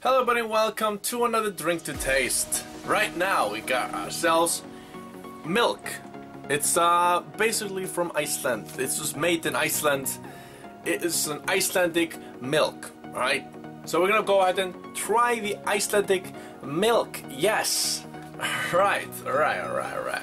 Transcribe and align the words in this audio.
Hello, 0.00 0.20
everybody, 0.20 0.42
welcome 0.46 1.00
to 1.00 1.24
another 1.24 1.50
drink 1.50 1.82
to 1.82 1.92
taste. 1.92 2.64
Right 2.86 3.16
now, 3.16 3.50
we 3.50 3.60
got 3.60 3.92
ourselves 3.92 4.62
milk. 5.44 5.80
It's 6.48 6.76
uh, 6.76 7.24
basically 7.36 7.84
from 7.84 8.12
Iceland. 8.14 8.68
This 8.76 9.00
was 9.00 9.16
made 9.16 9.44
in 9.44 9.56
Iceland. 9.56 10.16
It 10.84 11.02
is 11.02 11.26
an 11.26 11.40
Icelandic 11.48 12.16
milk, 12.40 12.92
alright? 13.06 13.44
So 13.86 14.00
we're 14.00 14.06
gonna 14.06 14.22
go 14.22 14.42
ahead 14.42 14.60
and 14.60 14.72
try 14.94 15.40
the 15.40 15.56
Icelandic 15.66 16.32
milk. 16.62 17.20
Yes! 17.28 18.06
Right, 18.72 19.08
alright, 19.26 19.60
alright, 19.64 19.98
alright. 19.98 20.22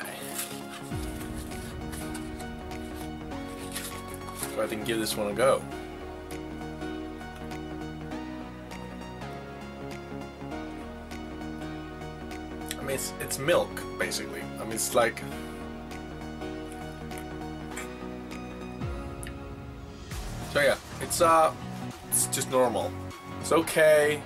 Go 4.56 4.62
ahead 4.62 4.72
and 4.72 4.86
give 4.86 5.00
this 5.00 5.18
one 5.18 5.32
a 5.32 5.34
go. 5.34 5.62
It's, 12.96 13.14
it's 13.20 13.38
milk, 13.38 13.70
basically. 14.00 14.42
I 14.60 14.64
mean, 14.64 14.74
it's 14.74 14.96
like. 14.96 15.22
So 20.52 20.62
yeah, 20.62 20.78
it's 21.02 21.20
uh, 21.22 21.54
it's 22.10 22.28
just 22.28 22.50
normal. 22.50 22.92
It's 23.42 23.52
okay. 23.52 24.22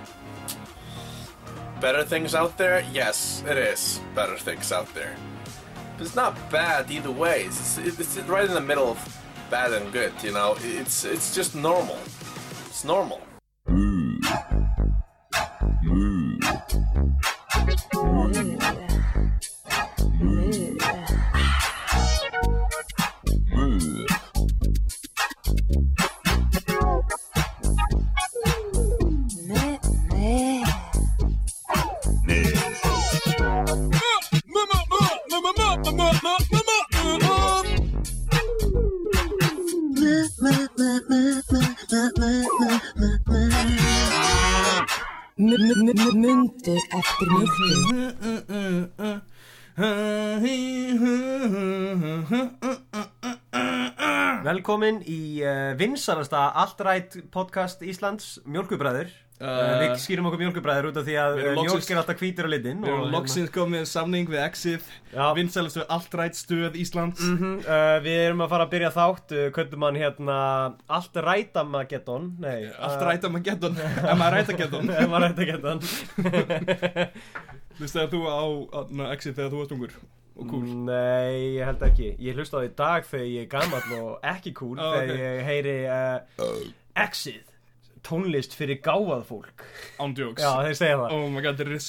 Better 1.80 2.04
things 2.04 2.34
out 2.34 2.56
there? 2.56 2.84
Yes, 2.92 3.42
it 3.48 3.58
is. 3.58 4.00
Better 4.14 4.36
things 4.36 4.70
out 4.70 4.92
there. 4.94 5.16
But 5.96 6.06
it's 6.06 6.14
not 6.14 6.34
bad 6.50 6.90
either 6.90 7.10
way. 7.10 7.44
It's, 7.44 7.78
it's, 7.78 7.98
it's 7.98 8.16
right 8.28 8.44
in 8.44 8.54
the 8.54 8.60
middle 8.60 8.88
of 8.88 9.22
bad 9.50 9.72
and 9.72 9.92
good. 9.92 10.12
You 10.22 10.32
know, 10.32 10.56
it's 10.60 11.04
it's 11.04 11.34
just 11.34 11.54
normal. 11.54 11.98
It's 12.66 12.84
normal. 12.84 13.20
Velkomin 54.60 54.98
í 55.08 55.40
uh, 55.40 55.72
vinsalasta 55.80 56.50
Altrætt 56.60 57.14
podcast 57.32 57.80
Íslands 57.80 58.34
Mjölkubræður 58.44 59.08
uh, 59.40 59.70
Við 59.80 59.94
skýrum 60.02 60.28
okkur 60.28 60.42
mjölkubræður 60.42 60.90
út 60.90 60.98
af 61.00 61.06
því 61.06 61.14
að 61.22 61.38
mjölk 61.56 61.88
er 61.88 62.00
alltaf 62.02 62.20
hvítur 62.20 62.44
á 62.44 62.50
litin 62.52 62.82
Við 62.84 62.92
erum 62.92 63.14
loksins 63.14 63.48
komið 63.54 63.86
samning 63.88 64.28
við 64.28 64.42
Exif 64.44 64.90
Já. 65.14 65.30
Vinsælustu 65.38 65.86
allrætt 65.88 66.36
stöð 66.36 66.76
Íslands. 66.76 67.24
Mm 67.24 67.64
uh, 67.64 67.96
Við 68.04 68.20
erum 68.26 68.44
að 68.44 68.52
fara 68.52 68.68
að 68.68 68.76
byrja 68.76 68.92
þátt 68.98 69.36
Köndum 69.56 69.88
hann 69.88 70.00
hérna 70.02 70.38
Allt 71.00 71.20
rætamageddon. 71.30 72.30
Nei 72.44 72.68
Allt 72.76 73.08
rætt 73.08 73.24
að 73.24 73.36
maður 73.38 73.48
getur 73.48 73.80
Ef 73.80 74.12
maður 74.12 74.36
rætt 74.36 74.52
að 74.52 74.64
getur 74.66 74.96
Ef 74.98 75.08
maður 75.08 75.28
rætamageddon 75.30 75.84
Hlustaði 77.80 78.08
þú 78.18 78.26
á 78.28 78.40
na, 78.92 79.12
Exif 79.16 79.40
þegar 79.40 79.54
þú 79.56 79.64
varst 79.64 79.78
ungur 79.80 80.00
og 80.36 80.48
cool 80.50 80.66
Nei, 80.86 81.56
ég 81.58 81.64
held 81.68 81.82
ekki. 81.90 82.10
Ég 82.22 82.38
hlusta 82.38 82.58
á 82.58 82.64
því 82.64 82.72
dag 82.78 83.06
þegar 83.10 83.30
ég 83.34 83.46
er 83.46 83.52
gamall 83.52 83.94
og 84.00 84.26
ekki 84.34 84.52
cool 84.56 84.78
Ó, 84.78 84.88
Þegar 84.96 85.14
ok. 85.14 85.22
ég 85.26 85.46
heyri 85.50 85.76
uh, 85.90 86.60
Exit 87.04 87.46
Tónlist 88.00 88.54
fyrir 88.56 88.78
gáað 88.80 89.26
fólk. 89.28 89.62
Ándjóks 90.00 90.40
Já, 90.40 90.54
þeir 90.64 90.76
segja 90.78 90.94
það. 91.02 91.10
Oh 91.12 91.26
my 91.28 91.42
god, 91.44 91.58
þeir 91.58 91.68
eru 91.74 91.80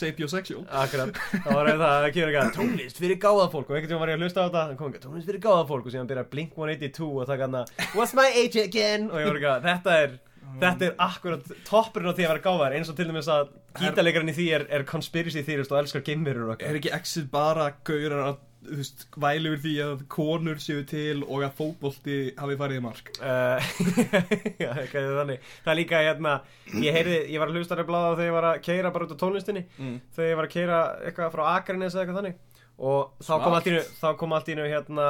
sapiosexual. 0.00 0.62
Akkurat, 0.80 1.18
það 1.34 1.58
var 1.58 1.68
það 1.68 1.82
að 1.90 2.06
kemur 2.14 2.30
eitthvað. 2.30 2.54
Tónlist 2.56 3.00
fyrir 3.02 3.18
gáða 3.20 3.44
fólk. 3.52 3.68
Og 3.68 3.76
einhvern 3.76 3.90
veginn 3.90 4.00
var 4.00 4.12
ég 4.14 4.16
að 4.16 4.24
hlusta 4.24 4.46
á 4.46 4.48
það 4.54 4.72
kom 4.78 4.88
eitthvað 4.88 5.04
tónlist 5.04 5.28
fyrir 5.28 5.42
gáða 5.44 5.66
fólk 5.68 5.84
og 5.90 5.92
síðan 5.94 6.08
byrjar 6.14 6.30
Blink 6.32 6.56
182 6.56 7.10
og 7.12 7.28
taka 7.28 7.48
hana 7.50 7.62
What's 7.92 8.16
my 8.16 8.24
age 8.40 8.62
again? 8.64 9.10
Og 9.12 9.20
ég 9.20 9.28
var 9.28 9.36
eitthvað, 9.36 9.68
þetta 9.68 9.98
er 10.06 10.16
þetta 10.60 10.86
er 10.90 10.94
akkurat 11.06 11.50
toppurinn 11.68 12.10
á 12.10 12.14
því 12.16 12.26
að 12.26 12.32
vera 12.34 12.44
gáðar 12.44 12.76
eins 12.76 12.90
og 12.92 12.96
til 12.98 13.06
dæmis 13.10 13.28
að 13.30 13.50
gítarleikarinn 13.78 14.32
í 14.32 14.36
því 14.36 14.46
er, 14.56 14.66
er 14.70 14.86
conspiracy 14.88 15.42
theorist 15.46 15.72
og 15.72 15.78
elskar 15.82 16.02
gimmirur 16.06 16.54
Er 16.58 16.78
ekki 16.80 16.92
Exif 16.96 17.28
bara 17.30 17.70
gaurar 17.86 18.24
að 18.32 18.38
þú 18.60 18.76
veist, 18.76 19.06
væli 19.16 19.48
yfir 19.54 19.60
því 19.64 19.74
að 19.86 20.02
konur 20.12 20.58
séu 20.60 20.82
til 20.84 21.22
og 21.24 21.44
að 21.46 21.54
fótbolti 21.56 22.16
hafi 22.36 22.56
farið 22.60 22.76
í 22.76 22.82
mark? 22.84 23.08
Uh, 23.16 23.70
já, 24.62 24.68
eitthvað 24.74 25.14
þannig. 25.16 25.46
Það 25.64 25.72
er 25.72 25.78
líka 25.78 26.02
hérna 26.04 26.34
ég 26.76 26.98
heyrði, 26.98 27.20
ég 27.32 27.40
var 27.40 27.48
að 27.52 27.56
hlusta 27.56 27.78
nefnilega 27.78 28.10
á 28.12 28.16
þegar 28.18 28.28
ég 28.28 28.36
var 28.36 28.48
að 28.50 28.60
keira 28.66 28.92
bara 28.92 29.06
út 29.08 29.14
á 29.16 29.22
tónlistinni 29.22 29.62
Mm. 29.78 29.96
þegar 30.12 30.28
ég 30.32 30.36
var 30.42 30.48
að 30.50 30.54
keira 30.58 30.80
eitthvað 31.08 31.32
frá 31.38 31.44
Akarnes 31.54 31.94
eða 31.96 32.02
eitthvað 32.04 32.20
þannig. 32.20 32.38
Og 32.80 33.24
þá 33.24 33.32
kom 33.44 33.56
einu 33.60 33.80
þá 34.00 34.06
kom 34.20 34.32
allt 34.36 34.48
í 34.48 34.56
einu 34.56 34.68
hérna 34.68 35.08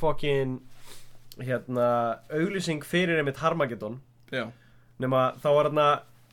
fokkin 0.00 0.54
hérna 1.40 1.88
auglýsing 2.32 2.84
fyrir 2.84 3.20
einmitt 3.20 3.40
Harmageddon 3.40 3.98
nema 5.02 5.24
þá 5.42 5.48
var 5.52 5.68
hérna 5.70 5.88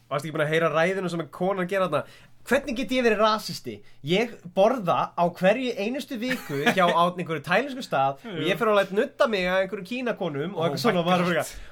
varst 0.09 0.25
ekki 0.25 0.35
búin 0.35 0.45
að 0.45 0.53
heyra 0.53 0.69
ræðinu 0.73 1.09
sem 1.11 1.25
konan 1.33 1.65
að 1.65 1.73
gera 1.73 1.89
þarna? 1.89 2.05
Hvernig 2.43 2.75
get 2.75 2.91
ég 2.91 3.05
verið 3.05 3.21
rasisti? 3.23 3.73
Ég 4.03 4.33
borða 4.55 5.13
á 5.15 5.23
hverju 5.31 5.75
einustu 5.79 6.17
viku 6.19 6.57
hjá 6.75 6.83
á 6.91 7.03
einhverju 7.07 7.43
tælinsku 7.45 7.85
stað 7.85 8.19
og 8.27 8.41
ég 8.43 8.59
fyrir 8.59 8.73
að 8.73 8.79
læta 8.81 8.97
nutta 8.97 9.27
mig 9.31 9.47
að 9.47 9.61
einhverju 9.61 9.87
kínakonum 9.87 10.57
og 10.57 10.59
Oh 10.59 10.65
eitthvað 10.67 10.75
my 10.75 10.83
svona 10.83 11.03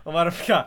og 0.06 0.16
maður 0.16 0.32
er 0.32 0.38
bara 0.48 0.62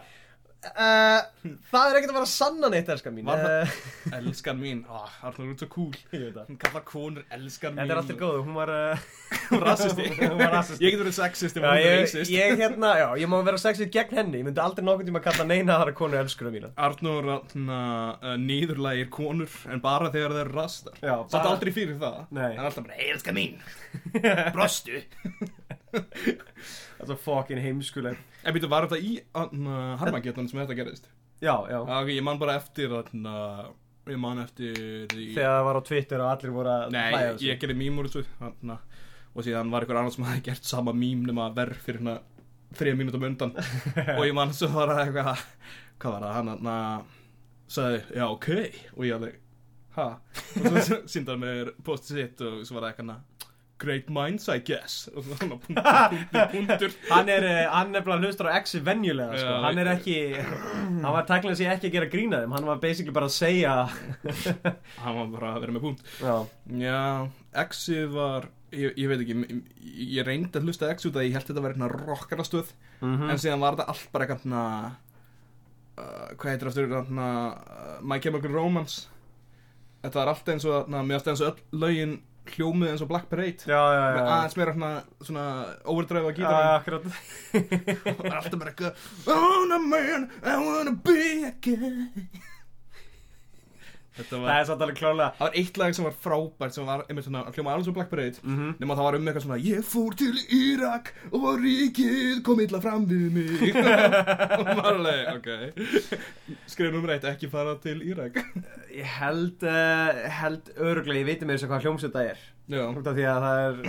uh, 0.70 1.54
það 1.70 1.90
er 1.90 1.98
ekkert 1.98 2.12
að 2.12 2.18
vera 2.18 2.28
sanna 2.30 2.70
neitt 2.72 2.90
elskar 2.94 3.14
mín. 3.14 3.28
Uh, 3.28 3.74
Elskan 4.18 4.58
mín 4.60 4.82
oh, 4.90 5.16
Arnur 5.26 5.52
út 5.52 5.62
svo 5.64 5.68
cool. 5.72 5.96
Hún 6.12 6.58
kallar 6.60 6.84
konur 6.88 7.24
elskan 7.34 7.74
mín 7.74 7.82
þetta 7.82 7.94
er 7.96 8.00
alltaf 8.02 8.18
góð 8.20 8.38
hún 8.46 8.58
var 8.58 8.72
uh, 8.76 9.06
hún 9.50 9.62
var 9.62 9.68
rasisti. 9.74 10.84
Ég 10.84 10.94
getur 10.94 11.04
verið 11.04 11.16
sexist 11.18 11.58
ef 11.60 11.66
Já, 11.66 11.70
hún 11.70 11.88
er 11.88 11.98
racist. 12.02 12.34
ég 12.34 12.54
hérna, 12.62 12.92
já, 13.00 13.06
ég 13.22 13.32
má 13.32 13.36
vera 13.46 13.62
sexið 13.64 13.90
gegn 13.98 14.20
henni. 14.20 14.40
Ég 14.42 14.48
myndi 14.48 14.64
aldrei 14.64 14.86
nokkuð 14.88 15.10
tíma 15.10 15.22
að 15.22 15.28
kalla 15.30 15.48
neina 15.50 15.78
aðra 15.78 15.96
konu 15.98 16.20
elskurum 16.20 16.56
mína 16.58 16.72
Arnur 16.88 17.30
nýðurlægir 18.44 19.10
konur 19.14 19.58
en 19.70 19.82
bara 19.84 20.12
þegar 20.14 20.38
þeir 20.38 20.54
rastar. 20.54 21.02
Satt 21.02 21.50
aldrei 21.50 21.74
fyrir 21.74 21.98
það. 22.00 22.22
Nei. 22.34 22.50
En 22.54 22.64
alltaf 22.64 22.86
bara, 22.86 22.96
hey, 23.00 23.12
elska 23.14 23.34
mín. 23.36 23.60
Brostu 24.54 25.02
Það 25.94 27.12
er 27.14 27.20
fokkin 27.20 27.60
heimskuleg. 27.62 28.18
En 28.44 28.56
býttu, 28.56 28.70
var 28.72 28.86
þetta 28.88 29.00
í 29.02 29.16
uh, 29.36 29.94
Harmageddon 30.00 30.48
sem 30.50 30.60
þetta 30.62 30.76
gerðist? 30.78 31.08
Já, 31.42 31.54
já. 31.68 31.78
Ok, 31.82 32.12
ég 32.14 32.24
man 32.24 32.38
bara 32.40 32.58
eftir 32.60 32.92
uh, 32.94 33.64
Ég 34.08 34.20
man 34.20 34.40
eftir 34.42 34.76
því 35.12 35.30
Þegar 35.34 35.56
það 35.56 35.64
var 35.66 35.78
á 35.80 35.82
Twitter 35.88 36.22
og 36.22 36.30
allir 36.30 36.54
voru 36.54 36.72
að 36.74 36.94
Nei, 36.94 37.08
ég, 37.12 37.42
ég 37.48 37.60
gerði 37.60 37.76
mím 37.80 37.98
úr 38.00 38.08
þessu 38.08 38.24
hana, 38.40 38.78
Og 39.34 39.46
síðan 39.46 39.72
var 39.72 39.84
einhver 39.84 39.98
annar 40.00 40.14
sem 40.14 40.26
hafði 40.28 40.44
gert 40.46 40.68
sama 40.68 40.94
mím 40.96 41.24
nema 41.26 41.48
verð 41.56 41.80
fyrir 41.82 42.00
hérna 42.02 42.20
þrija 42.74 42.98
mínútum 42.98 43.26
undan. 43.26 43.52
Og 44.18 44.24
ég 44.26 44.34
man 44.36 44.54
svo 44.54 44.70
var 44.74 44.92
það 44.94 45.02
eitthvað 45.04 45.44
Hvað 46.02 46.14
var 46.16 46.24
það, 46.24 46.34
hann 46.38 46.52
hann 46.54 47.10
sagði, 47.70 48.00
já, 48.14 48.24
ok. 48.28 48.48
Og 48.96 49.06
ég 49.06 49.16
alveg, 49.16 49.38
ha? 49.96 50.08
Og 50.60 50.78
svo 50.86 50.98
síndaði 51.12 51.42
mér 51.42 51.70
postið 51.86 52.20
sitt 52.20 52.44
og 52.44 52.64
svo 52.66 52.78
var 52.78 52.86
það 52.86 52.90
eitthvað 52.92 53.10
Great 53.84 54.08
minds, 54.12 54.48
I 54.48 54.58
guess. 54.64 54.96
Og 55.14 55.26
svo 55.26 55.36
hann 55.40 55.52
punktur, 55.60 56.48
punktur, 56.54 56.96
Hann 57.10 57.28
er, 57.32 57.46
eh, 57.50 58.00
bara 58.00 58.18
hlustar 58.22 58.48
á 58.50 58.56
exi 58.58 58.80
venjulega 58.86 59.36
sko. 59.42 59.54
Hann 59.66 59.80
er 59.82 59.90
ekki 59.94 60.16
Hann 60.40 61.04
var 61.14 61.26
tæknilega 61.28 61.60
sér 61.60 61.72
ekki 61.76 61.90
að 61.92 61.96
gera 61.98 62.10
grína 62.16 62.42
þeim. 62.44 62.56
Hann 62.56 62.68
var 62.72 62.82
basically 62.82 63.14
bara 63.16 63.28
að 63.30 63.36
segja 63.36 63.76
Hann 65.04 65.18
var 65.20 65.32
bara 65.38 65.54
að 65.56 65.64
vera 65.66 65.76
með 65.78 65.86
punkt. 65.88 66.04
Já, 66.20 66.34
Já, 66.80 67.00
Exið 67.64 68.12
var 68.16 68.48
ég, 68.74 68.94
ég 68.98 69.06
veit 69.12 69.20
ekki, 69.22 69.34
ég, 69.46 69.64
ég 70.16 70.26
reyndi 70.26 70.58
að 70.58 70.66
hlusta 70.68 70.88
X 70.96 71.06
út 71.06 71.18
að 71.20 71.28
ég 71.28 71.36
held 71.36 71.46
þetta 71.46 71.60
að 71.60 71.66
vera 71.68 71.76
hérna 71.78 71.92
rockarastöð 71.94 72.72
Mhm. 73.04 73.26
en 73.30 73.38
síðan 73.42 73.60
var 73.60 73.74
þetta 73.76 73.84
allt 73.92 74.06
bara 74.14 74.24
eitthvað 74.24 74.44
uh, 75.98 76.30
hvað 76.40 76.50
heitir 76.54 76.70
aftur 76.70 76.94
uh, 76.96 77.98
My 78.02 78.16
Chemical 78.22 78.54
Romance. 78.54 79.08
Þetta 80.04 80.20
var 80.22 80.30
allt 80.32 80.48
eins 80.54 80.64
og 80.68 80.88
mér 80.94 81.18
átti 81.20 81.32
eins 81.34 81.42
og 81.44 81.50
öll 81.52 81.82
lögin 81.84 82.14
hljómið 82.52 82.90
eins 82.92 83.02
og 83.04 83.08
Black 83.10 83.28
Parade. 83.30 83.64
Já, 83.66 83.80
já, 83.80 84.00
já. 84.04 84.14
með 84.18 84.30
aðeins 84.34 84.56
meira 84.60 84.74
svona 85.24 85.44
Já, 86.32 86.36
gítarinn. 86.38 86.74
akkurat. 86.78 87.04
Og 88.18 88.26
alltaf 88.30 88.58
bara 88.60 88.74
I 89.26 89.38
wanna 89.44 89.78
man, 89.78 90.28
I 90.44 90.56
wanna 90.60 90.92
be 90.92 91.20
a 91.48 91.54
guy 91.64 92.52
Það 94.14 94.42
var 94.44 94.50
er 94.60 94.66
samt 94.68 94.82
alveg 94.84 94.98
klálega 95.00 95.28
Það 95.38 95.44
var 95.48 95.56
eitt 95.58 95.78
lag 95.82 95.94
sem 95.96 96.04
var 96.06 96.12
frábært 96.24 96.76
sem 96.76 96.86
var 96.86 97.00
einmitt 97.08 97.26
svona 97.26 97.40
að 97.48 97.56
hljóma 97.58 97.72
alveg 97.74 97.86
svo 97.88 97.94
Black 97.96 98.10
Parade 98.12 98.38
Mhm. 98.44 98.74
nema 98.78 98.94
það 98.94 99.06
var 99.08 99.16
um 99.18 99.26
eitthvað 99.30 99.46
svona 99.46 99.58
Ég 99.64 99.82
fór 99.90 100.14
til 100.20 100.36
Írak 100.54 101.10
og 101.32 101.46
ríkið 101.64 102.42
kom 102.46 102.60
illa 102.62 102.80
fram 102.84 103.06
við 103.10 103.26
mig. 103.34 103.74
Og 104.58 104.64
maður 104.70 104.88
alveg, 104.92 105.20
ok. 105.34 105.48
Skrif 106.70 106.92
nummer 106.94 107.14
eitt, 107.14 107.24
ekki 107.28 107.48
fara 107.50 107.74
til 107.82 108.00
Írak. 108.06 108.38
Ég 108.94 109.08
held, 109.18 109.62
uh, 109.66 110.24
held 110.40 110.70
öruglega, 110.78 111.20
ég 111.24 111.28
veit 111.28 111.42
með 111.46 111.56
þess 111.58 111.66
að 111.66 111.72
hvað 111.74 111.86
hljómsveit 111.88 112.14
það 112.14 112.30
er. 112.32 112.42
Því 112.64 113.24
að 113.28 113.44
það 113.44 113.58
er 113.64 113.80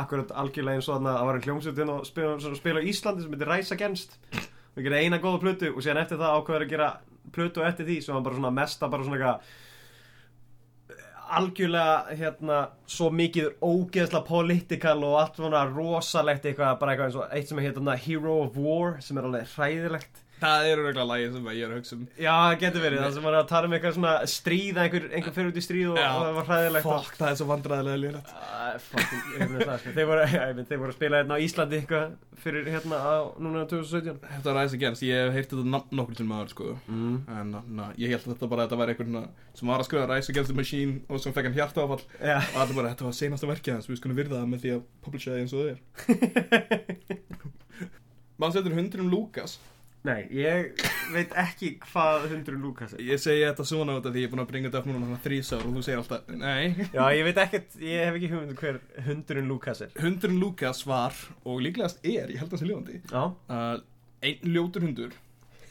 akkurat 0.00 0.32
algjörlega 0.42 0.80
eins 0.80 0.88
og 0.88 0.96
þarna 0.96 1.12
að 1.20 1.26
var 1.28 1.36
en 1.38 1.44
hljómsveitin 1.48 1.92
og 1.94 2.06
spila, 2.08 2.54
spila 2.58 2.80
á 2.82 2.88
Íslandi 2.90 3.22
sem 3.26 3.34
heitir 3.36 3.50
Rise 3.52 3.74
Against. 3.76 4.16
Við 4.74 4.88
gera 4.88 5.02
eina 5.04 5.20
góða 5.22 5.42
plötu 5.44 5.70
og 5.74 5.82
síðan 5.84 6.00
eftir 6.02 6.18
það 6.18 6.38
ákveður 6.40 6.64
að 6.66 6.72
gera 6.74 6.88
plötu 7.34 7.64
eftir 7.66 7.88
því 7.88 8.00
sem 8.02 8.16
var 8.16 8.26
bara 8.26 8.40
svona 8.40 8.54
mesta 8.54 8.90
bara 8.90 9.06
svona 9.06 9.20
eitthvað 9.20 9.62
algjörlega 11.34 12.16
hérna 12.18 12.58
svo 12.90 13.08
mikið 13.14 13.54
ógeðsla 13.64 14.20
political 14.26 14.98
og 15.06 15.16
allt 15.20 15.40
svona 15.40 15.64
rosalegt 15.70 16.44
eitthvað 16.46 16.76
bara 16.80 16.94
eitthvað 16.94 17.08
eins 17.08 17.18
og 17.20 17.38
eitt 17.38 17.50
sem 17.50 17.60
er 17.60 17.68
hérna 17.70 17.96
Hero 18.06 18.36
of 18.44 18.58
War 18.60 18.98
sem 19.04 19.18
er 19.18 19.28
alveg 19.28 19.48
hræðilegt 19.54 20.23
það 20.44 20.68
er 20.68 20.82
örgulega 20.82 21.06
lagi 21.10 21.30
sem 21.34 21.50
ég 21.50 21.64
er 21.66 21.72
að 21.72 21.80
hugsa 21.80 21.96
um. 21.96 22.04
Já, 22.20 22.36
getur 22.60 22.84
verið, 22.84 23.02
það 23.04 23.16
sem 23.16 23.28
var 23.28 23.38
að 23.40 23.48
tala 23.50 23.70
um 23.70 23.76
eitthvað 23.78 23.96
svona 23.98 24.14
stríð, 24.34 24.82
einhver, 24.84 25.08
einhver 25.10 25.36
fyrir 25.38 25.52
út 25.52 25.60
í 25.60 25.64
stríð 25.64 25.92
og, 25.94 26.00
Já, 26.00 26.10
og 26.10 26.24
það 26.24 26.38
var 26.38 26.50
hræðilegt. 26.50 26.88
Fuck, 26.90 27.18
það 27.20 27.32
er 27.32 27.40
svo 27.40 27.48
vandræðilega 27.50 28.02
lýrætt 28.04 28.34
það, 28.34 28.78
sko. 28.84 29.92
þeir, 29.96 30.06
voru, 30.08 30.90
að 30.90 30.96
spila 30.96 31.20
hérna 31.20 31.38
á 31.38 31.44
Íslandi 31.44 31.78
eitthvað 31.80 32.14
fyrir 32.44 32.68
hérna 32.72 32.98
á 33.00 33.14
núna 33.40 33.64
2017 33.70 34.18
Þetta 34.24 34.50
var 34.50 34.58
Rise 34.60 34.78
Against, 34.78 35.04
ég 35.06 35.20
hef 35.20 35.36
heyrt 35.36 35.52
þetta 35.52 35.82
nokkur 35.98 36.18
til 36.18 36.26
maður 36.28 36.52
sko. 36.52 36.70
Mm. 36.88 37.16
En 37.38 37.54
na, 37.78 37.90
ég 38.00 38.14
held 38.14 38.26
þetta 38.28 38.50
bara 38.50 38.64
að 38.64 38.70
þetta 38.70 38.80
væri 38.80 38.94
einhvern 38.94 39.28
sem 39.54 39.70
var 39.70 39.82
að 39.82 39.88
skrifa 39.88 40.08
Rise 40.10 40.34
Against 40.34 40.52
the 40.52 40.58
Machine 40.58 40.96
og 41.08 41.22
sem 41.22 41.34
fekk 41.36 41.50
hann 41.50 41.58
hjartaáfall. 41.58 42.02
Já, 42.18 42.38
og 42.40 42.58
allir 42.64 42.80
bara, 42.80 42.94
þetta 42.94 43.08
var 43.08 43.18
senasta 43.20 43.50
verkið 43.50 43.78
hans, 43.78 43.90
við 43.90 44.00
skulum 44.00 44.18
virða 44.18 44.40
það 44.40 44.50
með 44.52 44.64
því 44.64 44.74
að 44.74 44.82
publisha 45.06 45.34
það 45.34 45.44
eins 45.44 45.54
og 45.54 45.60
það 45.62 45.70
er. 45.74 45.78
Mann 48.42 48.54
setur 48.54 48.74
hundrum 48.74 49.12
Lukas 49.12 49.58
nei, 50.04 50.20
ég 50.36 50.82
veit 51.14 51.32
ekki 51.40 51.70
hvað 51.88 52.28
hundurinn 52.32 52.62
Lukas 52.64 52.94
er. 52.96 53.02
Ég 53.04 53.20
segi 53.22 53.42
þetta 53.46 53.66
svona 53.68 53.96
út 53.98 54.06
af 54.08 54.14
því 54.14 54.22
ég 54.24 54.28
er 54.28 54.32
búin 54.34 54.44
að 54.44 54.50
bringa 54.52 54.70
þetta 54.70 54.82
upp 54.82 54.88
núna 54.92 55.18
þrýsár 55.24 55.64
og 55.64 55.74
þú 55.78 55.82
segir 55.86 56.02
alltaf, 56.02 56.30
nei. 56.30 56.86
Já, 56.92 57.02
ég 57.16 57.26
veit 57.28 57.42
ekkert, 57.44 57.76
ég 57.80 58.06
hef 58.08 58.18
ekki 58.20 58.30
hugmyndu 58.32 58.56
hver 58.60 58.80
hundurinn 59.08 59.50
Lukas 59.50 59.84
er. 59.86 59.92
Hundurinn 60.00 60.40
Lukas 60.42 60.84
var, 60.88 61.18
og 61.44 61.60
líklegast 61.64 62.00
er, 62.04 62.32
ég 62.32 62.40
held 62.42 62.48
að 62.50 62.56
það 62.56 62.64
sé 62.64 62.70
ljóðandi 62.70 63.02
Já, 63.10 63.22
uh, 63.24 63.76
Einn 64.24 64.54
ljótur 64.54 64.86
hundur. 64.86 65.20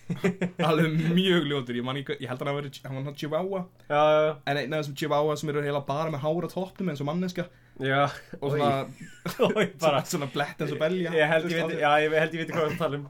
Alveg 0.67 0.97
mjög 1.15 1.47
ljótur, 1.49 1.77
ég, 1.79 1.85
man, 1.87 1.97
ekki, 2.01 2.19
ég 2.21 2.29
held 2.29 2.43
að 2.43 2.49
hann 2.51 2.59
verið, 2.59 2.79
hann 2.85 3.07
var 3.07 3.15
chihuahua. 3.17 3.65
Já, 3.87 4.01
já, 4.01 4.31
En 4.51 4.59
einn 4.59 4.75
af 4.75 4.83
þessum 4.83 4.97
chihuahua 4.99 5.37
sem 5.39 5.53
eru 5.53 5.63
heila 5.65 5.81
bara 5.87 6.11
með 6.13 6.25
hára 6.25 6.49
toppnum 6.51 6.91
eins 6.91 7.01
og 7.01 7.07
manneska 7.09 7.47
já 7.81 8.03
Og 8.37 8.53
svona, 8.53 8.85
svona, 9.33 10.01
svona 10.05 10.27
blett 10.29 10.59
eins 10.61 10.75
og 10.75 10.81
belja 10.83 11.09
Ég 11.17 11.31
held 11.31 11.47
ég 11.49 11.63
veit, 11.63 11.79
já, 11.81 11.89
ég 12.03 12.13
held 12.21 12.35
ég 12.37 12.43
veit 12.43 12.51
hvað 12.53 12.67
við 12.69 12.81
tala 12.83 12.99
um 12.99 13.07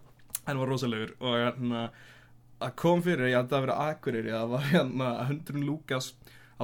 hann 0.47 0.59
var 0.59 0.71
rosalegur 0.73 1.15
og 1.19 1.37
hérna 1.39 1.83
að 2.63 2.75
kom 2.79 3.01
fyrir, 3.03 3.29
ég 3.31 3.37
held 3.37 3.53
að 3.53 3.65
vera 3.65 3.79
akkurir 3.91 4.29
það 4.29 4.51
var 4.53 4.67
hérna 4.71 5.09
að 5.17 5.27
hundurinn 5.31 5.67
Lukas 5.67 6.13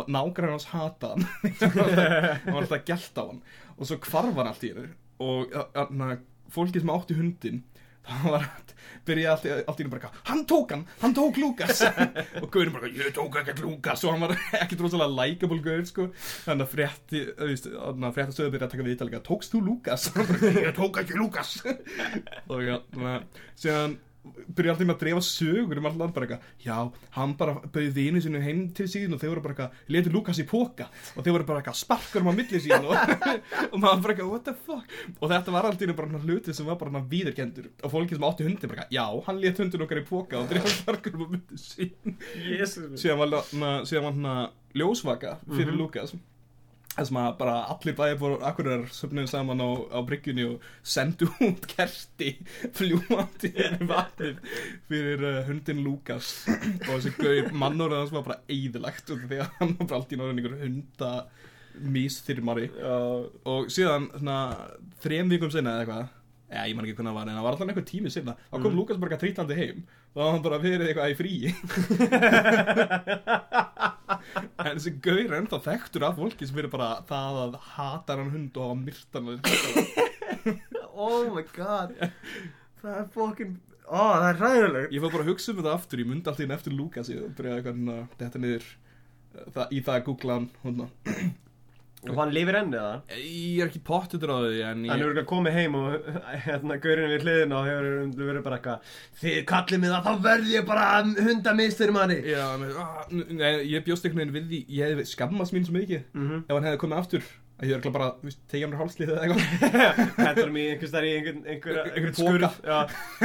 nágrann 0.07 0.53
hans 0.53 0.69
hata 0.71 1.13
hann. 1.13 1.25
Hann 1.59 2.53
var 2.53 2.61
alltaf 2.61 2.85
gelta 2.87 3.25
á 3.25 3.27
hann. 3.27 3.41
Og 3.75 3.89
svo 3.89 3.97
hvarf 4.05 4.37
hann 4.37 4.47
allt 4.47 4.63
í 4.63 4.69
hennu 4.71 4.93
og 5.19 5.51
hérna 5.75 6.13
fólkið 6.53 6.85
sem 6.85 6.91
átti 6.93 7.17
hundin 7.17 7.57
það 8.09 8.33
var 8.35 8.47
að 8.49 8.73
byrja 9.09 9.31
allt, 9.33 9.45
allt 9.49 9.79
í 9.79 9.83
hennu 9.83 9.93
bara 9.93 10.01
eitthvað, 10.01 10.19
hann 10.29 10.41
tók 10.49 10.73
hann, 10.73 10.83
hann 11.01 11.15
tók 11.17 11.39
Lukas 11.41 11.81
og 12.43 12.49
Gaurin 12.53 12.75
bara, 12.75 12.91
ég 12.93 13.13
tók 13.15 13.39
ekkert 13.41 13.63
Lukas 13.63 14.03
og 14.05 14.15
hann 14.15 14.25
var 14.25 14.35
ekkert 14.63 14.83
rosalega 14.85 15.15
likeable 15.21 15.61
Gaur 15.65 15.87
sko, 15.89 16.09
þannig 16.45 16.67
að 16.67 16.73
frétti 16.75 17.23
þannig 17.39 18.09
að 18.09 18.19
frétta 18.19 18.35
stöðu 18.35 18.53
byrja 18.55 18.69
að 18.69 18.75
taka 18.75 18.87
við 18.87 18.97
ítalega 18.97 19.23
tókst 19.29 19.55
þú 19.55 19.63
Lukas? 19.69 20.09
og 20.11 20.19
hann 20.19 20.29
bara, 20.33 20.53
ég 20.67 20.77
tók 20.77 21.01
ekki 21.03 21.19
Lukas 21.19 21.55
og 21.65 22.61
hérna 22.65 23.15
síðan 23.59 23.97
byrja 24.55 24.73
alltaf 24.73 24.85
með 24.89 24.95
að 24.95 25.01
drefa 25.03 25.21
sögur 25.25 25.79
um 25.79 25.85
allan 25.89 26.11
bara 26.15 26.25
eitthvað 26.27 26.65
já, 26.65 26.77
hann 27.15 27.33
bara 27.39 27.53
bauði 27.71 27.91
vinu 27.95 28.21
sinu 28.21 28.41
heim 28.43 28.65
til 28.75 28.87
síðan 28.91 29.15
og 29.15 29.21
þeir 29.21 29.31
voru 29.31 29.43
bara 29.45 29.55
eitthvað 29.55 29.93
letur 29.95 30.15
Lukas 30.17 30.41
í 30.41 30.45
póka 30.49 30.87
og 31.15 31.23
þeir 31.23 31.35
voru 31.37 31.47
bara 31.47 31.61
eitthvað 31.61 31.79
sparkar 31.79 32.25
um 32.25 32.31
á 32.31 32.33
milli 32.35 32.59
síðan 32.61 32.89
og, 32.89 33.13
og 33.71 33.77
maður 33.79 34.03
bara 34.03 34.13
eitthvað, 34.15 34.31
what 34.33 34.45
the 34.49 34.55
fuck? 34.67 34.95
Og 35.19 35.31
þetta 35.31 35.55
var 35.55 35.69
alltaf 35.69 35.95
bara 36.01 36.23
hluti 36.25 36.55
sem 36.57 36.67
var 36.67 36.79
bara 36.81 37.03
viðurkendur 37.13 37.69
og 37.83 37.93
fólki 37.95 38.17
sem 38.19 38.27
átti 38.29 38.47
hundi 38.49 38.71
bara 38.73 38.85
eitthvað, 38.85 38.97
já, 38.99 39.05
hann 39.29 39.41
let 39.45 39.63
hundin 39.63 39.85
okkar 39.87 40.01
í 40.03 40.07
póka 40.09 40.41
og 40.43 40.49
drefa 40.51 40.73
sparkar 40.75 41.15
um 41.15 41.23
á 41.23 41.27
milli 41.37 41.61
síðan 41.63 42.97
síðan 42.99 43.23
var, 43.23 44.11
hann 44.11 44.29
að 44.35 44.43
ljósvaka 44.77 45.37
fyrir 45.49 45.71
Mhm. 45.73 45.79
Lukas 45.79 46.13
þess 46.99 47.15
að 47.15 47.37
bara 47.39 47.55
allir 47.73 47.97
fór 48.21 48.35
akkurar 48.49 48.85
söfnuðu 48.95 49.31
saman 49.31 49.63
á, 49.63 49.69
á 49.95 49.99
bryggjunni 50.05 50.45
og 50.49 50.67
sendu 50.83 51.29
út 51.47 51.67
kerti 51.71 52.35
fljúandi 52.77 53.51
yfir 53.53 53.85
vatnið 53.89 54.41
fyrir 54.89 55.25
uh, 55.25 55.41
hundin 55.49 55.83
Lukas 55.85 56.33
og 56.49 56.91
þessi 56.91 57.15
gauð 57.19 57.51
mannur 57.63 57.95
hans 57.97 58.13
var 58.15 58.27
bara 58.27 58.41
út 59.15 59.25
af 59.25 59.31
því 59.31 59.43
að 59.43 59.55
hann 59.59 59.75
var 59.79 59.91
bara 59.91 60.01
allt 60.01 60.13
í 60.13 60.19
náttúrulega 60.19 60.39
einhver 60.39 60.63
hunda 60.65 61.13
mísþyrmari 61.79 62.69
og 63.47 63.69
síðan 63.71 64.09
svona 64.15 64.39
þrem 65.03 65.29
vikum 65.31 65.51
sinna 65.53 65.77
eða 65.77 65.85
eitthvað 65.85 66.18
Já, 66.49 66.63
ég 66.65 66.73
man 66.75 66.85
ekki 66.87 66.95
hvernig 66.97 67.11
það 67.11 67.17
var, 67.19 67.27
en 67.29 67.37
það 67.37 67.43
var 67.45 67.53
alltaf 67.55 67.69
einhver 67.69 67.85
tími 67.85 68.09
sinna 68.13 68.33
þá 68.49 68.55
kom 68.55 68.69
Mm. 68.71 68.77
Lukas 68.79 68.97
bara 68.97 69.09
eitthvað 69.13 69.23
trýtlandi 69.25 69.55
heim. 69.59 69.83
Og 70.09 70.17
þá 70.17 70.23
var 70.23 70.31
hann 70.33 70.45
bara 70.47 70.59
verið 70.63 70.87
eitthvað 70.89 71.11
í 71.13 71.19
fríi 71.19 71.49
En 74.59 74.75
þessi 74.77 74.91
gaur 75.03 75.19
er 75.21 75.35
ennþá 75.39 75.59
þekktur 75.65 76.05
af 76.07 76.17
fólki 76.19 76.47
sem 76.49 76.57
verið 76.57 76.73
bara 76.73 76.89
það 77.09 77.33
að 77.45 77.53
hata 77.75 78.17
hann 78.19 78.31
hund 78.33 78.57
og 78.59 78.63
hafa 78.65 78.77
myrtan 78.81 79.29
oh 80.99 81.29
my 81.35 81.43
god. 81.55 81.93
Það 82.81 82.93
er 82.97 83.07
fucking 83.15 83.53
Ó, 83.89 84.01
það 84.19 84.27
er 84.29 84.39
ræðilegt 84.43 84.93
Ég 84.93 85.01
fór 85.05 85.13
bara 85.15 85.25
að 85.25 85.31
hugsa 85.33 85.51
um 85.53 85.59
þetta 85.61 85.75
aftur, 85.77 86.01
ég 86.03 86.09
myndi 86.09 86.29
alltaf 86.29 86.45
inn 86.45 86.55
eftir 86.57 86.75
Lukas 86.77 87.09
ég 87.13 87.17
byrjaði 87.37 87.57
eitthvað 87.61 87.77
þetta 88.19 88.41
niður 88.43 88.65
uh, 88.69 89.45
það, 89.55 89.65
í 89.73 89.79
það 89.85 89.95
að 89.95 90.05
googla 90.09 90.39
hann. 90.39 90.49
Og 92.07 92.15
hann 92.15 92.29
lifir 92.31 92.55
enn 92.55 92.69
eða? 92.71 92.91
Ég 93.11 93.59
er 93.59 93.67
ekki 93.67 93.81
pottutur 93.83 94.31
á 94.31 94.37
því 94.39 94.59
en 94.69 94.85
ég, 94.87 94.91
hefur 95.01 95.17
ekki 95.19 95.29
komið 95.33 95.57
heim 95.57 95.73
og 95.75 96.05
hérna 96.45 96.77
gaurinn 96.79 97.11
við 97.11 97.25
hliðina 97.25 97.57
og 97.59 97.67
hefur 97.67 98.23
verið 98.29 98.45
bara 98.45 98.59
eitthvað 98.61 98.93
Þið 99.19 99.39
kallið 99.51 99.81
mig 99.83 99.91
það, 99.91 100.07
þá 100.07 100.23
verð 100.29 100.53
ég 100.53 100.69
bara 100.69 100.85
hundamistur 101.19 101.91
manni 101.97 102.19
Já, 102.23 102.45
með, 102.61 102.79
ah, 102.79 103.03
nei, 103.11 103.51
ég 103.73 103.83
bjóst 103.89 104.07
einhvern 104.07 104.31
veginn 104.31 104.37
við 104.37 104.47
því 104.53 104.61
ég 104.79 104.95
hef 105.01 105.11
skammast 105.11 105.55
mín 105.57 105.67
svo 105.67 105.75
mikið 105.75 106.07
Mhm. 106.15 106.45
ef 106.47 106.55
hann 106.55 106.69
hefði 106.69 106.81
komið 106.85 107.01
aftur 107.03 107.27
að 107.59 107.67
ég 107.67 107.75
er 107.75 107.91
bara, 107.91 108.07
þú 108.19 108.27
veist, 108.29 108.39
tegja 108.51 108.67
mér 108.69 108.79
hálslið 108.79 109.09
eða 109.13 109.23
eitthvað. 109.25 109.43
Hendur 110.25 110.51
í 110.53 110.65
einhvers 110.71 110.93
þar 110.93 111.07
í 111.07 111.11
einhvern, 111.17 111.41
einhver, 111.53 111.79
poka. 111.89 112.13
skurð 112.15 112.53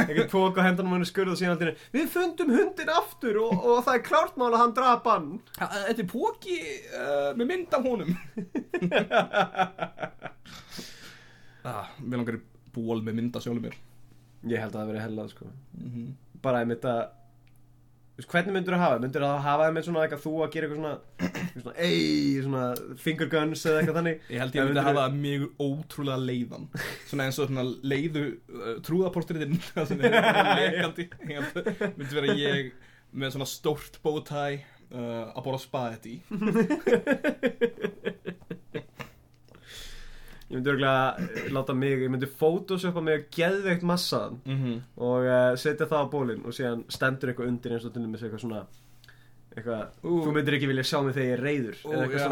einhvern 0.03 0.31
pók 0.33 0.59
og 0.59 0.65
hendur 0.65 0.89
í 0.97 1.07
skurð 1.09 1.33
og 1.35 1.39
síðan 1.39 1.55
alltaf 1.55 1.85
Við 1.95 2.09
fundum 2.11 2.51
hundin 2.55 2.91
aftur 2.91 3.39
og, 3.45 3.53
og 3.55 3.79
það 3.87 3.99
er 3.99 4.03
klárt 4.09 4.35
mál 4.41 4.49
að 4.51 4.59
hann 4.61 4.75
drap 4.75 5.07
hann. 5.11 5.29
Ha, 5.61 5.69
Þetta 5.87 6.03
er 6.03 6.09
póki 6.11 6.57
uh, 6.91 7.31
með 7.39 7.51
mynd 7.53 7.79
af 7.79 7.89
honum. 7.89 8.11
Ah, 11.65 11.87
Mér 11.97 12.19
langar 12.19 12.35
í 12.37 12.41
ból 12.75 12.99
með 13.01 13.15
mynd 13.17 13.37
af 13.39 13.41
sjálfum 13.41 13.63
mér. 13.65 13.77
Ég 14.45 14.61
held 14.61 14.75
að 14.75 14.83
það 14.83 14.89
verið 14.91 15.01
hellað 15.01 15.29
sko. 15.31 15.47
Mm 15.79 15.87
-hmm. 15.93 16.11
Bara 16.43 16.59
einmitt 16.61 16.85
að 16.85 16.99
veist, 18.15 18.29
Hvernig 18.31 18.53
myndur 18.55 18.75
þú 18.75 18.79
hafa 18.81 18.95
það? 18.95 19.01
Myndur 19.05 19.23
þú 19.25 19.29
hafa 19.45 19.63
það 19.65 19.73
með 19.75 19.83
svona 19.87 20.03
eitthvað 20.05 20.23
þú 20.25 20.33
að 20.45 20.51
gera 20.55 20.67
eitthvað 20.67 20.81
svona 20.81 20.95
svona, 21.55 21.73
ei, 21.85 21.99
svona 22.45 22.63
finger 23.05 23.27
guns 23.31 23.65
eða 23.67 23.77
eitthvað 23.81 23.99
þannig? 23.99 24.17
Ég 24.31 24.39
held 24.43 24.53
ég 24.55 24.59
myndi 24.61 24.71
myndirðu- 24.71 24.87
hafa 24.89 25.01
það 25.05 25.17
mjög 25.25 25.43
ótrúlega 25.65 26.19
leiðan. 26.29 26.65
Svona 27.09 27.27
eins 27.27 27.39
og 27.43 27.49
svona 27.51 27.65
leiðu 27.93 28.23
uh, 28.31 28.71
trúðaportriðinn 28.87 29.57
held 31.41 31.59
að 31.59 31.73
myndi 31.99 32.13
vera 32.19 32.37
ég 32.39 32.71
með 33.15 33.35
svona 33.35 33.47
stórt 33.47 33.99
bowtie 34.03 34.57
uh, 34.91 35.31
að 35.35 35.43
bóra 35.45 35.59
spaðið 35.63 36.05
í 36.11 36.15
Ég 40.45 40.59
myndi 40.59 40.69
örgulega 40.69 41.49
láta 41.55 41.73
mig, 41.73 42.03
ég 42.05 42.11
myndi 42.13 42.27
photoshopa 42.29 43.01
mig 43.01 43.23
geðveikt 43.33 43.81
massaðan 43.81 44.35
mm 44.45 44.57
-hmm. 44.63 44.81
og 45.01 45.25
uh, 45.25 45.55
setja 45.57 45.87
það 45.89 46.03
á 46.05 46.11
bólinn 46.11 46.45
og 46.45 46.53
síðan 46.53 46.83
stendur 46.87 47.31
eitthvað 47.31 47.47
undir 47.49 47.73
eins 47.73 47.85
og 47.85 47.93
til 47.93 48.03
dæmis 48.03 48.21
eitthvað 48.21 48.43
svona 48.43 48.65
eitthvað, 49.55 49.87
Ú. 50.03 50.19
þú 50.25 50.31
myndir 50.35 50.55
ekki 50.57 50.67
vilja 50.69 50.83
sjá 50.83 50.99
mig 51.03 51.13
þegar 51.15 51.27
ég 51.27 51.33
er 51.35 51.43
reyður 51.45 51.75
Ó, 51.79 51.81
eða 51.91 52.03
eitthvað 52.03 52.19
já, 52.19 52.25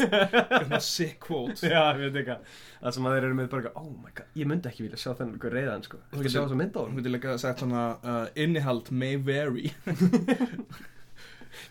svona. 0.00 0.20
Svona 0.64 0.80
sick 0.86 1.16
quote 1.22 1.60
Já, 1.70 1.82
ég 1.94 2.00
veit 2.02 2.16
eitthvað. 2.20 2.40
Það 2.80 2.92
sem 2.96 3.06
að 3.06 3.12
þeir 3.14 3.24
eru 3.28 3.36
með 3.38 3.46
bara 3.52 3.60
eitthvað, 3.62 3.82
oh 3.82 3.90
my 4.04 4.10
god, 4.14 4.28
ég 4.40 4.46
myndi 4.50 4.66
ekki 4.70 4.86
vilja 4.86 5.00
sjá 5.00 5.10
þennan 5.12 5.34
eitthvað 5.36 5.56
reyðan 5.56 5.86
sko. 5.86 5.96
Þú 6.10 6.16
ekki 6.20 6.32
sjá 6.34 6.40
þess 6.40 6.54
að 6.56 6.62
mynda 6.62 6.76
á 6.76 6.78
Hún 6.80 6.86
hann 6.90 6.96
myndi 6.98 7.10
líka 7.14 7.28
sagt 7.38 7.58
svona 7.64 7.82
uh, 8.02 8.26
innihald 8.34 8.86
may 8.90 9.14
vary. 9.30 9.66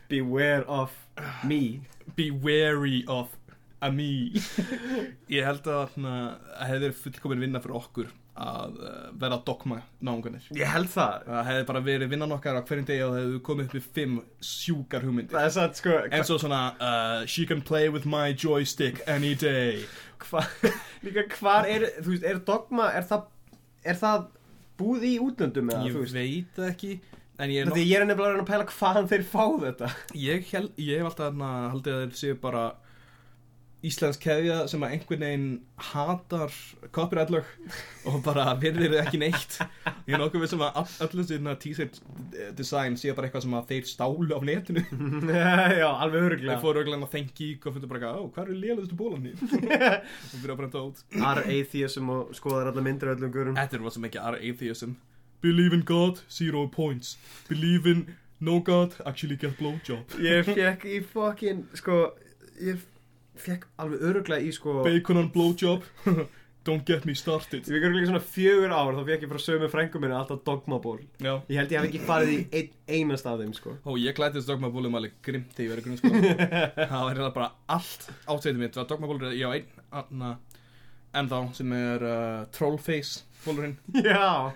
Beware 0.09 0.65
of 0.65 0.91
me. 1.43 1.81
Be 2.15 2.31
wary 2.31 3.05
of 3.07 3.27
a 3.79 3.91
me 3.93 4.09
Ég 5.35 5.45
held 5.45 5.67
að 5.67 5.83
þarna, 5.93 6.15
að 6.55 6.73
hefði 6.73 6.89
fullkomin 7.03 7.45
vinna 7.45 7.61
fyrir 7.63 7.79
okkur 7.79 8.09
að 8.39 8.77
uh, 8.79 9.07
vera 9.19 9.39
dogma 9.43 9.81
náunganir. 10.05 10.45
Ég 10.55 10.69
held 10.71 10.87
það. 10.93 11.25
Það 11.27 11.47
hefði 11.49 11.65
bara 11.67 11.81
verið 11.83 12.11
vinnan 12.13 12.35
okkar 12.37 12.59
á 12.59 12.63
hverjum 12.63 12.87
degi 12.87 13.03
og 13.03 13.11
það 13.11 13.19
hefði 13.25 13.41
komið 13.49 13.65
upp 13.65 13.75
við 13.75 13.89
fimm 13.97 14.13
sjúkar 14.49 15.07
hugmyndir. 15.07 15.35
Það 15.35 15.47
er 15.49 15.55
satt 15.57 15.81
sko. 15.81 15.97
En 16.07 16.27
svo 16.27 16.37
svona, 16.39 16.61
uh, 16.79 17.25
she 17.27 17.43
can 17.49 17.63
play 17.65 17.91
with 17.91 18.07
my 18.07 18.31
joystick 18.31 19.03
any 19.11 19.33
day. 19.35 19.83
Hva, 20.23 20.45
Líka 21.05 21.25
hvar 21.39 21.67
er 21.67 21.85
Þú 21.99 22.11
veist, 22.11 22.25
er 22.27 22.41
dogma 22.43 22.89
Er 22.91 23.05
það, 23.07 23.29
er 23.87 23.95
það 23.95 24.25
búið 24.79 25.05
í 25.07 25.13
útlöndum 25.23 25.69
eða, 25.71 25.85
Ég 25.87 26.11
veit 26.11 26.57
það 26.57 26.71
ekki 26.73 26.89
En 27.39 27.53
ég 27.53 27.63
er, 27.63 27.69
er 27.71 28.03
nefnilega 28.03 28.33
að 28.35 28.41
að 28.41 28.49
pæla 28.49 28.65
hvaðan 28.67 29.05
þeir 29.07 29.21
fá 29.23 29.43
þetta. 29.61 29.89
Ég, 30.19 30.41
hel, 30.51 30.65
ég 30.75 30.99
hef 30.99 31.07
alltaf 31.07 31.29
þarna 31.29 31.51
haldið 31.71 31.93
að 31.95 32.01
þeir 32.01 32.17
séu 32.19 32.39
bara 32.41 32.63
íslensk 33.85 34.19
keðja 34.25 34.55
sem 34.67 34.81
að 34.83 34.93
einhvern 34.97 35.21
veginn 35.23 35.43
hatar 35.89 36.51
copyright-lög 36.91 37.47
og 38.11 38.17
bara 38.25 38.49
virðir 38.59 38.91
þau 38.91 38.99
ekki 39.05 39.19
neitt. 39.21 39.55
Ég 40.03 40.17
er 40.17 40.19
nokkuð 40.19 40.43
við 40.43 40.51
sem 40.51 40.63
að 40.65 40.79
all- 40.81 40.97
öllum 41.05 41.27
síðan 41.29 41.59
t-shirt 41.63 41.99
design 42.57 42.97
sé 42.99 43.13
bara 43.15 43.29
eitthvað 43.29 43.45
sem 43.45 43.55
að 43.55 43.69
þeir 43.71 43.87
stálu 43.87 44.35
af 44.35 44.43
netinu. 44.49 44.83
Já, 45.79 45.87
alveg 45.93 46.17
þeir 46.19 46.27
öruglega 46.33 46.59
fóru 46.65 46.81
örugglega 46.83 46.99
inn 46.99 47.07
á 47.07 47.13
Thank 47.15 47.31
Geek 47.39 47.69
og 47.69 47.77
fundu 47.77 47.91
bara 47.93 48.11
ó, 48.19 48.27
hvað 48.27 48.43
eru 48.49 48.57
lélustu 48.65 48.99
bólan 48.99 49.23
þín? 49.29 49.39
Og 50.33 50.41
byrja 50.43 50.53
að 50.55 50.59
brenda 50.59 50.83
út. 50.89 51.03
Ar 51.31 51.41
atheism 51.45 52.11
og 52.11 52.35
skoðar 52.35 52.73
alla 52.73 52.83
myndir 52.83 53.13
öllum 53.15 53.31
gurum 53.33 53.55
Þetta 53.59 53.79
er 53.79 53.85
hvað 53.85 53.95
sem 53.95 54.09
ekki 54.11 54.21
are 54.27 54.41
atheism 54.43 54.97
Believe 55.39 55.71
in 55.77 55.85
God, 55.87 56.19
zero 56.27 56.65
points. 56.67 57.13
Believe 57.47 57.87
in 57.87 58.03
no 58.43 58.59
God, 58.59 58.97
actually 59.07 59.37
get 59.39 59.55
blowjob. 59.55 60.17
Ég 60.19 60.43
fekk 60.51 60.83
í 60.83 60.99
fokkin 61.13 61.63
Sko, 61.79 62.09
ég 62.59 62.83
fekk 63.43 63.69
alveg 63.81 64.03
öruglega 64.09 64.45
í 64.45 64.51
sko 64.55 64.81
Bacon 64.85 65.21
on 65.23 65.31
blowjob. 65.33 65.87
Don't 66.67 66.83
get 66.85 67.05
me 67.07 67.15
started. 67.15 67.63
Ég 67.63 67.71
fekk 67.71 67.85
öruglega 67.87 68.09
svona 68.09 68.21
fjögur 68.21 68.73
ár 68.75 68.91
Þá 68.97 69.01
fekk 69.07 69.23
ég 69.23 69.31
frá 69.31 69.41
sömu 69.45 69.69
frængu 69.71 70.01
minni 70.03 70.17
alltaf 70.17 70.41
dogmaból. 70.45 70.99
Já. 71.23 71.31
Ég 71.47 71.61
held 71.61 71.71
ég 71.71 71.79
hef 71.79 71.87
ekki 71.87 72.01
farið 72.09 72.33
í 72.33 72.39
ein, 72.59 72.73
einast 72.99 73.29
af 73.31 73.39
þeim 73.39 73.55
sko. 73.57 73.77
Ó, 73.87 73.95
ég 74.01 74.17
klættist 74.17 74.51
dogmabólum 74.51 74.99
alveg 74.99 75.15
grimt 75.25 75.55
þegar 75.55 75.65
ég 75.65 75.73
verið 75.73 75.87
grunnskóla. 75.87 76.49
Það 76.91 77.05
var 77.05 77.15
hérna 77.15 77.31
bara 77.39 77.49
allt 77.77 78.05
átveitið 78.27 78.61
mitt. 78.61 78.75
Það 78.75 78.83
var 78.83 78.91
dogmabólur, 78.91 79.33
ég 79.39 79.47
á 79.47 79.51
einn 79.55 79.83
anna, 80.03 80.33
ennþá 81.23 81.41
sem 81.57 81.73
er 81.79 82.05
uh, 82.05 82.43
Trollface 82.53 83.28
bólurinn 83.45 83.75
Já. 84.03 84.51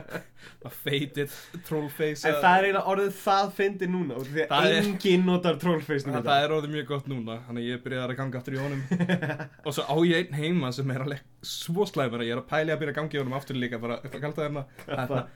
Feitir 0.82 1.28
Trollface 1.66 2.26
En 2.28 2.36
það 2.42 2.56
er 2.58 2.66
eiginlega 2.66 2.90
orðið 2.92 3.12
það 3.20 3.50
fyndi 3.58 3.88
núna 3.90 4.16
af 4.18 4.26
Því 4.30 4.44
að 4.46 4.66
er- 4.70 4.76
enginn 4.80 5.24
notar 5.28 5.58
trollface 5.62 6.06
núna. 6.08 6.22
Það, 6.26 6.42
er 6.46 6.54
orðið 6.56 6.72
mjög 6.74 6.86
gott 6.90 7.08
núna 7.12 7.36
Þannig 7.46 7.68
ég 7.70 7.82
byrjaði 7.84 8.06
að 8.16 8.20
ganga 8.20 8.40
aftur 8.40 8.56
í 8.56 8.60
honum. 8.62 8.82
Og 9.66 9.76
svo 9.76 9.84
á 9.86 9.96
ég 10.10 10.20
einn 10.24 10.38
heima 10.40 10.72
sem 10.74 10.92
er 10.94 11.04
alveg 11.06 11.24
svo 11.46 11.86
slæmur 11.90 12.22
að 12.24 12.28
Ég 12.30 12.36
er 12.36 12.42
að 12.42 12.48
pæli 12.50 12.74
að 12.74 12.80
byrja 12.82 12.94
að 12.94 12.98
ganga 13.00 13.18
í 13.18 13.22
honum 13.22 13.36
aftur 13.38 13.60
líka 13.62 13.80
Bara, 13.82 13.98
hvað 14.06 14.24
kallt 14.26 14.40
það 14.40 14.48
hérna. 14.48 14.64
Það 14.86 14.96
er 14.96 15.10
svona 15.12 15.26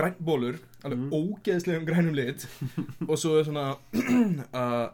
grænbólur 0.00 0.60
Alveg 0.88 1.16
ógeðslegum 1.18 1.88
grænum 1.90 2.14
lit. 2.18 2.46
Og 3.10 3.16
svo 3.20 3.34
er 3.40 3.48
svona 3.50 3.66
uh, 4.62 4.86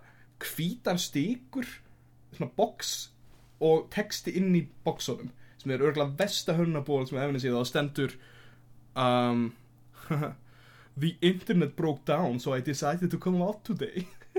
Hvítar 0.48 0.98
stíkur 1.02 1.68
Svona 2.36 2.52
box 2.58 2.96
Og 3.64 3.88
texti 3.92 4.36
inn 4.38 4.52
í 4.54 4.64
boxunum 4.86 5.32
Sem 5.58 5.72
er 5.74 5.82
örgulega 5.82 6.14
versta 6.18 6.54
hörnaból 6.58 7.06
sem 7.08 7.18
efni 7.18 7.40
síðan 7.42 7.60
Og 7.62 7.66
stendur 7.68 8.12
um, 8.94 9.48
The 11.02 11.12
internet 11.20 11.74
broke 11.78 12.04
down 12.06 12.38
So 12.42 12.54
I 12.56 12.60
decided 12.62 13.10
to 13.10 13.18
come 13.18 13.42
out 13.42 13.64
today. 13.66 14.06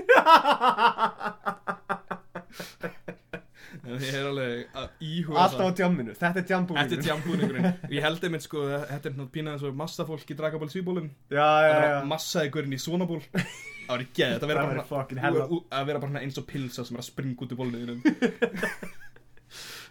Ég 3.90 4.12
er 4.14 4.26
alveg 4.28 4.72
að 4.76 5.02
íhuga 5.04 5.42
Alltaf 5.44 5.70
á 5.70 5.76
djamminu, 5.78 6.12
þetta 6.18 6.40
er 6.42 6.46
djambúningur 6.48 6.88
Þetta 6.90 6.96
er 6.96 7.04
tjambúningurinn. 7.06 7.68
Ég 7.96 8.04
held 8.04 8.24
einmitt 8.26 8.44
sko 8.46 8.62
Þetta 8.70 8.94
er 8.94 9.14
náttúrulega 9.14 9.34
pínað 9.36 9.56
eins 9.56 9.64
og 9.68 9.78
massafólk 9.80 10.32
í 10.32 10.36
dragaból 10.38 10.70
svíbólum 10.72 11.08
Já, 11.30 11.46
já, 11.64 11.70
Það 11.70 11.86
já. 11.86 12.50
hverjum 12.56 12.74
í 12.76 12.80
svona 12.82 13.06
ból. 13.10 13.20
Það 13.30 13.92
var 13.92 14.04
ekki 14.04 14.24
Þetta 14.24 14.40
Það 14.46 14.52
bara 14.54 14.66
væri 14.70 14.84
fucking 14.90 15.20
svona- 15.20 15.26
hella. 15.28 15.46
ú- 15.46 15.60
ú- 15.60 15.66
Að 15.80 15.86
vera 15.90 16.02
bara 16.04 16.22
eins 16.24 16.40
og 16.42 16.46
pilsa 16.50 16.84
sem 16.88 16.96
er 16.98 17.02
að 17.04 17.08
springa 17.10 17.46
út 17.46 17.54
í 17.54 17.60
bólniðinum 17.60 18.00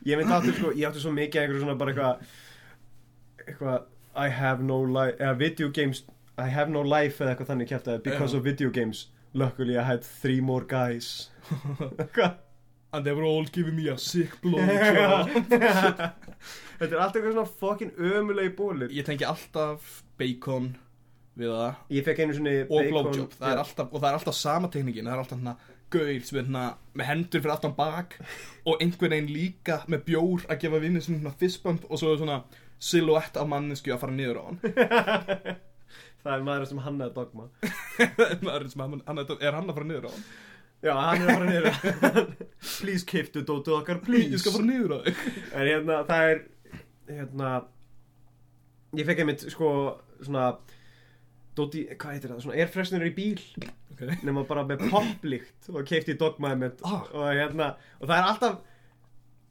Ég 0.05 0.17
myndi 0.19 0.31
áttu 0.33 0.53
sko, 0.55 0.71
ég 0.75 0.87
áttu 0.87 1.01
svo 1.03 1.11
mikið 1.15 1.41
einhverju 1.43 1.63
svona 1.63 1.77
bara 1.79 1.93
eitthvað 1.93 3.47
Eitthvað 3.47 3.87
I 4.15 4.29
have 4.33 4.63
no 4.63 4.81
life, 4.83 5.17
eða 5.19 5.37
video 5.37 5.69
games 5.69 6.03
I 6.39 6.47
have 6.49 6.71
no 6.71 6.81
life 6.83 7.19
eða 7.23 7.33
eitthvað 7.35 7.49
þannig 7.53 7.69
kæft 7.73 7.89
Because 8.03 8.33
Já. 8.33 8.37
of 8.37 8.43
video 8.43 8.69
games. 8.69 9.07
Luckily 9.33 9.77
I 9.77 9.83
had 9.83 10.03
three 10.03 10.39
more 10.41 10.63
guys? 10.65 11.29
And 12.91 13.05
they 13.05 13.13
were 13.13 13.23
all 13.23 13.45
giving 13.45 13.75
me 13.75 13.87
a 13.89 13.97
sick 13.97 14.39
blowjob 14.41 15.29
Þetta 16.79 16.95
er 16.95 17.01
alltaf 17.03 17.19
eitthvað 17.19 17.35
svona 17.35 17.51
fucking 17.59 17.91
ömulegi 17.99 18.53
bólir 18.57 18.89
Ég 18.95 19.05
tengi 19.05 19.27
alltaf 19.27 19.99
bacon 20.17 20.71
við 21.39 21.51
það. 21.55 21.81
Ég 21.95 22.07
fekk 22.07 22.23
einu 22.23 22.37
svona 22.37 22.55
og 22.67 22.89
blowjob 22.91 23.35
það 23.35 23.51
er 23.53 23.61
alltaf, 23.63 23.91
og 23.91 24.01
það 24.01 24.09
er 24.09 24.17
alltaf 24.19 24.37
sama 24.39 24.71
teknikin 24.73 25.07
það 25.07 25.15
er 25.15 25.23
alltaf 25.23 25.39
hérna 25.39 25.55
gauð 25.89 26.25
sem 26.27 26.37
er 26.37 26.43
hérna 26.43 26.65
með 26.99 27.09
hendur 27.09 27.43
fyrir 27.43 27.55
aftan 27.55 27.75
bak 27.77 28.17
og 28.65 28.83
einhvern 28.83 29.15
veginn 29.15 29.31
líka 29.33 29.79
með 29.89 30.03
bjór 30.09 30.45
að 30.49 30.61
gefa 30.65 30.83
vinnu 30.83 31.01
sem 31.01 31.17
svona 31.17 31.33
fistbump 31.39 31.87
og 31.89 32.01
svo 32.01 32.13
er 32.13 32.21
svona 32.21 32.43
silhouette 32.79 33.41
af 33.41 33.49
mannesku 33.49 33.93
að 33.93 34.03
fara 34.03 34.15
niður 34.15 34.39
á 34.39 34.43
hann. 34.49 34.61
Það 36.19 36.33
er 36.35 36.41
maður 36.43 36.67
sem 36.67 36.79
hannaði 36.83 37.13
dogma. 37.15 37.45
Maður 38.45 38.65
sem 38.73 38.81
hann, 38.83 39.01
hann 39.07 39.21
er, 39.21 39.29
er 39.39 39.55
hann 39.55 39.71
að 39.71 39.77
fara 39.77 39.87
niður 39.87 40.07
á 40.09 40.11
hann? 40.11 40.25
Já, 40.79 40.91
hann 40.95 41.23
er 41.23 41.29
að 41.29 41.37
fara 41.37 41.47
niður 41.47 42.27
Please 42.81 43.07
kiptu 43.07 43.43
dótið 43.47 43.75
okkar, 43.77 44.01
please 44.03 44.33
ég 44.33 44.43
skal 44.43 44.57
fara 44.57 44.67
niður 44.67 44.95
á 44.95 44.99
þig. 45.05 45.21
En 45.53 45.63
hérna, 45.63 46.01
það 46.09 46.33
er 46.33 46.41
Hérna 47.09 47.53
Ég 48.97 49.05
fekk 49.07 49.23
einmitt, 49.23 49.45
sko, 49.53 49.71
svona 50.25 50.49
Dóti, 51.59 51.83
hvað 51.91 52.15
heitir 52.15 52.31
það? 52.33 52.41
Svona 52.45 52.57
airfreshener 52.63 53.05
í 53.09 53.13
bíl 53.17 53.43
okay. 53.93 54.17
Nefna 54.23 54.45
bara 54.49 54.65
með 54.69 54.87
poplikt 54.93 55.69
Og 55.73 55.85
keipti 55.87 56.15
dogmaði 56.19 56.61
mitt 56.63 56.83
Ah. 56.87 57.03
Og 57.11 57.29
hérna, 57.29 57.73
og 57.99 58.07
það 58.09 58.17
er 58.17 58.29
alltaf 58.33 58.59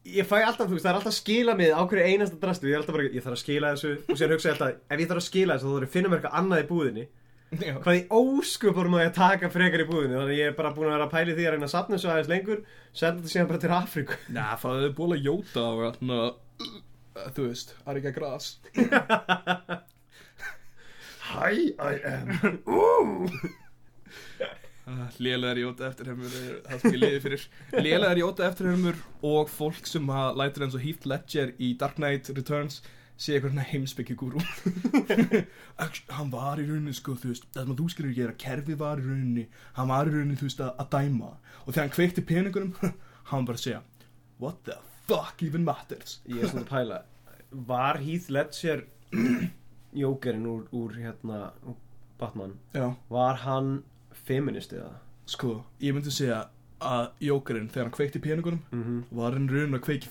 Ég 0.08 0.24
fæ 0.24 0.38
alltaf, 0.40 0.68
þú 0.70 0.76
veist, 0.76 0.86
það 0.86 0.92
er 0.92 0.98
alltaf 1.02 1.14
skila 1.18 1.54
mig 1.58 1.68
á 1.74 1.82
hverju 1.84 2.04
einasta 2.06 2.38
drastu, 2.40 2.68
ég 2.70 2.78
er 2.78 2.80
alltaf 2.80 2.94
bara, 2.96 3.08
ég 3.12 3.24
þarf 3.24 3.34
að 3.34 3.40
skila 3.42 3.72
þessu 3.74 3.90
og 4.08 4.16
sér 4.16 4.32
hugsa 4.32 4.48
ég 4.48 4.54
alltaf, 4.54 4.78
ef 4.88 5.02
ég 5.02 5.10
þarf 5.10 5.20
að 5.20 5.26
skila 5.26 5.56
þessu 5.58 5.66
þá 5.68 5.72
þarf 5.74 5.84
ég 5.84 5.88
að 5.90 5.96
finna 5.96 6.12
mér 6.12 6.20
eitthvað 6.20 6.38
annað 6.40 6.62
í 6.62 6.66
búðinni 6.70 7.04
Já. 7.48 7.74
hvað 7.82 7.98
í 7.98 8.02
óskupurum 8.12 8.96
að 8.98 9.04
ég 9.04 9.12
taka 9.18 9.50
frekar 9.52 9.84
í 9.84 9.88
búðinni 9.88 10.16
þannig 10.16 10.32
að 10.32 10.38
ég 10.38 10.50
er 10.50 10.56
bara 10.56 10.72
búin 10.76 10.88
að 10.88 10.94
vera 10.94 11.06
að 11.08 11.14
pæli 11.16 11.36
því 11.36 11.46
að 11.48 11.54
reyna 11.54 11.68
að 11.68 11.74
sapna 11.74 11.98
þessu 11.98 12.10
aðeins 12.14 12.32
lengur 12.32 12.64
senda 12.92 13.18
þetta 13.18 13.32
síðan 13.34 13.50
bara 13.50 13.62
til 13.64 13.74
Afríku 13.78 14.18
Næ, 14.36 14.42
það 14.64 14.82
er 14.86 14.96
búin 15.02 15.14
að 15.18 15.28
jóta 15.28 15.66
og 15.66 15.84
hérna 15.84 16.18
þú 17.36 17.46
veist, 17.50 17.76
Arika 17.88 18.12
Gras 18.16 18.50
Hi, 21.28 21.74
I 21.78 21.94
am. 22.08 23.28
Lélegar 25.20 25.58
jóta 25.60 25.90
eftirhermur 25.90 26.32
er 26.32 26.54
það 26.64 26.78
sem 26.80 26.94
ég 26.94 27.02
liði 27.02 27.18
fyrir. 27.20 27.42
Lélegar 27.76 28.20
jóta 28.22 28.46
eftirhermur 28.46 28.96
og 29.28 29.50
fólk 29.52 29.84
sem 29.90 30.08
að 30.08 30.38
lætur 30.40 30.64
eins 30.64 30.78
og 30.78 30.86
Heath 30.86 31.04
Ledger 31.10 31.52
í 31.60 31.74
Dark 31.82 31.98
Knight 32.00 32.30
Returns 32.32 32.80
sé 33.20 33.34
eitthvað 33.34 33.52
svona 33.52 33.66
heimsbyggi 33.68 34.16
gúrú 34.16 34.40
Hann 36.16 36.32
var 36.32 36.62
í 36.62 36.64
rauninni 36.64 36.96
sko 36.96 37.18
þú 37.18 37.34
veist 37.34 37.48
Það 37.52 37.60
sem 37.60 37.74
að 37.74 37.80
þú 37.82 37.90
skilur 37.92 38.16
gera, 38.22 38.36
kerfi 38.46 38.78
var 38.80 39.02
í 39.02 39.06
rauninni 39.10 39.46
Hann 39.76 39.92
var 39.92 40.08
í 40.08 40.14
rauninni 40.16 40.40
þú 40.40 40.48
veist 40.48 40.64
að, 40.64 40.72
að 40.80 40.90
dæma. 40.96 41.32
Og 41.66 41.70
þegar 41.74 41.84
hann 41.84 41.96
kveikti 41.98 42.24
peningunum 42.32 42.72
Hann 43.34 43.44
bara 43.44 43.60
að 43.60 43.66
segja 43.66 43.84
What 44.40 44.64
the 44.64 44.80
fuck 45.10 45.44
even 45.44 45.68
matters? 45.68 46.22
Ég 46.24 46.40
er 46.40 46.54
svona 46.54 46.64
að 46.64 46.72
pæla 46.72 47.02
Var 47.68 48.04
Heath 48.06 48.32
Ledger 48.32 48.86
Jókerinn 49.94 50.46
úr, 50.46 50.66
úr 50.72 50.92
hérna 50.98 51.52
Batman 52.18 52.52
Já 52.74 52.94
Var 53.10 53.34
hann 53.44 53.82
feminist 54.12 54.72
eða? 54.72 54.92
Sko, 55.26 55.64
ég 55.80 55.94
myndi 55.94 56.10
segja 56.10 56.48
að 56.80 57.10
Jókerinn 57.20 57.68
þegar 57.68 57.88
hann 57.88 57.96
kveikti 57.96 58.20
peningunum 58.20 58.60
Mm 58.72 58.82
-hmm. 58.84 59.16
Var 59.16 59.32
hann 59.32 59.48
rauninni 59.48 59.78
að 59.78 59.84
kveiki 59.86 60.08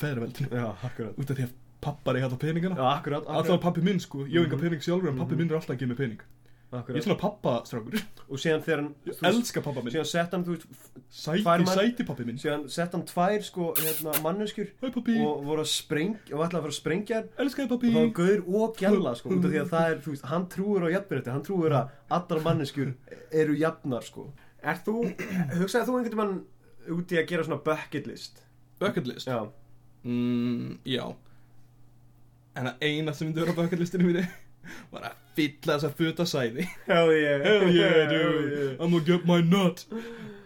akkurat 0.84 1.18
Út 1.18 1.32
af 1.32 1.38
því 1.38 1.44
að 1.44 1.54
pappar 1.82 2.16
eiga 2.16 2.26
alltaf 2.26 2.40
peningana 2.40 2.76
Já, 2.76 2.98
akkurat, 2.98 3.24
Alltaf 3.28 3.62
pappi 3.62 3.82
minn 3.82 4.00
sko, 4.00 4.26
ég 4.26 4.34
hef 4.34 4.46
enga 4.46 4.56
Mhm. 4.56 4.62
pening 4.62 4.82
sjálfur 4.82 5.10
en 5.10 5.18
pappi 5.18 5.34
Mhm. 5.36 5.38
minn 5.38 5.50
er 5.52 5.56
alltaf 5.56 5.70
að 5.76 5.78
gefa 5.80 5.88
mig 5.88 5.98
pening 5.98 6.20
Ég 6.68 6.76
er 6.76 6.82
akkurat. 6.82 7.04
svona 7.06 7.20
pappastrákur. 7.22 8.02
Og 8.28 8.40
síðan 8.44 8.64
þegar 8.66 8.80
hann 8.82 8.96
Ég 9.08 9.16
þú 9.16 9.28
elska 9.30 9.62
pappa 9.64 9.82
minn. 9.84 9.94
Síðan 9.94 10.08
sett 10.10 10.32
hann, 10.36 10.44
þú 10.44 10.56
veist 10.58 10.66
Sæti, 11.08 11.44
Tvær 11.46 11.62
mann- 11.64 11.78
sæti 11.78 12.06
pappi 12.06 12.26
minn. 12.28 12.36
Síðan 12.38 12.66
sett 12.70 12.92
hann 12.92 13.06
tvær, 13.08 13.42
sko, 13.48 13.68
hérna, 13.78 14.16
manneskjur 14.26 14.68
Hæ 14.82 14.90
pappi, 14.92 15.16
Og 15.24 15.46
voru 15.48 15.64
að 15.64 15.70
spreng 15.72 16.18
Og 16.34 16.42
ætlaði 16.44 16.60
að 16.60 16.66
fara 16.66 16.74
að 16.74 16.80
sprengja 16.82 17.16
hann. 17.22 17.30
Elskaði 17.40 17.64
Og 17.64 17.70
pappi 17.72 17.92
það 17.94 18.02
var 18.04 18.12
gaur 18.20 18.44
og 18.64 18.76
gjalla, 18.82 19.14
sko 19.16 19.30
Út 19.32 19.46
af 19.48 19.52
því 19.54 19.62
að 19.62 19.70
það 19.72 19.92
er, 19.94 20.02
þú 20.04 20.12
veist, 20.12 20.26
hann 20.34 20.48
trúir 20.52 20.84
á 20.84 20.90
jafnbyrði 20.98 21.32
Hann 21.32 21.46
trúir 21.48 21.72
að 21.72 21.90
allar 22.20 22.44
manneskjur 22.50 22.94
eru 23.32 23.56
jafnar, 23.56 24.04
sko. 24.04 24.26
Er 24.64 24.76
þú, 24.84 24.96
hugsaði 25.56 25.88
þú 25.88 25.96
einhvern 26.02 26.20
mann 26.20 26.36
Út 26.98 27.08
í 27.16 27.22
að 27.22 27.28
gera 27.32 27.44
svona 27.48 27.64
bucket 27.64 28.08
list? 28.12 28.44
Bucket 28.80 29.08
list? 29.08 29.28
Já. 29.28 29.48
Mm, 30.04 30.80
Já. 30.84 31.16
En 32.58 32.66
að 32.72 32.84
eina 32.84 33.14
sem 33.16 33.28
myndi 33.30 33.40
vera 33.40 33.54
á 33.56 33.60
bucket 33.60 33.80
listinu 33.80 34.04
mínu 34.12 34.28
Var 34.92 35.02
að 35.08 35.16
fylla 35.38 35.74
þessa 35.78 35.90
föta 35.98 36.24
sæði 36.28 36.64
Hell 36.88 37.12
yeah. 37.14 37.44
Hell 37.46 37.68
yeah 37.76 38.10
dude. 38.12 38.78
I'm 38.80 38.92
gonna 38.92 39.06
get 39.08 39.26
my 39.30 39.40
nut. 39.42 39.86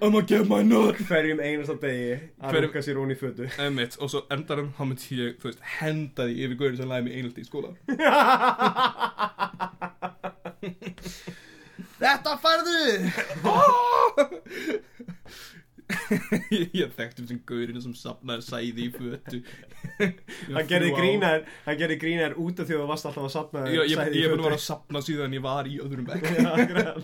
I'ma 0.02 0.22
get 0.26 0.48
my 0.50 0.62
nut. 0.66 0.96
Hverjum 1.08 1.40
einasta 1.46 1.76
degi 1.82 2.16
að 2.42 2.50
Hverjum- 2.50 2.64
runga 2.68 2.82
sér 2.88 2.96
hún 2.98 3.12
í 3.14 3.16
fötu. 3.20 3.46
Emmett, 3.62 3.94
og 4.02 4.08
svo 4.10 4.20
endarum 4.34 4.72
þá 4.78 4.82
myndi 4.90 5.08
ég, 5.20 5.32
þú 5.42 5.46
veist, 5.52 5.62
henda 5.78 6.22
því 6.26 6.34
yfir 6.48 6.58
gaurið 6.64 6.78
sem 6.82 6.90
læði 6.90 7.04
mig 7.06 7.14
einhaldi 7.20 7.42
í 7.42 7.46
skóla. 7.46 7.70
Þetta 12.02 12.32
færðu 12.42 12.82
ég, 16.52 16.68
ég 16.82 16.94
þekkti 16.98 17.24
um 17.24 17.30
sem 17.32 17.40
gaurinu 17.52 17.84
sem 17.84 17.96
safnaði 17.98 18.46
sæði 18.48 18.88
í 18.88 18.92
fötu 18.96 19.42
hann 20.56 20.70
gerði 20.70 20.92
grínar 20.98 21.46
hann 21.66 21.80
gerði 21.82 21.98
grínar 22.04 22.38
út 22.42 22.62
af 22.62 22.70
því 22.70 22.78
að 22.78 22.84
þú 22.84 22.90
varst 22.94 23.10
alltaf 23.10 23.28
að 23.28 23.34
sapna 23.36 23.66
Ég, 23.70 23.82
ég, 23.92 23.98
sæði 23.98 24.18
í 24.18 24.24
ég 24.24 24.28
er 24.28 24.36
búin 24.36 24.40
að 24.40 24.44
fötu. 24.44 24.48
vera 24.50 24.60
að 24.60 24.68
safna 24.68 25.04
síðan 25.08 25.38
ég 25.38 25.46
var 25.48 25.72
í 25.72 25.80
öðrum 25.82 26.12
akkurat. 26.16 27.02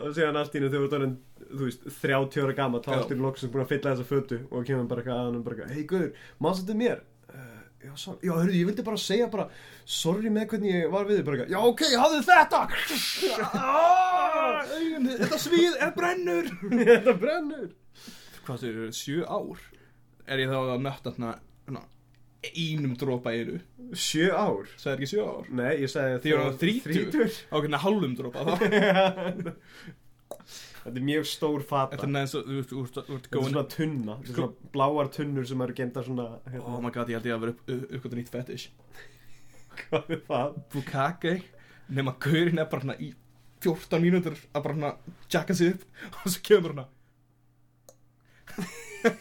og 0.00 0.14
síðan 0.16 0.40
allt 0.40 0.54
í 0.54 0.60
hennu 0.60 0.72
þegar 0.76 1.12
þú 1.50 1.66
veist, 1.66 1.86
30 2.00 2.44
ára 2.44 2.56
gammal 2.56 2.82
þá 2.84 2.90
Já. 2.92 2.96
allt 3.00 3.14
í 3.14 3.18
loksins 3.20 3.52
búin 3.52 3.64
að 3.64 3.72
fylla 3.72 3.94
þessa 3.94 4.08
fötu 4.08 4.38
og 4.50 4.66
kemur 4.68 4.86
bara 4.90 5.02
eitthvað 5.02 5.20
að 5.20 5.26
hann 5.30 5.42
bara 5.46 5.56
eitthvað, 5.56 5.74
hei 5.74 5.86
Guður, 5.90 6.12
maður 6.38 6.60
þetta 6.60 6.76
mér 6.80 7.00
já, 7.84 7.92
sorry, 7.96 8.18
já, 8.28 8.32
hörðu, 8.36 8.56
ég 8.58 8.66
vildi 8.70 8.84
bara 8.86 8.98
segja 9.00 9.28
bara 9.32 9.46
sorry 9.88 10.30
með 10.32 10.46
hvernig 10.52 10.74
ég 10.74 10.90
var 10.92 11.04
við 11.08 11.22
bara 11.26 11.46
já, 11.50 11.58
ok, 11.70 11.80
hafðu 12.00 12.20
þetta! 12.28 12.60
Ah, 13.60 14.66
Þetta 14.66 15.38
svið 15.40 15.74
er 15.80 15.92
brennur. 15.96 16.46
Þetta 16.90 17.14
brennur. 17.20 17.68
Hvað 18.44 18.58
þau 18.64 18.68
eru, 18.70 18.88
sjö 18.96 19.22
ár? 19.24 19.58
Er 20.30 20.38
ég 20.42 20.50
þá 20.52 20.58
að 20.60 20.82
nötta 20.84 21.12
þarna 21.14 21.32
einum 22.40 22.94
dropa 22.96 23.28
einu? 23.36 23.58
Sjö 23.92 24.30
ár? 24.32 24.64
Sæði 24.80 24.94
ekki 24.96 25.08
sjö 25.12 25.24
ár? 25.28 25.44
nei, 25.52 25.74
ég 25.82 25.90
sagði 25.92 26.20
Því 26.22 26.30
ég 26.30 26.38
var 26.40 26.54
þrítur 26.60 27.30
Á 27.52 27.56
hvernig 27.58 27.82
hálfum 27.84 28.14
dropa 28.16 28.38
þá 28.46 28.52
þetta 30.84 30.96
er 30.96 31.06
mjög 31.06 31.24
stór 31.28 31.64
fata. 31.66 31.94
Þetta 31.94 32.06
er 32.06 32.12
neðan 32.14 32.30
svo, 32.32 32.40
þetta 32.48 33.02
er 33.16 33.44
svona 33.50 33.64
tunna 33.74 34.16
þetta 34.20 34.32
er 34.32 34.38
svona 34.38 34.70
bláar 34.74 35.10
tunnur 35.16 35.48
sem 35.50 35.64
eru 35.66 35.76
gemdar 35.80 36.06
svona 36.06 36.26
hérna, 36.46 36.66
Oh 36.66 36.80
my 36.84 36.92
god, 36.94 37.10
ég 37.12 37.18
held 37.20 37.28
ég 37.30 37.36
að 37.36 37.44
vera 37.44 37.54
upp, 37.56 37.62
upp, 37.74 37.84
uppgötu 37.98 38.20
nýtt 38.20 38.32
fetish. 38.32 38.66
Hvað 39.80 40.14
er 40.16 40.22
það? 40.28 40.48
Bukake? 40.74 41.34
Nefn 41.90 42.12
að 42.12 42.18
gaurinn 42.26 42.62
er 42.62 42.70
bara 42.70 42.84
hérna 42.84 42.96
í 43.02 43.12
14 43.60 44.00
mínútur 44.04 44.36
að 44.54 44.64
bara 44.64 44.74
hérna 44.76 44.92
jacka 45.32 45.56
sig 45.58 45.74
upp 45.74 45.82
og 46.24 46.32
svo 46.32 46.40
kemur 46.48 46.72
hérna 46.74 46.88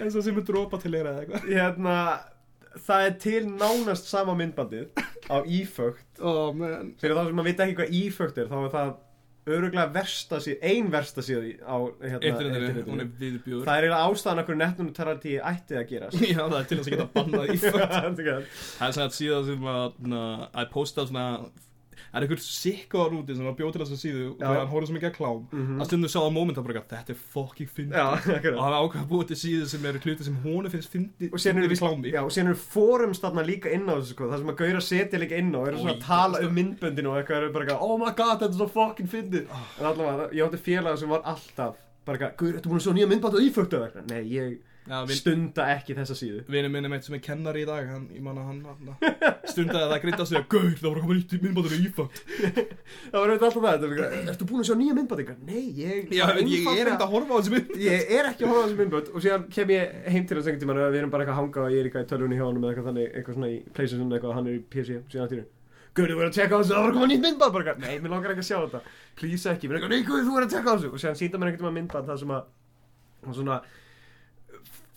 eins 0.00 0.16
og 0.16 0.24
sem 0.24 0.36
er 0.40 0.44
dropa 0.46 0.78
til 0.80 0.94
eira 0.96 1.12
eða 1.12 1.22
eitthvað. 1.24 1.42
Hérna 1.50 1.94
það 2.86 3.06
er 3.06 3.14
til 3.24 3.42
nánast 3.50 4.08
sama 4.10 4.34
myndbandið 4.38 4.90
á 5.30 5.36
ífögt 5.44 6.20
Oh 6.22 6.52
man. 6.54 6.92
Fyrir 7.00 7.16
þá 7.18 7.24
sem 7.26 7.36
maður 7.38 7.48
veit 7.50 7.62
ekki 7.64 7.78
hvað 7.80 7.94
ífögt 8.00 8.40
er 8.42 8.50
þá 8.50 8.58
er 8.60 8.72
það 8.74 8.92
öruglega 9.48 9.86
versta 9.94 10.40
síð 10.44 10.60
ein 10.70 10.90
versta 10.92 11.24
síð 11.24 11.46
á 11.64 11.76
hérna, 12.02 12.20
Internetinu, 12.28 12.96
er 13.00 13.64
það 13.64 13.72
er 13.72 13.86
eiginlega 13.86 14.02
ástæðan 14.10 14.42
okkur 14.42 14.58
netnum 14.60 14.92
tarati 14.96 15.38
ætti 15.40 15.78
að 15.80 15.86
gera 15.94 16.10
Já, 16.34 16.42
það 16.42 16.58
er 16.60 16.68
til 16.68 16.78
þess 16.80 16.90
að 16.90 16.94
geta 16.94 17.08
bannað 17.16 17.54
í 17.54 17.58
föt. 17.64 17.96
Það 18.76 18.86
er 18.88 18.96
svona 18.98 19.16
síðan 19.16 19.48
sem 19.48 19.68
að 19.74 19.98
na, 20.12 20.22
að 20.52 20.70
posta 20.74 21.06
svona 21.08 21.26
er 22.14 22.24
einhver 22.26 22.40
sikkaðar 22.44 23.16
úti 23.20 23.36
sem 23.36 23.44
var 23.46 23.56
bjóð 23.58 23.72
til 23.76 23.82
þess 23.84 23.94
að 23.96 24.02
síðu 24.04 24.24
og 24.34 24.44
hann 24.46 24.70
horfði 24.72 24.90
svo 24.90 24.96
mikið 24.98 25.10
að 25.10 25.16
klám 25.18 25.42
Mhm. 25.50 25.80
að 25.80 25.86
stundum 25.90 26.10
sá 26.10 26.18
það 26.20 26.32
moment 26.36 26.58
að 26.58 26.66
bara 26.68 26.82
þetta 26.90 27.10
er 27.14 27.20
fucking 27.34 27.70
fyndi 27.70 27.94
já, 27.96 28.06
og 28.58 28.62
hann 28.64 28.78
ákveða 28.80 29.04
að 29.04 29.10
búið 29.10 29.26
til 29.30 29.38
síðu 29.42 29.66
sem 29.70 29.84
eru 29.90 29.98
hluti 30.04 30.24
sem 30.24 30.36
honu 30.44 30.70
finnst 30.72 30.90
fyndi 30.92 31.30
og 31.32 31.38
síðan 31.38 31.62
eru 31.64 32.48
eru 32.50 32.54
forums 32.56 33.20
þarna 33.20 33.44
líka 33.46 33.72
inn 33.74 33.86
á 33.86 33.94
þessu 33.98 34.14
sko, 34.14 34.30
það 34.30 34.38
sem 34.42 34.52
að 34.54 34.58
gauðra 34.62 34.82
setja 34.84 35.18
líka 35.22 35.38
inn 35.38 35.52
á 35.54 35.58
og 35.60 35.68
eru 35.68 35.76
svona 35.82 35.96
að 35.98 36.04
tala 36.06 36.40
um 36.46 36.54
myndböndinu 36.56 37.10
og 37.12 37.18
eitthvað 37.20 37.36
eru 37.42 37.52
bara 37.52 37.78
oh 37.80 37.96
my 37.98 38.10
god, 38.16 38.40
þetta 38.40 38.48
er 38.50 38.58
svo 38.58 38.68
fucking 38.74 39.08
fyndið. 39.10 39.46
En 39.80 39.86
allavega, 39.90 40.30
ég 40.34 40.44
átti 40.46 40.60
félaga 40.64 40.96
sem 41.00 41.08
var 41.12 41.22
alltaf 41.24 41.76
bara 42.06 42.30
gauður, 42.32 42.56
ertu 42.58 42.70
búin 42.70 42.80
að 42.80 42.86
sjá 42.86 42.94
nýja 42.96 43.08
myndband 43.10 43.34
og 43.38 43.44
ífögt 43.44 43.74
eða 43.76 43.88
eitthvað, 43.90 44.10
nei, 44.10 44.22
ég 44.32 44.58
Já, 44.90 44.96
vin, 45.06 45.18
stunda 45.20 45.66
ekki 45.76 45.94
þessa 45.94 46.16
síðu. 46.18 46.40
Vinur 46.50 46.72
minn 46.74 46.88
er 46.88 46.90
meitt 46.90 47.06
sem 47.06 47.14
er 47.14 47.22
kennari 47.22 47.62
í 47.62 47.68
dag 47.68 47.86
hann, 47.92 48.08
ég 48.10 48.24
manna 48.24 48.42
hann, 48.42 48.64
hann 48.66 48.96
stundaði 49.46 49.84
að 49.84 49.92
það 49.92 50.02
grýta 50.04 50.26
sig 50.26 50.38
að 50.40 50.46
gaur, 50.50 50.72
það 50.80 50.88
var 50.88 50.98
að 50.98 51.04
koma 51.04 51.16
nýtt 51.18 51.34
minnbátur 51.44 51.74
í 51.76 51.80
ífakt 51.86 52.22
það 53.12 53.16
var 53.16 53.32
eitthvað 53.34 53.46
alltaf 53.48 53.66
það, 53.66 53.86
eitthvað, 53.86 54.16
ertu 54.32 54.48
búin 54.50 54.64
að 54.64 54.68
sjá 54.70 54.76
nýja 54.80 54.96
eitthvað, 55.04 55.44
nei, 55.46 55.62
ég 55.78 56.10
Já, 56.16 56.24
en 56.34 56.50
ég 56.50 56.66
er 56.72 56.90
ekkert 56.90 57.06
að 57.06 57.14
horfa 57.14 57.30
á 57.30 57.38
þessi 57.38 57.54
mynd 57.54 57.72
ég 57.84 58.12
er 58.18 58.30
ekki 58.32 58.46
að 58.46 58.52
horfa 58.52 58.60
á 58.60 58.66
þessu 58.66 58.80
myndbönd 58.80 59.12
og 59.14 59.24
síðan 59.26 59.46
kem 59.54 59.72
ég 59.76 59.94
heim 60.10 60.26
til 60.26 60.38
þess 60.40 60.50
einhvern 60.50 60.64
tímann 60.64 60.82
og 60.82 60.90
við 60.90 61.00
erum 61.04 61.14
bara 61.14 61.26
eitthvað 61.26 61.38
að 61.38 61.42
hanga 61.44 61.64
og 61.64 61.74
ég 61.74 61.80
er 61.80 61.88
eitthvað 61.90 62.06
í 62.06 62.10
tölvunni 62.10 62.40
hjá 62.40 62.46
honum 62.46 62.66
eða 62.66 62.74
eitthvað 62.74 62.90
þannig, 62.90 63.08
eitthvað 63.14 63.38
svona 63.38 63.50
í 63.50 63.58
Playstation 63.76 64.14
eitthvað 64.18 64.36
hann 64.38 64.50
er 64.50 64.58
í 64.58 64.62
PC 64.70 65.00
síðan 65.10 65.26
að 65.26 65.48
Guður, 65.90 66.12
þú 66.12 66.18
verður 66.20 66.28
að 66.30 66.36
tjekka 66.36 66.54
á 66.54 66.60
þessu, 66.60 66.70
það 66.70 66.84
var 66.84 66.92
að 66.92 66.96
koma 66.96 67.06
nýtt 67.10 67.22
myndband 67.24 67.54
bara 67.56 67.72
nei, 67.82 67.94
mér 67.98 68.12
langar 68.12 68.30
ekki 68.30 68.44
að 68.44 68.46
sjá 68.46 68.58
þetta. 68.62 68.80
Please 69.18 69.50
ekki, 69.50 69.66
mér 69.66 69.74
er 69.74 69.80
eitthvað, 69.80 69.94
nei, 69.96 70.04
Guður, 70.06 70.22
þú 70.28 70.34
verður 70.36 70.46
að 70.46 70.52
tjekka 70.54 70.70
á 70.70 70.74
þessu. 70.76 70.90
Og 70.94 71.02
síðan 71.02 71.18
sýnda 71.18 71.40
mér 71.40 71.50
einhvern 71.50 71.64
tímann 71.64 71.76
myndband 71.80 72.06
það 72.06 72.20
sem 72.20 72.34
að 72.36 73.34
svona 73.40 73.56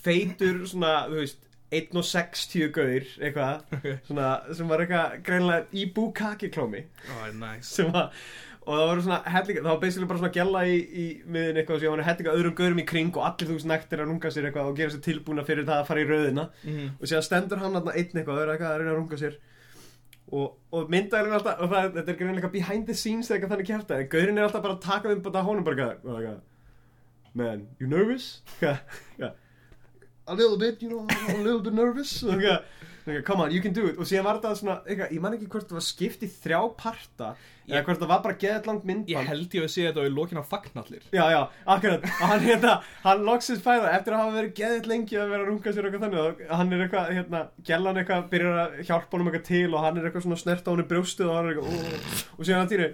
feitur 0.03 0.63
svona, 0.69 0.93
þú 1.09 1.19
veist 1.21 1.49
1.60 1.73 2.69
gaur, 2.73 3.05
eitthvað 3.17 3.77
svona, 4.07 4.31
sem 4.53 4.69
var 4.69 4.83
eitthvað 4.83 5.19
greinlega 5.25 5.69
í 5.73 5.87
búkaki 5.95 6.51
klómi 6.53 6.85
Oh, 7.09 7.29
nice 7.33 7.87
að 7.89 8.11
og 8.63 8.77
það 8.77 8.85
var 8.87 9.01
svona 9.03 9.17
hellinga, 9.33 9.61
það 9.61 9.69
var 9.69 9.79
basically 9.81 10.07
bara 10.09 10.19
svona 10.21 10.35
gjalla 10.37 10.61
í, 10.69 10.75
í 10.79 11.05
miðin 11.27 11.57
eitthvað 11.59 11.75
og 11.75 11.81
síðan 11.81 11.95
var 11.95 12.07
hellinga 12.07 12.35
öðrum 12.37 12.55
gaurum 12.59 12.79
í 12.79 12.85
kring 12.87 13.17
og 13.17 13.25
allir 13.27 13.49
þú 13.49 13.57
nektir 13.71 14.03
að 14.03 14.07
runga 14.09 14.31
sér 14.31 14.47
eitthvað 14.47 14.69
og 14.69 14.77
gera 14.77 14.93
sér 14.93 15.03
tilbúna 15.07 15.43
fyrir 15.47 15.67
það 15.67 15.81
að 15.81 15.89
fara 15.89 16.03
í 16.03 16.07
rauðina 16.07 16.45
mm. 16.61 16.85
og 16.93 17.11
síðan 17.11 17.25
stendur 17.27 17.63
hann 17.63 17.75
þarna 17.75 17.95
einn 17.99 18.21
eitthvað 18.21 18.37
og 18.37 18.43
er 18.45 18.53
eitthvað 18.53 18.71
að 18.71 18.79
reyna 18.79 18.93
að 18.93 18.99
runga 19.01 19.19
sér. 19.19 19.35
Og, 20.33 20.47
og 20.73 20.89
myndaðurinn 20.89 21.37
alltaf 21.37 21.59
og 21.61 21.73
það, 21.73 21.89
þetta 21.97 22.13
er 22.13 22.19
greinlega 22.21 22.53
behind 22.53 22.87
the 22.87 22.95
scenes 22.97 23.27
eða 23.27 23.35
eitthvað 23.37 23.53
þannig 23.53 23.69
kæfta 23.69 23.99
en 23.99 24.11
gaurinn 24.13 24.39
er 24.39 24.47
alltaf 24.47 24.63
bara 24.63 24.77
að 24.77 24.85
taka 24.87 25.11
a 30.27 30.33
little 30.35 30.57
bit, 30.57 30.81
you 30.81 30.89
know, 30.89 31.05
a 31.29 31.37
little 31.37 31.59
bit 31.61 31.73
nervous. 31.73 32.21
Og 32.23 32.35
eitthvað, 32.37 32.61
eitthvað, 33.05 33.23
come 33.27 33.41
on, 33.43 33.51
you 33.51 33.61
can 33.61 33.73
do 33.75 33.87
it. 33.89 33.97
Og 33.99 34.07
síðan 34.07 34.23
var 34.29 34.37
þetta 34.39 34.53
svona, 34.61 34.77
eitthvað, 34.87 35.11
ég 35.17 35.23
man 35.25 35.33
ekki 35.35 35.49
hvort 35.51 35.67
það 35.67 35.79
var 35.79 35.85
skipt 35.87 36.23
í 36.23 36.29
þrjá 36.31 36.59
parta 36.79 37.33
eða 37.63 37.81
hvort 37.87 37.99
það 38.01 38.09
var 38.11 38.21
bara 38.23 38.35
geðað 38.39 38.65
langt 38.69 38.85
myndband. 38.87 39.11
Ég 39.13 39.27
held 39.29 39.53
ég 39.55 39.63
að 39.65 39.69
sé 39.71 39.83
þetta 39.87 40.03
á 40.03 40.07
í 40.07 40.11
lokin 40.11 40.39
á 40.39 40.43
fagnallir 40.43 41.03
Já, 41.15 41.23
já, 41.31 41.39
akkurat. 41.75 42.07
Og 42.09 42.25
hann, 42.31 42.41
hérna, 42.43 42.73
hann 43.05 43.21
loksins 43.27 43.61
fæða 43.63 43.91
eftir 43.95 44.15
að 44.15 44.19
hafa 44.23 44.33
verið 44.35 44.55
geðið 44.57 44.89
lengi 44.91 45.19
að 45.19 45.31
vera 45.31 45.45
að 45.45 45.51
runga 45.51 45.73
sér 45.77 45.87
eitthvað 45.87 46.03
þannig 46.03 46.19
og 46.25 46.41
hann 46.59 46.73
er 46.75 46.83
eitthvað, 46.87 47.13
hérna, 47.19 47.41
gellan 47.71 48.01
eitthvað 48.01 48.25
byrjar 48.33 48.59
að 48.65 48.75
hjálpa 48.89 49.15
honum 49.15 49.31
eitthvað 49.31 49.47
til 49.51 49.69
og 49.77 49.85
hann 49.87 49.97
er 50.01 50.09
eitthvað 50.09 50.25
svona 50.27 50.41
snert 50.43 50.67
á 50.67 50.71
hann 50.73 50.83
í 50.83 50.87
brjóstið 50.91 51.29
og 51.31 51.37
hann 51.39 51.47
er 51.47 51.55
eitthvað 51.55 51.71
"Ó." 51.71 52.35
og 52.35 52.43
síðan 52.43 52.65
að 52.65 52.73
týri, 52.73 52.89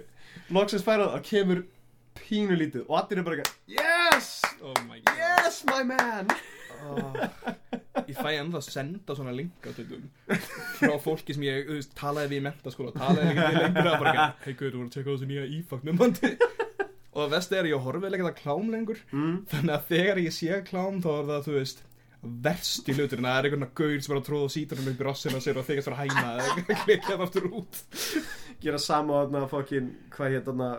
loksins 0.54 0.86
fæða 0.86 1.10
að 1.18 1.26
kemur 1.32 1.64
pínulítið 2.20 2.86
og 2.86 2.94
allir 3.02 3.18
er 3.18 3.26
bara 3.26 3.42
eitthvað 3.42 3.58
Yes, 3.80 4.30
Oh 4.62 4.74
my 4.86 5.00
god. 5.02 5.18
Yes 5.18 5.64
my 5.66 5.82
man. 5.82 6.30
Ég 8.10 8.16
fæ 8.18 8.30
ennþá 8.40 8.58
að 8.58 8.66
senda 8.66 9.14
svona 9.14 9.34
linka 9.34 9.70
frá 10.80 10.94
fólki 11.02 11.36
sem 11.36 11.44
ég, 11.46 11.68
veist, 11.68 11.92
talaði 11.98 12.32
við 12.32 12.40
í 12.40 12.44
mentaskóla 12.48 12.94
talaði 12.96 13.36
við 13.36 13.60
lengur 13.60 13.90
að 13.92 14.00
bara 14.02 14.24
hei 14.46 14.54
guður, 14.54 14.72
þú 14.72 14.80
voru 14.80 14.88
að 14.88 14.94
tjekka 14.96 15.06
á 15.06 15.14
þessu 15.14 15.28
nýja 15.30 15.44
ífakt 15.58 15.86
myndbandi 15.86 16.32
og 17.10 17.20
það 17.20 17.34
vesti 17.34 17.58
er 17.58 17.66
að 17.66 17.70
ég 17.70 17.86
horfið 17.86 18.16
ekki 18.16 18.26
það 18.26 18.40
klám 18.40 18.72
lengur. 18.74 19.04
Mm. 19.12 19.36
þannig 19.50 19.76
að 19.76 19.86
þegar 19.90 20.20
ég 20.24 20.34
sé 20.34 20.58
klám 20.66 21.00
þá 21.04 21.10
er 21.12 21.30
það, 21.30 21.46
þú 21.46 21.56
veist 21.58 21.84
verst 22.20 22.88
í 22.90 22.94
hluturinn. 22.96 23.26
Að 23.26 23.32
það 23.32 23.38
er 23.38 23.48
einhvern 23.48 23.70
gaur 23.80 24.02
sem 24.04 24.14
er 24.14 24.18
að 24.20 24.26
tróða 24.26 24.50
sítrunum 24.54 24.90
upp 24.92 25.00
í 25.00 25.06
rossina 25.06 25.40
sér 25.40 25.60
og 25.60 25.66
þykast 25.68 25.90
að 25.90 26.00
hæna 26.02 26.26
eða 26.36 26.64
klikka 26.84 27.14
það 27.14 27.24
aftur 27.26 27.48
út. 27.48 27.80
Gera 28.60 28.82
sama 28.82 29.16
á 29.16 29.20
þarna 29.22 29.46
fokkin, 29.50 29.88
hvað 30.14 30.36
hétt 30.36 30.50
þarna 30.50 30.70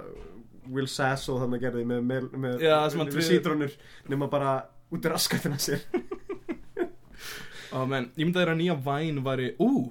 Will 0.72 0.90
Sasso 0.92 1.40
þannig 1.42 1.64
gerði 1.64 1.88
með, 1.90 2.04
með, 2.06 2.28
með, 2.38 2.66
með 3.02 3.24
sítrónur 3.26 3.74
nema 4.12 4.30
bara 4.32 4.60
út 4.92 5.06
í 5.06 5.12
raskatina 5.12 5.60
sér. 5.62 5.84
Og 7.76 7.88
menn, 7.88 8.10
ég 8.18 8.26
myndi 8.26 8.36
að 8.36 8.42
þeirra 8.44 8.58
nýja 8.60 8.78
Vine 8.84 9.24
væri, 9.24 9.52
ú 9.64 9.88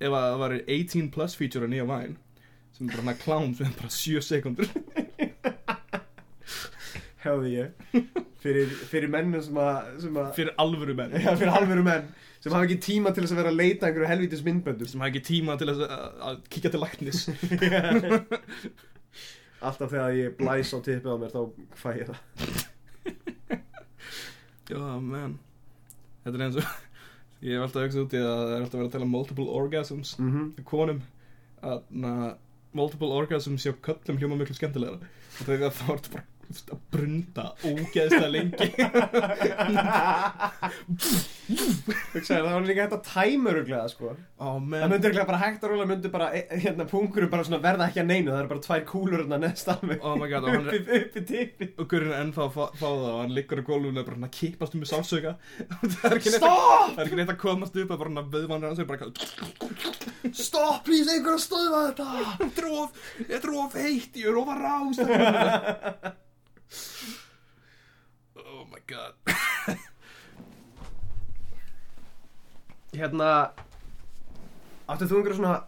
ef 0.00 0.10
að 0.12 0.26
það 0.26 0.42
væri 0.44 0.58
18 0.66 1.12
plus 1.14 1.36
feature 1.36 1.68
á 1.68 1.72
nýja 1.72 1.86
Vine 1.88 2.16
sem 2.76 2.88
bara 2.88 3.02
hana 3.04 3.16
klám 3.20 3.54
sem 3.56 3.72
bara 3.76 3.92
7 3.92 4.20
sekundur 4.24 4.68
hefði 7.24 7.54
ég 7.54 8.10
fyrir, 8.40 8.70
fyrir 8.88 9.12
mennum 9.12 9.42
sem 9.44 9.58
að, 9.60 9.88
sem 10.04 10.18
að 10.20 10.30
fyrir 10.38 10.54
alvöru 10.62 10.96
menn. 10.96 11.16
Já, 11.20 11.32
fyrir 11.36 11.52
alvöru 11.52 11.84
menn 11.86 12.08
sem 12.40 12.54
hafa 12.54 12.64
ekki 12.64 12.78
tíma 12.80 13.12
til 13.12 13.24
þess 13.24 13.34
að 13.34 13.42
vera 13.42 13.52
að 13.52 13.58
leita 13.60 13.84
að 13.84 13.90
einhverju 13.90 14.08
helvítis 14.08 14.44
myndböndum. 14.46 14.88
Sem 14.88 15.02
hafa 15.02 15.12
ekki 15.12 15.24
tíma 15.26 15.56
til 15.60 15.68
þess 15.68 15.84
að, 15.84 16.06
að 16.30 16.38
kíkja 16.54 16.72
til 16.72 16.80
læknis. 16.80 17.22
Alltaf 19.68 19.90
þegar 19.92 20.16
ég 20.16 20.36
blæs 20.38 20.72
á 20.72 20.78
tippið 20.80 21.12
á 21.12 21.16
mér 21.20 21.34
þá 21.34 21.42
fæ 21.82 21.90
ég 21.98 22.08
það 22.08 22.68
já, 24.70 24.82
menn 25.00 25.38
þetta 26.24 26.36
er 26.36 26.44
eins 26.46 26.58
og 26.60 26.68
ég 27.46 27.56
hef 27.56 27.64
alltaf 27.66 27.86
auksið 27.86 28.02
út 28.04 28.16
í 28.16 28.20
að 28.20 28.30
það 28.30 28.54
er 28.54 28.64
alltaf 28.64 28.78
verið 28.78 28.88
að 28.88 28.94
tala 28.96 29.08
um 29.08 29.14
multiple 29.16 29.48
orgasms. 29.60 30.12
Mm 30.18 30.32
-hmm. 30.32 30.64
konum. 30.68 31.00
Að 31.60 31.80
na, 31.90 32.12
multiple 32.72 33.14
orgasms 33.16 33.66
hjá 33.66 33.72
köllum 33.86 34.20
hljóma 34.20 34.40
miklu 34.40 34.56
skemmtilegra. 34.56 35.00
Og 35.40 35.46
þegar 35.46 35.72
þá 35.76 35.86
er 35.88 35.96
þetta 35.96 36.14
bara 36.16 36.29
að 36.50 36.80
brunda 36.90 37.44
ógeðslega 37.62 38.30
lengi. 38.34 38.68
Það 42.20 42.46
var 42.46 42.66
líka 42.66 42.84
hægt 42.84 42.96
að 42.96 43.04
tæma 43.06 43.52
öruglega 43.54 43.86
sko. 43.90 44.14
Ó, 44.40 44.48
Það 44.58 44.92
myndi 44.92 45.08
öruglega 45.10 45.28
bara 45.28 45.40
hægt 45.44 45.64
að 45.64 45.72
róla 45.72 45.86
myndi 45.90 46.10
bara, 46.12 46.30
e- 46.36 46.60
hérna, 46.62 46.86
punkurum 46.90 47.30
bara 47.32 47.60
verða 47.62 47.88
ekki 47.88 48.02
að 48.02 48.08
neinu 48.10 48.30
Það 48.32 48.40
eru 48.40 48.50
bara 48.52 48.64
tvær 48.66 48.84
kúlur 48.88 49.22
hérna 49.22 49.38
neðst 49.42 49.70
alveg 49.74 50.04
Oh 50.06 50.16
my 50.18 50.28
god, 50.30 50.46
og 50.46 50.54
er 50.54 50.78
Uppi, 50.80 51.00
uppi 51.00 51.22
tippi 51.28 51.68
og 51.76 51.88
Gurinn 51.90 52.16
ennþá 52.16 52.46
fá, 52.54 52.62
fá 52.74 52.86
það 52.86 53.06
og 53.10 53.18
hann 53.20 53.34
liggur 53.36 53.62
á 53.62 53.64
gólfinu 53.66 54.02
og 54.02 54.08
bara 54.10 54.30
kippast 54.38 54.76
um 54.76 54.84
með 54.84 54.92
sálsöka 54.92 55.34
það 55.66 56.06
er 56.10 56.16
ekki 56.18 56.34
neitt 56.34 56.48
að, 56.48 56.96
er 56.96 57.04
ekki 57.06 57.38
komast 57.44 57.78
upp 57.82 57.94
er 57.94 58.00
bara 58.04 58.24
vöðvann 58.34 58.66
hans 58.68 58.80
er 58.82 58.88
bara 58.90 59.10
Stopp, 60.36 60.82
please, 60.86 61.10
einhver 61.10 61.36
að 61.36 61.44
stöðva 61.44 61.84
þetta! 61.90 62.08
Þetta 62.40 63.38
er 63.38 63.54
of, 63.64 63.76
heitt, 63.76 64.18
ég 64.20 64.30
er 64.30 64.40
of 64.40 64.50
að 64.54 64.66
rást 64.66 66.18
Oh 68.40 68.64
my 68.70 68.80
god. 68.86 69.14
Hérna 72.94 73.28
Áttu 74.90 75.06
þú 75.06 75.20
einhverja 75.20 75.38
svona 75.38 75.58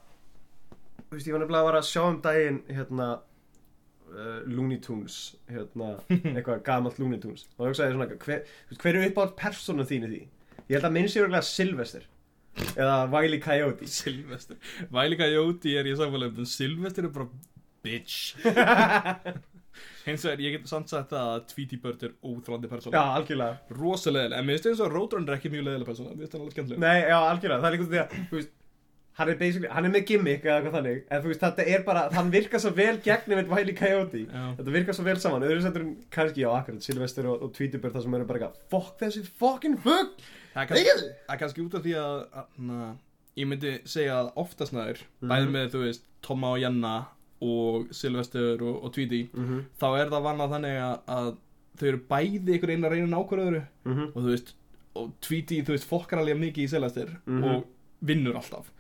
Þú 1.06 1.16
veist, 1.16 1.28
ég 1.28 1.34
var 1.34 1.42
nefnilega 1.44 1.60
að 1.60 1.68
vara 1.68 1.82
að 1.82 1.88
sjá 1.90 2.02
um 2.08 2.18
daginn 2.24 2.60
Hérna 2.72 3.08
uh, 3.18 4.40
Looney 4.48 4.80
Tunes 4.82 5.18
Hérna, 5.50 5.92
eitthvað 6.34 6.64
gamalt 6.66 6.98
Looney 7.02 7.20
Tunes. 7.22 7.46
Og 7.54 7.62
það 7.62 7.70
hugsaði 7.72 7.96
svona 7.98 8.08
Hver, 8.26 8.42
hver 8.82 8.98
er 8.98 9.06
uppátt 9.10 9.36
persónu 9.38 9.86
þínu 9.86 10.10
því? 10.10 10.22
Ég 10.66 10.74
held 10.78 10.88
að 10.88 10.96
minn 10.96 11.10
sé 11.12 11.22
örgulega 11.22 11.46
Sylvester 11.46 12.08
Eða 12.76 12.96
Wiley 13.12 13.40
Coyote. 13.40 13.86
Silvester 13.88 14.58
Væli 14.92 15.16
Coyote 15.20 15.78
er 15.78 15.88
ég 15.88 15.96
samfélag 16.00 16.42
en 16.42 16.48
Silvester 16.50 17.08
er 17.08 17.14
bara 17.14 17.30
bitch 17.82 18.34
Hins 20.06 20.24
vegar, 20.26 20.40
ég 20.44 20.56
get 20.58 20.66
samt 20.68 20.88
sagt 20.92 21.10
það 21.14 21.28
að 21.36 21.44
Tweety 21.52 21.76
Bird 21.82 22.02
er 22.08 22.14
óþrandi 22.26 22.68
persóna. 22.72 22.96
Já, 22.98 23.04
algjörlega. 23.20 23.60
Rosalega, 23.78 24.36
en 24.38 24.44
mér 24.48 24.58
finnst 24.58 24.66
eins 24.72 24.82
og 24.86 24.92
Roadrunner 24.96 25.32
er 25.34 25.38
ekki 25.40 25.52
mjög 25.54 25.68
leðilega 25.68 25.90
persóna. 25.92 26.16
Mér 26.16 26.26
finnst 26.26 26.34
hann 26.36 26.42
alveg 26.46 26.56
skemmtileg 26.58 26.82
Nei, 26.82 26.98
já, 27.08 27.18
algjörlega, 27.30 27.60
það 27.62 27.70
er 27.70 27.78
líka 27.78 27.88
því 27.92 28.02
að 28.02 28.18
Þú 28.32 28.40
veist 28.40 28.58
Hann 29.12 29.28
er 29.28 29.36
basically, 29.36 29.68
hann 29.68 29.84
er 29.84 29.90
með 29.92 30.04
gimmick 30.08 30.44
eða 30.46 30.54
eitthvað 30.56 30.72
þannig. 30.78 31.00
En 31.12 31.20
þú 31.20 31.28
veist, 31.28 31.42
þetta 31.42 31.64
er 31.68 31.82
bara, 31.84 32.02
hann 32.16 32.30
virkar 32.32 32.60
svo 32.64 32.70
vel 32.72 32.94
gegn 33.04 33.26
með 33.28 33.50
Wiley 33.52 33.74
Coyote. 33.76 34.22
Já. 34.24 34.44
Þetta 34.56 34.72
virkar 34.72 34.96
svo 34.96 35.04
vel 35.04 35.16
saman, 35.20 35.44
öðru 35.44 35.60
settur 35.66 35.82
en 35.84 35.90
kannski, 36.16 36.40
já, 36.40 36.48
akkurat, 36.56 36.80
Sylvester 36.86 37.28
og, 37.28 37.42
og 37.44 37.52
Tweetyburn 37.52 37.92
það 37.92 38.06
sem 38.06 38.16
eru 38.16 38.28
bara 38.30 38.40
eitthvað 38.40 38.62
Fuck 38.72 38.96
þessi 39.02 39.22
fucking 39.42 39.76
fugg 39.84 40.14
Það 40.54 40.62
er 40.62 40.70
kannski, 40.70 40.86
Þegiðu! 40.88 41.10
það 41.26 41.34
er 41.36 41.42
kannski 41.44 41.64
út 41.66 41.76
af 41.76 41.84
því 41.84 41.94
að, 42.00 42.16
na, 42.70 42.88
ég 43.42 43.50
myndi 43.52 43.74
segja 43.92 44.16
að 44.22 44.32
oftast 44.46 44.72
næður 44.78 45.04
Mhm. 45.20 45.28
bæði 45.34 45.52
með, 45.58 45.68
þú 45.76 45.84
veist, 45.84 46.08
Tomma 46.24 46.54
og 46.56 46.62
Janna 46.64 46.94
og 47.42 47.88
Sylvester 47.94 48.62
og, 48.62 48.84
og 48.84 48.92
Tweety 48.94 49.22
mm 49.32 49.46
-hmm. 49.48 49.62
þá 49.80 49.86
er 50.00 50.10
það 50.12 50.22
vannað 50.28 50.52
þannig 50.56 50.76
að, 50.82 50.98
að 51.16 51.30
þau 51.80 51.86
eru 51.88 52.00
bæði 52.10 52.56
ykkur 52.58 52.70
einn 52.74 52.84
að 52.84 52.90
reyna 52.94 53.16
nákvæmöðuru 53.16 53.62
Mm 53.84 53.94
-hmm. 53.96 54.08
og 54.14 54.22
þú 54.22 54.28
veist, 54.30 54.54
og 54.94 55.12
Tweety, 55.20 55.62
þú 55.62 55.72
veist, 55.74 55.88
fokkar 55.88 56.18
alveg 56.18 56.38
mikið 56.38 56.64
í 56.64 56.68
Sylvester 56.68 57.08
Mhm. 57.26 57.44
og 57.44 57.64
vinnur 58.02 58.34
alltaf. 58.36 58.70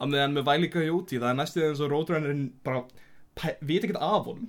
Að 0.00 0.08
meðan 0.08 0.32
með 0.34 0.44
Væli 0.44 0.68
Coyote, 0.72 1.18
það 1.20 1.30
er 1.30 1.34
næstuð 1.36 1.68
eins 1.68 1.80
og 1.80 1.90
Roadrunnerinn 1.90 2.52
bara 2.64 2.82
veit 3.62 3.84
ekkert 3.84 4.00
af 4.02 4.24
honum. 4.24 4.48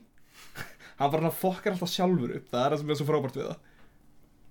Hann 0.99 1.11
bara 1.11 1.21
hann 1.23 1.31
fokkar 1.31 1.71
alltaf 1.73 1.89
sjálfur 1.89 2.35
upp 2.35 2.47
það 2.51 2.65
er 2.65 2.69
það 2.71 2.77
sem 2.79 2.89
er 2.89 2.95
svo 2.95 3.05
frábært 3.05 3.35
við 3.35 3.47
það. 3.47 3.57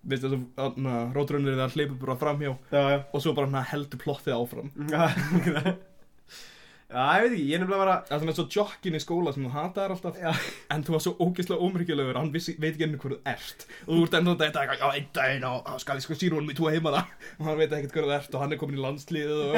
Veistu 0.09 0.29
þess 0.29 0.45
að 0.57 1.15
Roadrunnerinn 1.15 1.59
það 1.61 1.75
hleypur 1.75 1.99
bara 2.07 2.17
framhjá 2.17 2.57
Já, 2.73 2.91
já. 2.91 3.03
og 3.13 3.21
svo 3.23 3.33
bara 3.35 3.47
hann 3.51 3.65
heldur 3.65 3.99
plottið 3.99 4.33
áfram 4.35 4.71
Já, 6.91 7.03
ég 7.17 7.23
veit 7.23 7.33
ekki, 7.37 7.45
ég 7.47 7.55
er 7.55 7.61
nefnilega 7.63 7.85
bara 7.85 7.97
Það 8.09 8.15
er 8.17 8.21
svona 8.21 8.33
eins 8.33 8.41
og 8.43 8.55
jokkin 8.57 8.97
í 8.99 9.01
skóla 9.03 9.31
sem 9.35 9.45
þú 9.47 9.51
hataðar 9.55 9.93
alltaf. 9.95 10.17
Já, 10.19 10.33
En 10.75 10.83
þú 10.87 10.91
var 10.97 11.03
svo 11.05 11.13
ógeðslega 11.23 11.63
ómyrkjulegur 11.67 12.19
Hann 12.19 12.33
vissi, 12.35 12.55
veit 12.59 12.75
ekki 12.75 12.99
hvað 12.99 13.15
þú 13.15 13.19
ert. 13.31 13.59
Og 13.87 13.93
þú 13.95 14.01
ert 14.07 14.17
ennum 14.19 14.39
þetta 14.41 14.65
eitthvað 14.65 14.81
Já, 14.81 14.89
einn 14.99 15.09
daginn 15.15 15.47
og 15.51 15.59
og 15.71 15.79
skal 15.85 16.01
ég 16.01 16.05
sko 16.07 16.15
síra 16.19 16.35
honum 16.39 16.51
í 16.51 16.57
tvo 16.59 16.67
heimana 16.75 17.01
Og 17.39 17.45
hann 17.47 17.59
veit 17.61 17.73
ekkert 17.79 17.95
þú 17.95 18.11
ert 18.17 18.35
Og 18.35 18.41
hann 18.43 18.55
er 18.57 18.61
komin 18.61 18.79
í 18.81 18.83
landsliðið 18.83 19.39
og 19.39 19.55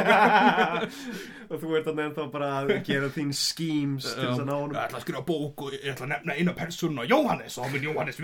og 1.52 1.56
þú 1.60 1.68
ert 1.78 1.86
þannig 1.88 2.04
ennþá 2.10 2.24
bara 2.32 2.48
að 2.60 2.66
gera 2.86 3.08
þín 3.12 3.32
schemes 3.36 4.06
til 4.12 4.26
þess 4.28 4.42
að 4.42 4.48
ná 4.48 4.52
Ég 4.52 4.60
honum 4.62 4.78
ætla 4.82 4.98
að 5.00 5.04
skrifa 5.06 5.24
bók 5.28 5.56
og 5.66 5.68
ég 5.76 5.88
ætla 5.92 6.04
að 6.06 6.12
nefna 6.14 6.36
eina 6.36 6.52
persónu 6.56 7.02
og 7.02 7.08
Jóhannes 7.12 7.56
og 7.58 7.64
hann 7.64 7.74
mun 7.76 7.86
Jóhannes 7.88 8.20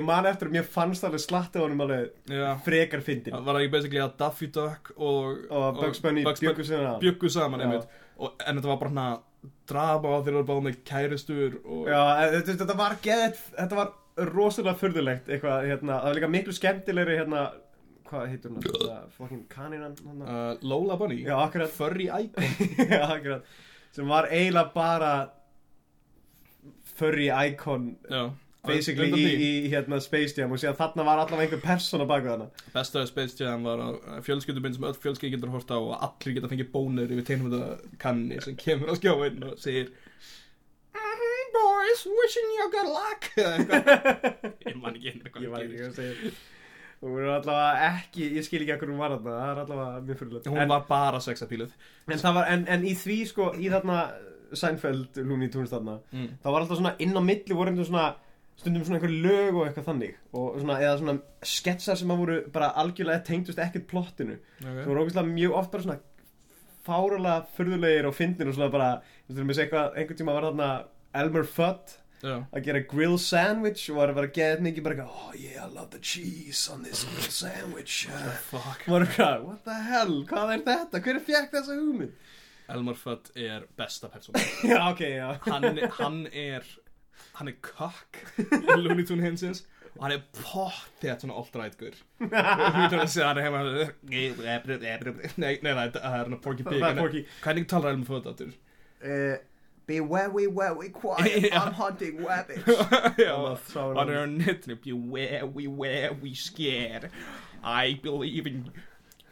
hérna, 0.01 0.01
það 0.01 0.01
Það 0.01 0.01
Ég 0.01 0.07
man 0.07 0.25
eftir 0.31 0.49
að 0.49 0.55
mér 0.57 0.67
fannst 0.75 1.03
alveg 1.07 1.21
slatti 1.23 1.59
á 1.59 1.63
honum 1.63 1.81
alveg 1.85 2.11
Já. 2.31 2.45
frekar 2.65 3.01
fyndin 3.05 3.33
Það 3.35 3.45
var 3.49 3.59
ekki 3.61 3.71
basically 3.75 4.01
að 4.03 4.13
Daffy 4.17 4.47
Duck 4.47 4.91
og 4.97 5.45
Og 5.51 5.79
Bugs 5.81 6.01
Bunny 6.01 6.23
bjöggu 6.25 6.65
hana 6.71 6.93
bjöggu 7.01 7.29
saman. 7.29 7.61
einmitt. 7.61 7.87
Og, 8.17 8.33
En 8.45 8.57
þetta 8.57 8.67
var 8.71 8.77
bara 8.77 8.89
hana 8.89 9.19
drama 9.67 10.09
og 10.17 10.25
þeir 10.25 10.35
eru 10.35 10.45
báð 10.45 10.61
með 10.67 10.77
kærustur 10.85 11.57
og 11.65 11.87
Já, 11.89 12.01
en 12.27 12.35
þetta, 12.41 12.57
þetta 12.65 12.77
var 12.77 12.95
geðið 13.01 13.43
Þetta 13.57 13.75
var 13.79 13.91
rosalega 14.31 14.77
furðulegt 14.77 15.29
eitthvað, 15.31 15.67
hérna, 15.69 15.99
það 16.01 16.07
var 16.09 16.17
líka 16.19 16.29
miklu 16.29 16.53
skemmtilegri 16.53 17.15
hérna, 17.17 17.43
hvað 18.09 18.25
heitur 18.27 18.51
hún 18.51 18.65
þetta, 18.65 18.97
fucking 19.17 19.45
kaninan 19.49 19.95
hérna. 20.03 20.25
uh, 20.27 20.57
Lola 20.67 20.97
Bunny. 20.99 21.21
Já, 21.23 21.37
akkurat. 21.45 21.71
Furry 21.71 22.09
Icon. 22.11 22.43
Já, 22.91 23.05
akkurat. 23.07 23.45
Sem 23.95 24.07
var 24.11 24.27
eiginlega 24.29 24.73
bara 24.75 25.13
furry 26.95 27.29
icon 27.31 27.95
Já 28.11 28.29
basically 28.67 29.09
í, 29.17 29.25
í 29.65 29.69
hérna 29.71 29.97
Space 30.03 30.35
Jam 30.37 30.53
og 30.53 30.61
síðan 30.61 30.77
þarna 30.77 31.05
var 31.07 31.21
allavega 31.23 31.47
einhver 31.47 31.63
persóna 31.63 32.05
bak 32.09 32.23
við 32.25 32.33
hana 32.35 32.47
Besta 32.75 33.03
Space 33.09 33.39
Jam 33.41 33.65
var 33.65 33.81
að 33.87 34.21
fjölskyldubinn 34.27 34.75
sem 34.77 34.85
öll 34.89 34.97
fjölskyldi 35.01 35.35
getur 35.37 35.53
horta 35.55 35.79
á 35.79 35.81
og 35.81 35.95
allir 35.97 36.37
geta 36.37 36.51
fengið 36.51 36.71
bónur 36.75 37.09
yfir 37.15 37.27
teinum 37.31 37.49
þetta 37.53 37.97
kanni 38.03 38.39
sem 38.45 38.57
kemur 38.59 38.93
á 38.93 38.95
skjáin 38.99 39.43
og 39.49 39.57
segir 39.61 39.89
"Mhm, 40.93 41.51
Boys, 41.55 42.05
wishing 42.05 42.49
you 42.57 42.69
good 42.71 42.89
luck. 42.89 43.27
Ég 44.69 44.75
man 44.79 44.95
ekki 44.95 45.11
einu 45.15 45.29
hvað 45.33 45.43
ég 45.43 45.51
var 45.51 45.65
ekki 45.65 45.77
gerir. 45.77 45.89
að 45.89 45.95
segja 45.99 46.31
hún 47.01 47.17
er 47.17 47.31
allavega 47.33 47.85
ekki, 47.97 48.27
ég 48.37 48.45
skil 48.45 48.61
ekki 48.61 48.73
ekkur 48.75 48.91
hún 48.93 48.99
var 49.01 49.15
þarna 49.15 49.37
það 49.37 49.51
er 49.51 49.61
allavega 49.63 50.01
mjög 50.05 50.19
fyrirlega 50.19 50.51
Hún 50.53 50.69
var 50.69 50.83
bara 50.89 51.21
sexapíluð 51.25 51.71
en, 52.07 52.19
það 52.21 52.35
var, 52.37 52.49
en, 52.53 52.65
en 52.69 52.83
í 52.85 52.91
því 52.97 53.17
sko, 53.31 53.47
í 53.57 53.71
þarna 53.73 54.01
Seinfeld, 54.53 55.17
Looney 55.23 55.49
Tunes 55.49 55.71
þarna 55.71 55.97
mm. 56.11 56.27
það 56.43 56.53
var 56.53 56.65
alltaf 56.65 56.77
svona 56.81 56.93
inn 57.01 57.17
á 57.17 57.21
milli 57.25 57.57
voru 57.57 57.71
einhvern 57.71 57.89
svona 57.89 58.05
stundum 58.61 58.85
svona 58.85 58.99
einhver 58.99 59.15
lög 59.25 59.57
og 59.57 59.65
eitthvað 59.65 59.89
þannig. 59.89 60.15
Og 60.37 60.59
svona, 60.61 60.77
eða 60.83 60.99
svona 61.01 61.17
sketsar 61.51 61.99
sem 61.99 62.13
að 62.13 62.21
voru 62.21 62.37
bara 62.53 62.71
algjörlega 62.81 63.25
tengdust 63.27 63.61
ekkert 63.61 63.89
plottinu. 63.89 64.37
Sem 64.59 64.71
okay. 64.71 64.87
voru 64.87 65.05
ógeðslega 65.05 65.33
mjög 65.33 65.57
oft 65.61 65.73
bara 65.73 65.87
svona 65.87 65.99
fáralega 66.85 67.47
furðulegir 67.55 68.09
og 68.09 68.15
fyndin 68.17 68.49
og 68.49 68.57
svona 68.57 68.71
bara, 68.73 68.91
þú 69.27 69.35
veist, 69.35 69.47
með 69.49 69.63
eitthvað, 69.65 69.97
einhvern 69.97 70.21
tíma 70.21 70.37
var 70.37 70.47
þarna 70.49 70.69
Elmer 71.21 71.49
Fudd 71.49 71.97
Já, 72.21 72.35
að 72.53 72.67
gera 72.67 72.81
grill 72.85 73.17
sandwich 73.17 73.87
og 73.89 73.97
var 73.97 74.11
að 74.11 74.19
vera 74.19 74.31
geðið 74.35 74.59
mikið 74.67 74.83
bara 74.85 74.97
eitthvað, 74.97 75.21
oh 75.21 75.37
yeah, 75.39 75.63
I 75.65 75.69
love 75.73 75.89
the 75.89 76.01
cheese 76.05 76.67
on 76.69 76.83
this 76.85 77.01
grill 77.09 77.33
sandwich. 77.33 78.03
Og 78.11 78.91
var 78.93 79.05
eitthvað, 79.07 79.47
what 79.47 79.63
the 79.65 79.77
hell, 79.87 80.19
hvað 80.29 80.53
er 80.53 80.65
þetta, 80.67 81.01
hver 81.01 81.17
er 81.17 81.25
fjækt 81.31 81.57
þessa 81.57 81.79
hugmynd? 81.79 82.29
Elmer 82.71 82.95
Fudd 82.95 83.33
er 83.35 83.65
besta 83.75 84.11
já. 84.69 85.33
Hann, 85.49 85.81
hann 85.97 86.21
er 86.29 86.67
hann 87.37 87.47
er 87.51 87.57
kokk 87.65 88.19
í 88.39 88.79
Looney 88.81 89.05
Tunes 89.07 89.23
heimsins. 89.25 89.63
Og 89.97 90.05
hann 90.05 90.13
er 90.15 90.21
pottið 90.37 91.17
svona 91.19 91.35
oldrætgur 91.41 91.95
og 92.23 92.31
þú 92.31 92.79
veitur 92.79 93.01
að 93.03 93.09
segja 93.11 93.27
hann 93.27 93.39
er 93.41 93.47
heima 93.49 93.61
nei, 93.67 94.29
nei, 95.35 95.73
nei, 95.75 95.87
það 95.91 95.97
er 96.05 96.19
hann 96.21 96.37
Porky 96.43 96.63
Pig. 96.63 96.79
Það 96.79 96.89
er 96.93 96.99
Porky. 97.01 97.23
hvernig 97.43 97.65
talar 97.67 97.91
Elmer 97.95 98.07
Fudd 98.07 98.29
áttur? 98.31 98.53
uh, 99.03 99.35
be 99.87 99.99
very, 99.99 100.45
very 100.47 100.89
quiet, 100.95 101.43
Já. 101.51 101.57
I'm 101.65 101.73
hunting 101.73 102.23
rabbits. 102.23 102.63
Já, 103.19 103.35
sá 103.67 103.81
hann. 103.89 103.97
hann 103.97 104.09
er 104.13 104.21
á 104.23 104.25
netinu. 104.31 104.77
Be 104.79 104.93
very, 104.95 105.67
very 105.67 106.33
scared. 106.35 107.09
I 107.63 107.99
believe 108.01 108.47
in 108.47 108.71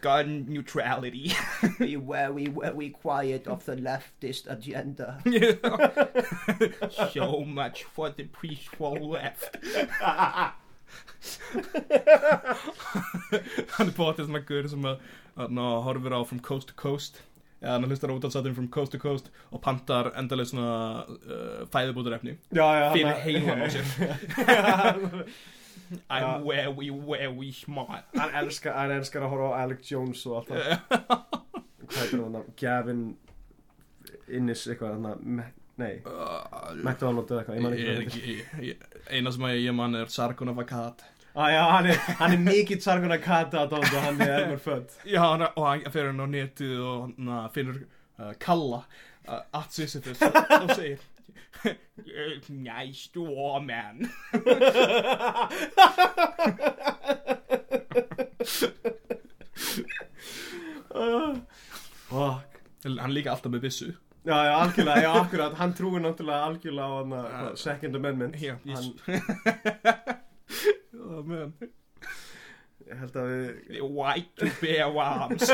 gun 0.01 0.45
neutrality. 0.47 1.33
Be 1.79 1.95
very, 1.95 2.47
very 2.47 2.89
quiet 2.89 3.47
of 3.47 3.65
the 3.65 3.75
leftist 3.75 4.49
agenda. 4.49 5.19
so 7.13 7.43
much 7.45 7.83
for 7.83 8.09
the 8.09 8.23
peaceful 8.23 8.95
left. 9.09 9.57
Hann 13.75 13.89
er 13.89 13.95
bóttið 13.97 14.25
svona 14.27 14.41
guður 14.47 14.69
sem 14.71 14.85
að, 14.89 15.01
að 15.39 15.51
ná, 15.57 15.65
horfir 15.85 16.15
á 16.15 16.19
From 16.25 16.39
Coast 16.45 16.71
to 16.71 16.77
Coast. 16.79 17.21
Eða 17.59 17.73
hann 17.75 17.89
hlustar 17.91 18.11
á 18.11 18.15
útálsatinn 18.15 18.55
From 18.55 18.69
Coast 18.71 18.93
to 18.95 18.99
Coast 19.03 19.27
og 19.51 19.59
pantar 19.65 20.13
endalega 20.17 20.47
svona 20.53 21.03
uh, 21.11 21.65
fæðubúturefni 21.73 22.37
já, 22.55 22.63
já, 22.63 22.85
fyrir 22.93 23.09
hann- 23.09 23.23
heilan 23.25 23.59
á 23.59 23.67
sér 23.67 23.83
I'm 26.09 26.23
Já. 26.23 26.33
very, 26.47 26.89
very 26.89 27.51
smart. 27.51 28.05
Hann 28.19 28.33
elskar, 28.43 28.73
hann 28.77 28.91
elskar 28.99 29.23
að 29.25 29.31
horfa 29.33 29.49
á 29.53 29.61
Alec 29.63 29.81
Jones 29.91 30.25
og 30.29 30.35
allt 30.41 30.51
það. 30.53 30.65
Hvað 31.89 32.01
heitir 32.03 32.21
hann, 32.25 32.43
Gavin 32.61 33.03
Innis 34.29 34.67
eitthvað, 34.69 34.99
hann 35.01 35.39
nei, 35.79 35.93
uh, 36.05 36.73
McDonald 36.83 37.31
eða 37.31 37.41
eitthvað, 37.41 37.57
ég 37.57 37.63
man 37.65 37.73
ekki 37.77 37.95
ekki 38.03 38.35
ég- 38.35 38.59
ég- 38.67 38.99
eina 39.15 39.31
sem 39.33 39.45
að 39.47 39.55
ég 39.63 39.73
man 39.77 39.95
er 39.97 40.11
Sargon 40.13 40.51
of 40.51 40.59
Akkad 40.61 41.01
ah, 41.33 41.47
já, 41.49 41.61
hann 41.71 41.87
er, 41.89 42.01
hann 42.19 42.35
er 42.35 42.41
mikill 42.43 42.81
sargun 42.83 43.13
að 43.15 43.23
kata 43.23 43.63
að 43.63 43.73
dónda 43.73 44.01
hann 44.05 44.21
er 44.25 44.33
Elmer 44.41 44.59
Fudd 44.61 44.97
Já, 45.13 45.21
hann, 45.23 45.45
og 45.55 45.65
hann 45.69 45.85
fyrir 45.89 46.11
hann 46.11 46.21
á 46.21 46.27
netið 46.35 46.75
og 46.83 46.97
hann 47.07 47.31
uh, 47.31 47.45
finnur 47.55 47.79
uh, 48.19 48.33
Kalla 48.43 48.83
uh, 48.83 49.41
at 49.61 49.73
Sisyphus 49.73 50.21
og 50.27 50.73
segir 50.75 51.01
Nice 52.49 53.09
woman 53.15 54.09
Fuck. 62.09 62.45
Hann 62.83 63.11
líka 63.13 63.33
alltaf 63.33 63.51
með 63.53 63.65
byssu. 63.67 63.89
Já, 64.27 64.35
já, 64.45 64.53
algjörlega, 64.59 65.01
já, 65.03 65.11
akkurat, 65.21 65.53
hann 65.59 65.73
trúir 65.77 66.01
náttúrulega 66.03 66.47
algjörlega 66.49 66.85
á 66.85 66.97
hann 66.99 67.11
Já. 67.15 67.55
Second 67.55 67.95
Amendment. 67.95 68.35
Já, 68.39 68.55
ég- 68.65 68.75
hann, 68.75 68.87
oh, 71.17 71.23
man. 71.23 71.53
Ég 72.89 72.95
held 72.99 73.15
að 73.21 73.27
við 73.33 73.83
White 73.95 74.33
to 74.39 74.45
bear 74.61 74.89
arms. 75.03 75.45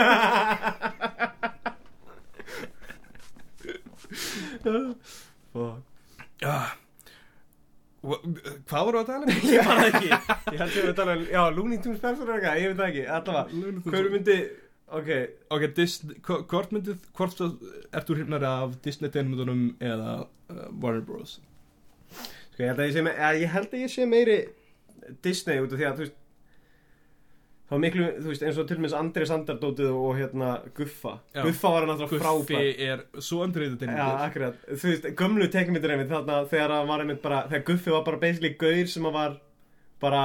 Fuck 5.53 5.94
uh, 6.43 6.73
Hvað 8.05 8.83
voru 8.85 8.99
að 9.01 9.07
tala 9.09 9.25
um? 9.25 9.45
Ég 9.55 9.65
það 9.65 9.87
ekki. 9.87 10.09
Ég 10.11 10.59
held 10.59 10.75
að 10.75 10.75
við 10.89 10.91
tala 10.99 11.15
um, 11.17 11.23
já, 11.31 11.41
Looney 11.55 11.79
Tunes 11.81 12.01
personur 12.03 12.35
eitthvað, 12.35 12.59
ég 12.61 12.69
veit 12.73 12.77
það 12.81 12.89
ekki, 12.91 13.05
allavega. 13.15 13.71
Hver 13.95 14.09
myndi, 14.13 14.35
ok 14.99 15.09
Ok, 15.55 15.63
Disney, 15.79 16.19
hvo- 16.27 16.43
hvort 16.51 16.75
myndið 16.75 17.07
Hvort 17.17 17.41
ert 17.47 18.05
þú 18.11 18.19
hrifnari 18.19 18.49
af 18.51 18.75
Disney 18.85 19.09
tegnmyndunum 19.15 19.63
eða 19.81 20.11
uh, 20.27 20.67
Warner 20.83 21.01
Bros? 21.07 21.39
Sko, 22.13 22.61
ég 22.61 22.69
held 22.69 22.83
að 22.83 22.91
ég 22.91 22.93
sé, 22.99 23.05
me 23.07 23.15
ég 23.41 23.55
held 23.55 23.73
að 23.73 23.81
ég 23.87 23.95
sé 23.95 24.05
meiri 24.11 24.37
Disney 25.25 25.63
út 25.63 25.73
af 25.73 25.79
því 25.81 25.87
að, 25.89 25.97
þú 25.97 26.05
veist 26.05 26.19
Það 27.75 27.81
var 27.81 27.83
miklu, 27.83 28.05
þú 28.23 28.29
veist, 28.31 28.43
eins 28.47 28.57
og 28.61 28.67
til 28.69 28.77
og 28.77 28.81
meins 28.85 28.93
Andri 28.95 29.25
Sandardótið 29.27 29.89
og, 29.91 30.11
hérna 30.15 30.49
Guffa. 30.77 31.13
Já. 31.35 31.41
Guffa 31.43 31.71
var 31.73 31.81
hann 31.85 31.89
alltaf 31.95 32.09
Guffi 32.13 32.23
frábær. 32.23 32.79
er 32.87 33.03
svo 33.19 33.41
andriðið 33.43 33.75
Já, 33.75 33.79
tegnmyndir 33.83 34.25
akkurat, 34.29 34.55
þú 34.71 34.89
veist, 34.91 35.07
gömlu 35.19 35.47
tekmyndir 35.51 35.91
einmitt 35.95 36.09
þarna 36.13 36.37
þegar 36.47 36.73
hann 36.77 36.87
var 36.87 37.03
einmitt 37.03 37.21
bara, 37.21 37.41
þegar 37.51 37.65
Guffi 37.73 37.91
var 37.91 38.03
bara 38.07 38.17
basically 38.23 38.53
gaur 38.63 38.87
sem 38.87 39.03
að 39.11 39.13
var 39.19 39.37
bara 39.99 40.23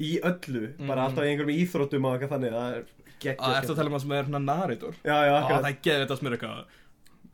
í 0.00 0.20
öllu, 0.22 0.74
bara 0.86 1.00
Mhm. 1.00 1.06
alltaf 1.06 1.24
í 1.24 1.30
einhverjum 1.30 1.58
íþróttum 1.62 2.04
og 2.04 2.18
eitthvað 2.20 2.34
þannig, 2.34 2.52
það 2.58 2.74
er 2.74 2.84
geggjað 3.18 3.46
Það 3.48 3.56
ertu 3.62 3.72
að 3.72 3.76
tala 3.76 3.88
um 3.88 3.94
það 3.96 4.00
sem 4.02 4.12
er 4.12 4.22
hérna 4.24 4.44
narrator? 4.44 4.94
Já, 5.04 5.16
já, 5.26 5.32
Á, 5.34 5.38
akkurat, 5.42 5.62
það 5.62 5.70
er 5.70 5.82
geðið 5.86 6.04
þetta 6.06 6.18
sem 6.18 6.26
er 6.28 6.36
eitthvað 6.36 6.58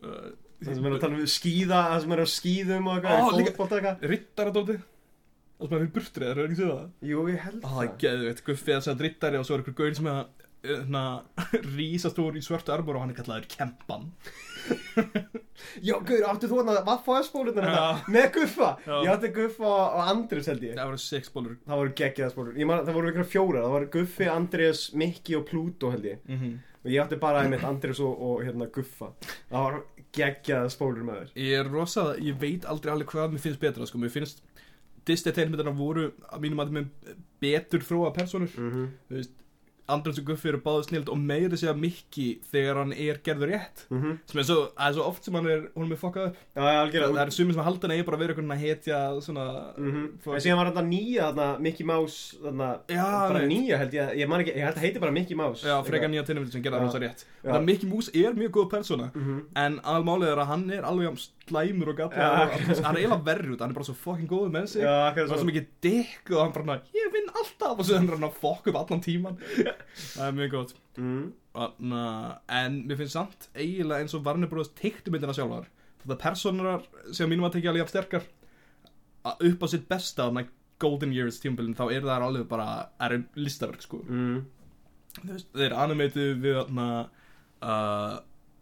uh, 0.05 0.31
það 0.65 0.75
sem 0.75 0.87
er 0.87 0.93
að 0.95 1.01
tala 1.05 1.15
um 1.15 1.27
skíða, 1.35 1.81
það 1.91 2.01
sem 2.05 2.13
er 2.13 2.21
á 2.25 2.29
skíðum 2.35 2.87
og 2.89 2.95
eitthvað, 3.05 3.39
líka- 3.41 3.55
fótbolt 3.57 3.75
eitthvað. 3.79 4.09
Rittaradóti 4.15 4.77
Það 5.59 5.69
sem 5.69 5.79
fyrir 5.79 5.93
burtrið, 5.95 6.29
það 6.29 6.39
er 6.39 6.49
ekki 6.49 6.59
séð 6.61 6.71
það? 6.73 6.89
Jú, 7.11 7.27
ég 7.31 7.45
held 7.45 7.61
Á, 7.63 7.69
það. 7.69 7.83
er 7.85 7.93
geðið, 8.05 8.41
Guffi 8.49 8.75
að 8.75 8.83
segja 8.85 8.97
rittari 9.05 9.39
og 9.39 9.47
svo 9.47 9.55
er 9.55 9.63
einhver 9.63 9.77
gaur 9.79 9.95
sem 9.95 10.09
er 10.11 10.17
að 10.19 10.33
hérna, 10.65 11.03
rísastór 11.77 12.39
í 12.39 12.43
svörtu 12.45 12.73
armur 12.75 12.99
og 12.99 13.05
hann 13.05 13.13
er 13.15 13.19
kallaður 13.19 13.49
Kempan. 13.53 14.11
Já, 15.87 15.95
gaur, 16.03 16.25
áttu 16.29 16.49
þú 16.51 16.61
að 16.65 16.81
vaffa 16.87 17.21
spólurnar 17.29 17.67
Já. 17.69 17.73
þetta 17.77 18.15
með 18.17 18.29
Guffa? 18.35 18.71
Já. 18.83 18.95
Ég 18.97 19.11
átti 19.15 19.33
Guffa 19.39 19.73
og 19.79 20.03
Andris 20.05 20.51
held 20.51 20.67
ég. 20.67 20.77
Það 20.79 20.91
voru 20.91 21.03
sex 21.05 21.33
bólur. 21.35 21.57
Það 21.65 21.83
voru 21.83 21.95
geggjaða 22.01 22.35
spólur, 22.35 22.55
ég 22.61 22.71
man, 22.71 22.85
það 22.87 22.99
voru 22.99 23.13
ykkur 23.13 23.29
fjóra, 23.31 23.65
það 23.65 23.75
voru 23.77 23.91
Guffi, 23.95 24.29
Andris, 24.35 24.85
Mikki 24.99 25.37
og 25.39 25.47
Pluto 25.51 25.93
held 25.95 26.09
ég. 26.11 26.23
Mm 26.27 26.39
-hmm. 26.41 26.55
Og 26.85 26.91
ég 26.93 27.01
átti 27.01 27.17
bara 27.21 27.43
einmitt 27.45 27.65
Andris 27.65 28.01
og, 28.01 28.23
og 28.23 28.43
hérna 28.45 28.67
Guffa. 28.73 29.13
Það 29.51 29.63
var 29.63 29.83
geggjaða 30.13 30.71
spólur 30.71 31.05
með 31.05 31.21
þér. 31.21 31.31
Ég 31.37 31.61
er 31.61 31.71
rosa, 31.71 32.15
ég 32.19 32.41
veit 32.41 32.65
aldrei 32.65 32.93
alveg 32.93 33.09
hvað 33.09 33.33
mér 33.33 33.41
finnst 33.41 33.61
betra 33.61 33.87
sko. 33.87 33.99
Mér 33.99 34.11
finnst 34.11 34.43
Disney 35.09 35.35
tegnmyndarna 35.37 35.75
voru 35.77 36.11
að 36.31 36.45
mínum 36.45 36.63
að 36.65 36.75
með 36.79 37.17
betur 37.45 37.85
þróa 37.85 38.13
personur 38.17 38.53
mm 38.57 38.71
-hmm. 38.71 38.93
Þú 39.09 39.19
veist, 39.19 39.35
Andrens 39.89 40.19
og 40.19 40.25
Guffi 40.31 40.49
eru 40.49 40.61
báðu 40.65 40.87
snild 40.87 41.11
og 41.13 41.19
meiri 41.21 41.59
segja 41.61 41.75
Mikki 41.77 42.39
þegar 42.49 42.79
hann 42.81 42.93
er 42.97 43.19
gerður 43.25 43.51
rétt 43.53 43.85
Mm 43.91 44.01
-hmm. 44.03 44.19
sem 44.27 44.39
er 44.41 44.45
svo, 44.45 44.57
það 44.77 44.89
er 44.89 44.93
svo 44.95 45.03
oft 45.05 45.25
sem 45.25 45.35
hann 45.35 45.47
er 45.47 45.61
hún 45.75 45.85
er 45.85 45.91
með 45.93 46.01
fokkað 46.01 46.27
upp 46.29 46.37
Já, 46.57 46.63
já, 46.63 46.81
það, 46.93 47.15
það 47.15 47.27
er 47.27 47.31
sumir 47.31 47.55
sem 47.55 47.65
halda 47.65 47.87
hann 47.87 47.97
eigi 47.97 48.07
bara 48.07 48.17
að 48.17 48.21
vera 48.21 48.33
einhvern 48.33 48.49
veginn 48.49 48.57
að 48.57 48.65
hetja 48.65 49.21
svona 49.21 49.45
mm 49.77 49.93
-hmm. 49.93 50.35
En 50.35 50.41
síðan 50.41 50.57
var 50.57 50.67
þetta 50.71 50.85
nýja, 50.89 51.25
þarna, 51.29 51.59
Mickey 51.61 51.87
Mouse 51.87 52.37
þarna, 52.43 52.79
Já, 52.89 53.29
bara 53.29 53.39
nei. 53.39 53.49
nýja 53.49 53.79
held 53.79 53.93
ég, 53.95 54.15
ég 54.17 54.29
ekki, 54.29 54.55
ég 54.57 54.65
held 54.65 54.77
að 54.77 54.85
heiti 54.85 55.01
bara 55.01 55.13
Mickey 55.13 55.37
Mouse 55.37 55.69
Já, 55.69 55.83
frekar 55.85 56.09
nýja 56.09 56.25
tegnmyndir 56.25 56.53
sem 56.53 56.63
það 56.63 56.73
Já. 56.73 56.85
rosa 56.85 56.99
rétt. 56.99 57.25
Þannig 57.45 57.61
að 57.61 57.65
Mickey 57.65 57.89
Mouse 57.89 58.11
er 58.15 58.33
mjög 58.35 58.51
góð 58.51 58.69
persóna 58.71 59.11
mm 59.15 59.23
-hmm. 59.23 59.65
En 59.65 59.81
aðalmálið 59.81 60.29
er 60.33 60.39
að 60.39 60.47
hann 60.47 60.71
er 60.71 60.83
alveg 60.83 61.05
jafn 61.05 61.21
slæmur 61.49 61.89
og 61.89 61.97
gata 61.97 62.17
Já. 62.17 62.49
Hann 62.85 62.97
er 62.97 63.03
eiginlega 63.03 63.25
verri 63.25 63.49
út, 63.53 63.61
hann 63.61 63.71
er 63.71 63.75
bara 63.75 63.85
svo 63.85 63.95
fucking 63.95 64.29
góð 64.29 64.51
með 64.51 64.67
sig 64.67 64.83
Það 64.83 65.09
akkurat 65.09 65.31
er 65.31 65.39
svo 65.39 65.51
mikið 65.51 65.67
dikk 65.83 66.31
og 66.31 66.41
hann 66.43 66.53
bara, 66.53 66.81
ég 66.95 67.13
vinn 67.13 67.29
alltaf 67.35 67.79
og 67.79 67.85
svo 67.85 67.95
er 67.95 67.99
hann 67.99 68.09
hann 68.09 68.25
að 68.25 68.39
fokka 68.41 68.71
upp 68.71 68.77
allan 68.77 69.01
tíman 69.01 69.37
Það 70.17 70.27
er 70.27 70.37
mjög 70.39 70.55
gott 70.55 70.75
mm. 70.99 71.25
En 71.55 72.81
mér 72.89 72.99
finnst 72.99 73.17
samt 73.17 73.49
eiginlega 73.55 74.03
eins 74.03 74.17
og 74.17 74.25
Warner 74.27 74.51
Bros. 74.51 74.73
teiktu 74.79 75.13
myndina 75.15 75.37
sjálfar 75.37 75.69
Þetta 76.03 76.19
personar 76.21 76.85
sem 77.17 77.31
mínum 77.31 77.47
að 77.49 77.57
tekja 77.59 77.73
alveg 77.73 77.85
jafn 77.85 77.95
sterkar 77.95 78.29
að 79.25 79.47
upp 79.49 79.65
á 79.65 79.67
sitt 79.73 79.87
besta 79.89 80.27
þarna 80.27 80.45
Golden 80.83 81.15
Years 81.15 81.39
tímabilin 81.41 81.77
þá 81.79 81.87
eru 81.87 82.11
það 82.11 82.27
alveg 82.29 82.49
bara 82.51 82.69
er 83.01 83.23
listaverk 83.39 83.85
sko 83.87 84.03
Mm. 84.05 84.45
Þeir 85.55 85.77
animated 85.79 86.41
við 86.43 86.57
þarna 86.59 86.87
uh, 87.63 88.17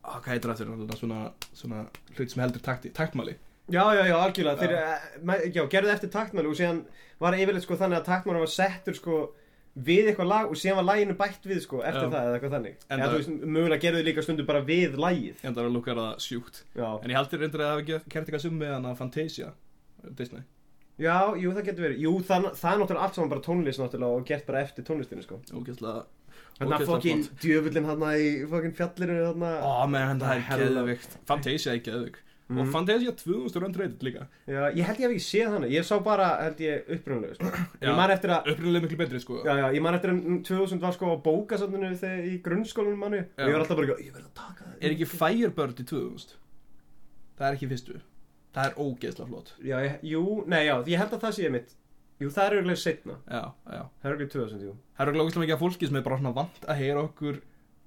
á, 0.05 0.13
hvað 0.21 0.35
heitir 0.35 0.51
það 0.53 0.61
þarna 0.75 0.99
svona, 0.99 1.21
svona 1.57 1.79
hlut 2.17 2.35
sem 2.35 2.43
heldur 2.45 2.65
takti, 2.65 2.93
taktmáli 2.93 3.39
Já, 3.73 3.85
já, 3.95 4.03
já, 4.11 4.17
algjörlega 4.19 4.59
Þeir, 4.61 4.75
eh, 4.77 5.47
já, 5.55 5.63
gerðu 5.71 5.93
eftir 5.95 6.11
taktmáli 6.13 6.51
og 6.51 6.59
síðan 6.59 6.83
var 7.23 7.37
yfirleitt 7.39 7.65
sko 7.65 7.79
þannig 7.81 8.01
að 8.01 8.09
taktmáli 8.11 8.43
var 8.43 8.53
settur 8.53 8.99
sko 8.99 9.19
við 9.73 10.11
eitthvað 10.11 10.29
lag 10.29 10.51
og 10.53 10.59
síðan 10.61 10.77
var 10.83 10.87
laginu 10.91 11.15
bætt 11.17 11.47
við 11.49 11.61
sko 11.65 11.81
eftir 11.81 12.05
Já. 12.05 12.11
það 12.13 12.27
eða 12.29 12.35
eitthvað 12.39 12.55
þannig. 12.57 12.75
En 12.91 13.01
það- 13.01 13.13
þú 13.13 13.19
veist, 13.19 13.31
mögulega 13.57 13.81
gerðu 13.81 14.01
þið 14.03 14.09
líka 14.11 14.23
stundu 14.27 14.47
bara 14.47 14.61
við 14.63 14.97
lagið. 15.01 15.37
En 15.43 15.55
það 15.55 15.63
er 15.63 15.69
að 15.71 15.77
lúkar 15.77 15.97
það 16.03 16.17
sjúkt. 16.27 16.63
Já, 16.77 16.89
en 17.03 17.11
ég 17.11 17.17
haldir 17.17 17.41
reyndur 17.41 17.61
að 17.61 17.69
það 17.69 17.73
hafi 17.77 17.87
gert 17.93 18.09
eitthvað 18.27 18.41
sem 18.41 18.59
með 18.59 18.73
hana 18.75 18.95
Fantasia 18.95 19.53
Disney. 20.15 20.43
Já, 21.01 21.35
jú, 21.41 21.53
það 21.57 21.65
getur 21.65 21.87
verið. 21.89 22.01
Jú, 22.05 22.13
það, 22.21 22.51
það 22.53 22.73
er 22.75 22.79
náttúrulega 22.83 23.03
allt 23.07 23.15
saman 23.15 23.31
bara 23.33 23.41
tónlist 23.41 23.81
náttúrulega 23.81 24.17
og 24.19 24.27
gert 24.27 24.47
bara 24.47 24.61
eftir 24.61 24.85
tónlistinu 24.85 25.23
sko. 25.25 25.41
Ógeðslega 25.57 26.05
Þannig 26.59 26.77
að 26.79 26.87
fokkin 26.87 27.23
djöfullin 27.41 27.87
hann 27.89 28.03
í 28.13 28.27
fokkin 28.47 28.75
fjallinu 28.77 29.17
þarna. 29.25 29.53
Ó, 29.65 29.87
menn, 29.89 30.21
það 30.21 30.37
er 30.37 30.61
geðvikt 30.61 31.17
Fantasia 31.27 31.73
er 31.73 31.81
geðvik 31.81 32.19
Mhm. 32.53 32.61
og 32.67 32.73
Fantasia 32.73 33.13
2000 33.17 33.65
unrated 33.67 34.03
líka. 34.07 34.27
Já, 34.47 34.69
ég 34.75 34.85
held 34.85 34.99
ég 34.99 35.07
hef 35.07 35.11
ekki 35.17 35.25
séð 35.27 35.51
hana. 35.57 35.67
Ég 35.73 35.85
sá 35.89 35.99
bara, 36.05 36.29
held 36.45 36.61
ég, 36.61 36.85
upprunalegu 36.97 37.35
sko. 37.39 37.51
Ég 37.83 37.97
man 37.97 38.11
eftir 38.15 38.31
að 38.37 38.53
upprunnilega 38.53 38.87
miklu 38.87 38.99
betri 39.03 39.21
sko. 39.21 39.41
Já, 39.45 39.55
já, 39.57 39.67
ég 39.75 39.83
man 39.83 39.95
eftir 39.99 40.11
að 40.13 40.23
2000 40.45 40.81
var 40.81 40.93
sko 40.93 41.11
á 41.13 41.17
bókasafninu 41.25 41.93
þegar 41.97 42.25
í 42.29 42.39
grunnskólanum 42.45 42.99
manni 42.99 43.19
og 43.25 43.45
ég 43.49 43.53
var 43.53 43.61
alltaf 43.65 43.77
bara 43.77 43.99
ég 43.99 44.13
verð 44.13 44.27
að 44.31 44.35
taka 44.35 44.65
það 44.65 44.81
er 44.89 44.97
ekki 44.97 45.09
Firebird 45.17 45.81
í 45.81 45.85
2000 45.85 46.35
það 47.39 47.47
er 47.49 47.55
ekki 47.57 47.69
fyrstu. 47.73 48.01
Það 48.53 48.67
er 48.69 48.75
ógeðslega 48.85 49.29
flott. 49.29 49.55
Já, 49.65 49.77
ég, 49.81 49.95
jú, 50.05 50.45
nei, 50.47 50.67
já, 50.67 50.75
ég 50.87 50.99
held 51.01 51.15
að 51.17 51.23
það 51.25 51.33
sé 51.39 51.51
mitt. 51.51 51.71
Jú, 52.21 52.29
það 52.31 52.45
er 52.47 52.57
auðvitað 52.59 52.79
setna 52.83 53.15
já, 53.27 53.41
já. 53.67 53.83
Það 54.03 54.05
er 54.11 54.13
auðvitað 54.13 54.35
2000, 54.37 54.61
jú. 54.67 54.75
Það 54.97 55.07
eru 55.09 55.15
glóðislega 55.17 55.43
mikið 55.47 55.55
af 55.57 55.63
fólki 55.65 55.89
sem 55.89 55.97
er 55.97 56.05
bara 56.07 56.19
svona 56.21 56.35
vant 56.37 56.67
að 56.69 56.77
heyra 56.83 57.03
okkur 57.09 57.41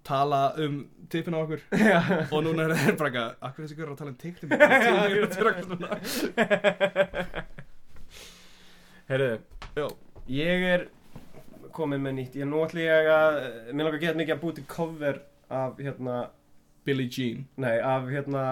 tala 0.05 0.53
um 0.61 0.75
tippin 1.09 1.35
á 1.35 1.37
okkur. 1.41 1.61
Og 2.33 2.39
núna 2.45 2.61
er 2.65 2.71
það 2.75 2.97
bara 2.99 3.09
eitthvað 3.09 3.29
Akkur 3.49 3.61
þessi 3.65 3.77
görur 3.79 3.93
að 3.93 3.99
tala 4.01 4.11
um 4.13 4.19
tippin 4.21 4.49
heyrðu 9.09 9.33
Já. 9.75 9.85
Ég 10.31 10.59
er 10.71 10.81
komin 11.75 12.01
með 12.01 12.13
nýtt. 12.19 12.35
Ég 12.39 12.47
nú 12.49 12.61
ætlum 12.63 12.81
ég 12.85 13.07
að, 13.11 13.37
mér 13.73 13.87
langar 13.87 13.99
að 13.99 14.03
geta 14.05 14.19
mikið 14.21 14.35
að 14.35 14.41
búti 14.41 14.63
cover 14.71 15.17
af, 15.51 15.71
hérna 15.81 16.15
Billie 16.87 17.09
Jean. 17.11 17.39
Nei, 17.61 17.75
af, 17.83 18.03
hérna, 18.09 18.43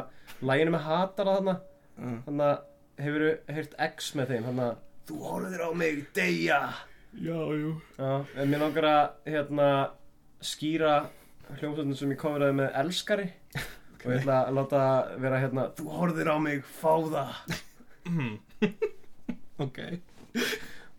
læginu 0.43 0.71
með 0.75 0.83
hatara 0.89 1.35
þarna. 1.37 1.55
Uh. 1.95 2.17
Þannig 2.27 2.45
að, 2.49 2.57
hefur 3.05 3.23
heyrt 3.55 3.73
X 3.87 4.11
með 4.19 4.25
þeim? 4.33 4.43
Þannig 4.49 4.65
að, 4.67 4.75
þú 5.09 5.15
horfðir 5.29 5.61
á 5.63 5.69
mig, 5.79 5.93
deyja. 6.17 6.61
Já, 7.13 7.39
jú. 7.61 7.71
Já, 7.97 8.11
en 8.35 8.47
mér 8.51 8.61
langar 8.65 8.85
að, 8.89 9.03
hérna, 9.29 9.69
skýra 10.43 10.93
hljómsveitin 11.59 11.97
sem 11.99 12.13
ég 12.13 12.19
coveraði 12.21 12.57
með 12.61 12.77
elskari. 12.83 13.27
Og 14.03 14.09
ég 14.11 14.19
ætla 14.19 14.39
að 14.43 14.57
láta 14.57 14.79
vera 15.23 15.37
hérna 15.39 15.63
Þú 15.77 15.85
horfðir 15.95 16.27
á 16.27 16.37
mig, 16.43 16.65
fá 16.81 16.91
það. 17.07 17.29
Ok. 19.63 19.77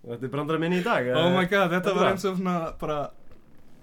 Og 0.05 0.09
þetta 0.15 0.25
er 0.25 0.31
brandara 0.33 0.61
minni 0.63 0.79
í 0.79 0.85
dag 0.85 1.09
Oh 1.19 1.27
my 1.35 1.43
god, 1.51 1.73
þetta 1.73 1.91
Þetta 1.91 1.95
var 1.99 2.11
eins 2.13 2.25
og 2.29 2.37
svona 2.39 2.55
bara 2.81 2.99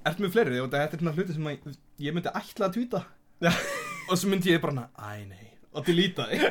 Ertu 0.08 0.24
með 0.26 0.34
fleiri? 0.34 0.62
Og 0.63 0.71
þetta 0.71 0.97
er 0.97 1.04
svona 1.04 1.13
hluti 1.17 1.36
sem 1.36 1.50
að, 1.52 1.76
ég 2.02 2.15
myndi 2.15 2.32
ætla 2.34 2.65
að 2.69 2.76
tvíta. 2.80 3.04
Og 4.10 4.15
svo 4.17 4.32
myndi 4.32 4.50
ég 4.56 4.63
bara 4.63 4.74
hana, 4.74 4.88
æ 4.97 5.28
nei. 5.30 5.47
Og 5.71 5.86
deleta 5.88 6.26
þig 6.32 6.41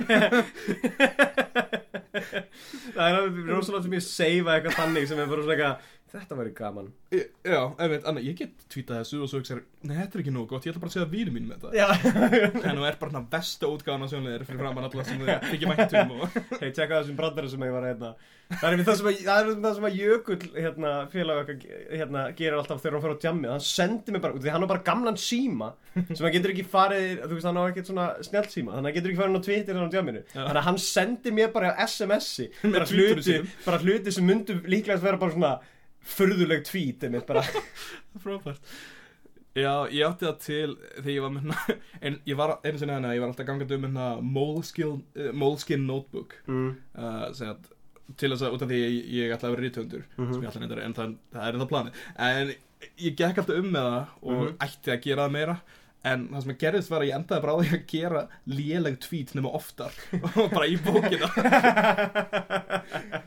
Það 2.95 3.03
er 3.05 3.17
alveg 3.19 3.51
rosalega 3.51 3.83
sem 3.85 3.97
ég 3.99 4.05
seifa 4.07 4.55
eitthvað 4.55 4.79
þannig 4.79 5.09
sem 5.11 5.19
er 5.21 5.29
bara 5.33 5.45
svona 5.45 5.57
eitthvað 5.57 5.91
þetta 6.13 6.37
væri 6.41 6.53
gaman. 6.59 6.89
Ég- 7.15 7.29
Já, 7.51 7.61
einmitt, 7.81 8.05
Anna, 8.07 8.21
ég 8.21 8.37
get 8.39 8.65
tweetað 8.71 9.01
þessu 9.01 9.23
og 9.25 9.29
svo 9.31 9.39
hugsa 9.41 9.61
Nei, 9.83 9.95
þetta 9.97 10.19
er 10.19 10.21
ekki 10.23 10.33
nógu 10.35 10.49
gott, 10.51 10.67
ég 10.69 10.75
ætla 10.75 10.81
bara 10.83 10.91
að 10.91 10.97
segja 10.99 11.09
vínum 11.09 11.37
mínum 11.39 11.55
þetta. 11.55 11.71
Já, 11.73 11.87
En 12.69 12.77
þú 12.77 12.85
er 12.85 12.99
bara 13.01 13.11
svona 13.15 13.23
besta 13.33 13.71
útgáðan 13.71 14.05
á 14.05 14.09
sjónleðir 14.13 14.45
fyrir 14.45 14.61
framann 14.61 14.85
alla 14.91 15.05
sem 15.09 15.23
þið 15.23 15.47
þykir 15.55 15.71
mættum 15.71 16.13
og 16.19 16.37
hei, 16.61 16.69
tjekka 16.77 16.99
þessum 17.01 17.17
brandari 17.17 17.49
sem 17.55 17.65
ég 17.65 17.73
var 17.73 17.87
hérna. 17.89 18.11
Það 18.51 18.67
er 18.67 18.75
einmitt 18.75 18.89
það 18.91 18.99
sem 18.99 19.09
að, 19.09 19.19
það 19.25 19.41
er 19.41 19.51
það 19.65 19.75
sem 19.79 19.87
að 19.89 19.97
Jökull 20.01 20.47
hérna, 20.59 20.93
félag 21.13 21.41
okkar 21.45 21.59
hérna, 22.01 22.23
gerir 22.41 22.57
alltaf 22.59 22.81
þegar 22.83 22.97
hann 22.99 23.05
fyrir 23.07 23.15
á 23.17 23.23
djammið 23.25 23.53
hann 23.55 23.65
sendi 23.71 24.15
mig 24.17 24.23
bara, 24.25 24.41
því 24.43 24.51
hann 24.51 24.65
har 24.67 24.71
bara 24.75 24.85
gamlan 24.91 25.19
síma 25.23 25.69
sem 25.95 26.25
hann 26.27 26.35
getur 26.35 26.53
ekki 26.57 26.65
farið, 26.67 27.23
þú 27.31 27.37
veist 27.39 27.47
hann 27.47 27.61
har 27.63 27.71
ekkert 27.71 27.91
svona 27.93 28.09
snjall 28.27 28.49
síma, 28.51 28.75
þannig 28.75 28.83
að 28.83 28.91
hann 28.91 28.97
getur 28.99 29.13
ekki 29.15 29.21
farið 29.23 29.31
inn 29.37 29.39
á 29.39 29.47
Twitter 29.47 29.79
en 29.79 29.87
á 29.87 29.95
djamminu, 29.95 30.25
þannig 30.35 30.59
að 30.65 30.67
hann 30.67 30.81
sendi 30.83 31.35
mér 31.39 31.53
bara 31.55 31.71
á 31.71 31.87
SMS-i, 31.87 32.49
Með 32.67 32.75
bara 32.81 32.91
hluti 32.91 33.39
bara 33.69 33.81
hluti 33.87 34.17
sem 34.19 34.27
myndu 34.27 34.59
líklegast 34.67 35.07
vera 35.07 35.23
bara 35.23 35.37
svona 35.39 35.53
furðuleg 36.05 36.65
tweet 36.65 37.05
einmitt 37.05 37.27
bara 37.29 37.43
Frábært 38.25 38.61
Já, 39.59 39.73
ég 39.91 40.05
átti 40.07 40.27
það 40.29 40.37
til 40.45 40.75
þegar 41.03 41.11
ég 41.11 41.23
var 41.25 41.33
með 41.35 41.43
hérna 41.43 41.75
en 42.07 42.17
ég 42.31 42.37
var 42.39 42.53
einu 42.63 42.79
sinni 42.79 42.95
hérna, 42.95 43.15
ég 43.17 43.21
var 43.25 43.33
alltaf 43.33 43.47
gangandi 43.49 43.75
um 43.75 43.87
hérna 43.89 44.05
Moleskin, 44.23 45.01
uh, 45.19 45.33
Moleskin 45.35 45.87
Notebook 45.89 46.37
mm. 46.47 46.69
uh, 46.95 47.25
sem 47.35 47.51
að 47.51 47.69
til 48.19 48.31
þess 48.33 48.43
að 48.47 48.55
út 48.57 48.63
af 48.65 48.71
því 48.71 48.79
ég, 48.83 48.95
ég 49.15 49.33
ætla 49.35 49.51
að 49.51 49.53
vera 49.57 49.65
rítöndur 49.67 50.07
Mhm. 50.17 50.33
sem 50.35 50.43
ég 50.43 50.49
ætla 50.51 50.61
neyndar 50.65 50.81
en 50.85 50.95
það, 50.97 51.13
það 51.35 51.45
er 51.49 51.59
enda 51.59 51.67
planið 51.71 52.01
en 52.29 52.49
ég 53.05 53.19
gekk 53.21 53.39
alltaf 53.43 53.59
um 53.61 53.69
með 53.75 53.85
það 53.91 54.15
og 54.23 54.41
Mhm. 54.41 54.57
ætti 54.67 54.91
að 54.95 55.03
gera 55.05 55.27
það 55.27 55.35
meira 55.37 55.59
en 56.07 56.27
það 56.31 56.45
sem 56.45 56.53
að 56.55 56.61
gerðist 56.65 56.93
var 56.93 57.05
að 57.05 57.11
ég 57.11 57.19
endaði 57.19 57.45
bara 57.45 57.55
á 57.55 57.59
því 57.61 57.71
að 57.77 57.87
gera 57.93 58.23
léleg 58.49 58.99
tweet 59.05 59.35
nema 59.37 59.53
oftar. 59.59 59.97
Og 60.41 60.51
bara 60.55 60.69
í 60.71 60.79
bókina. 60.81 61.31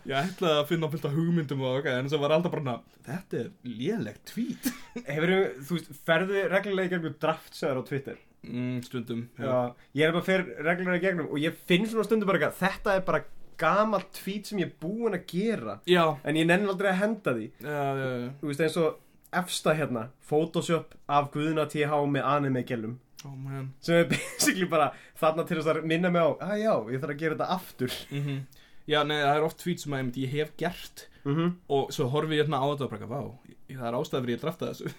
Ég 0.10 0.18
ætlaði 0.20 0.58
að 0.58 0.68
finna 0.72 0.92
fullt 0.92 1.08
af 1.08 1.16
hugmyndum 1.16 1.64
og 1.64 1.80
okkar 1.80 2.00
en 2.00 2.10
þess 2.10 2.18
að 2.18 2.26
var 2.26 2.36
alltaf 2.38 2.56
bara 2.58 2.78
þetta 3.08 3.42
er 3.44 3.50
léleg 3.68 4.20
tweet. 4.28 4.70
Hefur 5.08 5.36
þú 5.70 5.82
ferðu 6.08 6.46
reglulega 6.52 6.90
í 6.90 6.94
gegnum 6.96 7.18
draftsöður 7.22 7.82
á 7.82 7.90
Twitter? 7.90 8.22
mm, 8.44 8.82
stundum 8.84 9.22
Já, 9.40 9.74
ég 9.96 10.08
er 10.08 10.16
bara 10.16 10.26
fer 10.26 10.44
reglulega 10.66 11.00
í 11.00 11.06
gegnum 11.06 11.32
og 11.32 11.40
ég 11.42 11.56
finn 11.70 11.88
svona 11.88 12.06
stundum 12.08 12.30
bara 12.30 12.42
eitthvað, 12.42 12.60
þetta 12.60 12.98
er 12.98 13.06
bara 13.08 13.24
gamalt 13.64 14.10
tweet 14.18 14.50
sem 14.50 14.60
ég 14.60 14.72
er 14.72 14.78
búinn 14.82 15.16
að 15.16 15.26
gera. 15.30 15.78
Já, 15.88 16.04
en 16.26 16.40
ég 16.40 16.48
nenni 16.50 16.68
aldrei 16.72 16.90
að 16.92 17.02
henda 17.04 17.34
því. 17.38 17.50
Já, 17.62 17.78
já, 18.00 18.08
já. 18.24 18.30
þú 18.42 18.50
veist 18.50 18.64
eins 18.66 18.78
og 18.82 18.98
efsta 19.39 19.74
hérna 19.78 20.10
Photoshop 20.28 20.93
af 21.08 21.32
Guðuna 21.34 21.65
TH 21.69 22.04
með 22.10 22.30
anime 22.30 22.63
gælum 22.67 23.00
oh 23.26 23.36
man. 23.36 23.74
Sem 23.82 23.96
er 23.96 24.10
basically 24.13 24.67
bara 24.69 24.91
þarna 25.19 25.46
til 25.48 25.60
þess 25.60 25.72
að 25.72 25.88
minna 25.89 26.12
mig 26.13 26.24
á 26.24 26.30
að 26.50 26.62
já, 26.62 26.74
ég 26.93 27.02
þarf 27.02 27.15
að 27.15 27.24
gera 27.24 27.38
þetta 27.38 27.58
aftur. 27.58 27.98
Mm 28.12 28.43
já, 28.84 29.00
nei, 29.08 29.15
það 29.22 29.38
er 29.38 29.46
oft 29.48 29.60
tweet 29.62 29.80
sem 29.80 29.93
að 29.96 30.17
ég 30.19 30.32
hef 30.34 30.50
gert 30.60 31.06
mm 31.24 31.36
-hmm. 31.36 31.52
og 31.72 31.91
svo 31.96 32.08
horfi 32.12 32.36
ég 32.36 32.43
hérna 32.43 32.60
á 32.60 32.67
þetta 32.67 32.84
og 32.84 32.91
bara, 32.91 33.08
vá, 33.08 33.22
það 33.69 33.88
er 33.88 34.00
ástæður 34.00 34.26
fyrir 34.26 34.36
ég 34.36 34.41
drafta 34.41 34.72
þessu. 34.72 34.93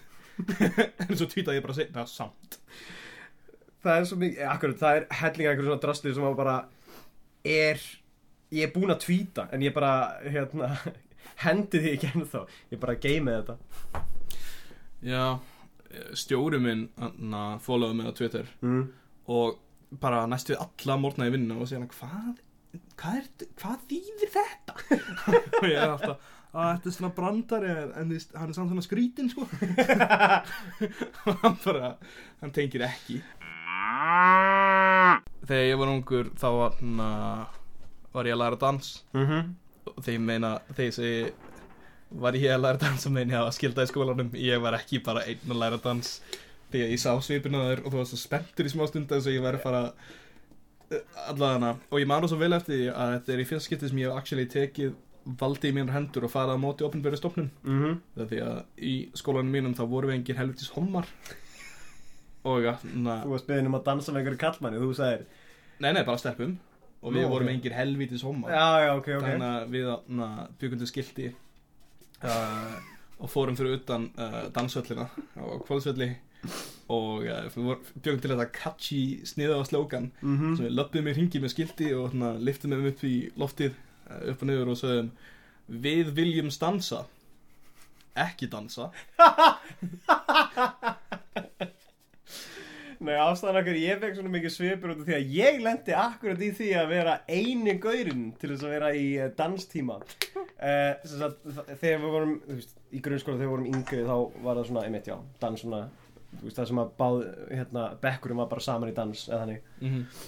En 1.09 1.17
svo 1.17 1.27
tweetaði 1.27 1.57
ég 1.57 1.63
bara 1.63 1.73
seinna 1.73 2.05
samt. 2.05 2.57
Það 3.83 3.99
er 3.99 4.05
svo 4.05 4.17
mikið, 4.17 4.41
akkurat, 4.49 4.79
það 4.79 4.95
er 4.95 5.05
hellingar 5.11 5.51
einhverjum 5.51 5.69
svona 5.69 5.83
drastlið 5.85 6.15
sem 6.15 6.23
að 6.23 6.35
bara 6.35 6.55
er 7.45 7.79
ég 8.51 8.63
er 8.63 8.73
búinn 8.73 8.91
að 8.91 9.05
tvíta 9.05 9.47
en 9.51 9.61
ég 9.61 9.73
bara, 9.73 10.17
hérna 10.23 10.77
hendi 11.45 11.79
því 11.79 11.93
ekki 11.93 12.11
ennþá, 12.15 12.45
ég 12.71 12.79
bara 12.79 12.95
geimi 12.95 13.31
þetta 13.31 13.57
já, 15.05 15.39
stjóri 16.17 16.59
minn 16.59 16.87
followaði 17.63 17.99
mig 17.99 18.09
á 18.09 18.17
Twitter 18.17 18.49
mm. 18.61 18.83
og 19.31 19.61
bara 20.01 20.25
næstu 20.27 20.57
alla 20.59 20.97
morgna 20.99 21.29
í 21.29 21.33
vinnu 21.35 21.59
og 21.61 21.69
segja 21.69 21.83
hann, 21.83 21.91
hvað 21.93 22.41
hvað, 22.99 23.19
er, 23.19 23.51
hvað 23.59 23.83
þýðir 23.89 24.31
þetta? 24.33 24.77
og 25.61 25.67
ég 25.69 25.77
er 25.77 25.93
alltaf 25.93 26.31
að 26.55 26.69
þetta 26.69 26.89
er 26.89 26.95
svona 26.95 27.11
brandari 27.17 27.71
en 27.83 28.13
þið, 28.13 28.25
hann 28.39 28.51
er 28.51 28.55
samt 28.55 28.71
svona 28.71 28.85
skrítin 28.85 29.31
sko 29.31 29.43
og 31.27 31.41
hann 31.43 31.57
bara 31.65 31.91
hann 32.41 32.55
tengir 32.55 32.85
ekki 32.87 33.19
þegar 35.45 35.67
ég 35.67 35.79
var 35.81 35.91
ungur 35.91 36.31
þá 36.39 36.47
var, 36.55 36.79
na, 36.81 37.09
var 38.15 38.29
ég 38.29 38.37
að 38.37 38.43
læra 38.43 38.61
dans 38.61 38.93
Mm 39.13 39.25
-hmm. 39.27 39.53
og 39.91 40.03
þegar 40.03 40.19
ég 40.19 40.25
meina 40.29 40.51
þegar 40.69 40.89
ég 40.89 40.95
segi 40.99 41.33
var 42.09 42.37
ég 42.37 42.53
að 42.53 42.61
læra 42.61 42.81
dans 42.81 43.05
og 43.07 43.15
meina 43.15 43.33
ég 43.33 43.41
að 43.43 43.55
skilda 43.57 43.85
í 43.85 43.89
skólanum 43.89 44.33
ég 44.39 44.61
var 44.61 44.77
ekki 44.77 45.01
bara 45.05 45.25
einn 45.25 45.51
að 45.51 45.61
læra 45.61 45.79
dans 45.83 46.19
þegar 46.71 46.91
ég 46.93 47.01
sá 47.01 47.11
svipina 47.21 47.63
þér 47.69 47.81
og 47.85 47.91
þú 47.91 47.97
var 48.01 48.09
svo 48.09 48.19
spenntur 48.19 48.67
í 48.67 48.73
smá 48.73 48.85
stund 48.89 49.09
þess 49.09 49.29
að 49.29 49.37
ég 49.37 49.45
væri 49.45 49.59
að 49.59 49.65
fara 49.65 49.83
allavega 51.29 51.71
og 51.89 51.99
ég 52.01 52.09
man 52.09 52.21
það 52.23 52.33
svo 52.33 52.41
vel 52.41 52.53
eftir 52.57 52.75
því 52.75 52.91
að 52.93 53.15
þetta 53.15 53.33
er 53.33 53.41
í 53.41 53.47
fyrsta 53.49 53.67
skipti 53.69 53.89
sem 53.89 54.01
ég 54.01 54.11
hef 54.11 54.19
actually 54.19 54.47
tekið 54.51 54.93
valdi 55.25 55.71
í 55.71 55.73
mínar 55.73 55.95
hendur 55.95 56.27
og 56.27 56.33
farað 56.33 56.59
á 56.61 56.61
móti 56.61 56.85
opinbæri 56.85 57.17
stofnun. 57.17 57.49
Mm 57.63 57.79
-hmm. 57.81 57.95
það 58.15 58.23
er 58.23 58.29
því 58.29 58.41
að 58.45 58.59
í 58.77 58.93
skólanum 59.17 59.51
mínum 59.51 59.73
þá 59.73 59.83
voru 59.89 60.07
við 60.07 60.15
engir 60.19 60.37
helvitis 60.37 60.69
homar 60.75 61.07
og 62.45 62.61
ja, 62.63 62.77
na, 62.93 63.23
Þú 63.23 63.29
varst 63.33 63.47
beðin 63.47 63.67
um 63.67 63.75
að 63.75 63.85
dansa 63.85 64.11
með 64.11 64.19
einhverju 64.19 64.37
kallmanni 64.37 64.77
þú 64.77 64.93
sagðir. 64.93 65.25
Nei 65.79 65.93
nei 65.93 66.03
bara 66.03 66.17
stelpum. 66.17 66.59
Og 67.01 67.13
við 67.13 67.21
Nú, 67.21 67.29
vorum 67.29 67.47
ok. 67.47 67.53
engir 67.53 67.73
helvitis 67.73 68.21
homar 68.21 68.51
Já, 68.51 68.85
já, 68.85 68.91
ok, 68.97 69.07
ok. 69.17 69.25
Þannig 69.25 69.49
að 69.49 70.69
við 70.69 70.79
til 70.79 70.87
skilti 70.87 71.35
uh, 72.25 72.75
og 73.21 73.31
fórum 73.31 73.57
fyrir 73.57 73.79
utan 73.79 74.09
uh, 74.19 74.45
dansvöllina 74.55 75.07
á 75.37 75.43
kvöldsvelli 75.65 76.11
og 76.87 77.25
uh, 77.25 77.57
vor, 77.57 77.79
byggum 78.03 78.21
til 78.21 78.33
þetta 78.33 78.47
catchy 78.53 79.01
sniða 79.25 79.61
á 79.61 79.63
slókan 79.65 80.11
mm 80.21 80.37
-hmm. 80.37 80.57
sem 80.57 80.65
við 80.65 80.77
löpum 80.77 81.07
í 81.07 81.15
ringi 81.15 81.39
með 81.39 81.53
skilti 81.55 81.93
og 81.93 82.11
svona, 82.11 82.33
liftum 82.37 82.71
þeim 82.71 82.87
upp 82.91 83.03
í 83.03 83.15
loftið 83.37 83.73
uh, 84.09 84.29
upp 84.31 84.41
og 84.41 84.47
niður 84.47 84.71
og 84.73 84.77
sögum 84.77 85.11
við 85.67 86.11
viljum 86.13 86.51
stansa 86.51 87.05
ekki 88.15 88.47
dansa 88.47 88.91
Nei, 93.05 93.17
ástæðan 93.19 93.59
okkur, 93.59 93.75
ég 93.75 93.99
fekk 93.99 94.15
svona 94.15 94.31
mikið 94.31 94.53
svipur 94.53 94.93
út 94.93 95.01
af 95.03 95.07
því 95.09 95.15
að 95.17 95.33
ég 95.35 95.57
lendi 95.61 95.93
akkurat 95.99 96.41
í 96.41 96.51
því 96.57 96.69
að 96.79 96.87
vera 96.93 97.15
eini 97.27 97.73
gaurinn 97.83 98.29
til 98.39 98.49
þess 98.53 98.63
að 98.63 98.73
vera 98.75 98.91
í 98.95 99.07
danstíma 99.37 99.99
sagt, 100.59 101.41
þ- 101.43 101.75
þegar 101.81 101.99
við 102.03 102.13
vorum, 102.15 102.35
veist, 102.47 102.77
í 102.91 103.01
grunnskóla 103.03 103.37
þegar 103.37 103.47
við 103.47 103.53
vorum 103.55 103.69
yngri 103.73 104.03
þá 104.07 104.15
var 104.45 104.59
það 104.59 104.69
svona, 104.69 104.85
einmitt, 104.87 105.09
já, 105.11 105.17
dans 105.41 105.61
svona, 105.65 105.81
veist, 106.41 106.55
það 106.59 106.69
sem 106.71 106.81
að 106.83 106.93
báð, 107.01 107.19
hérna, 107.51 107.83
bekkurum 108.05 108.41
var 108.43 108.49
bara 108.53 108.65
saman 108.67 108.91
í 108.91 108.95
dans, 108.95 109.27
eða 109.29 109.41
þannig. 109.43 109.67
Mm 109.81 109.91
-hmm. 109.91 110.23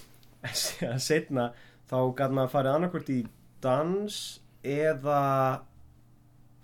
síðan 0.64 1.00
setna 1.10 1.48
þá 1.88 1.98
gæti 2.20 2.34
maður 2.38 2.54
farið 2.58 2.76
annarkvort 2.76 3.10
í 3.10 3.22
dans 3.64 4.20
eða 4.64 5.22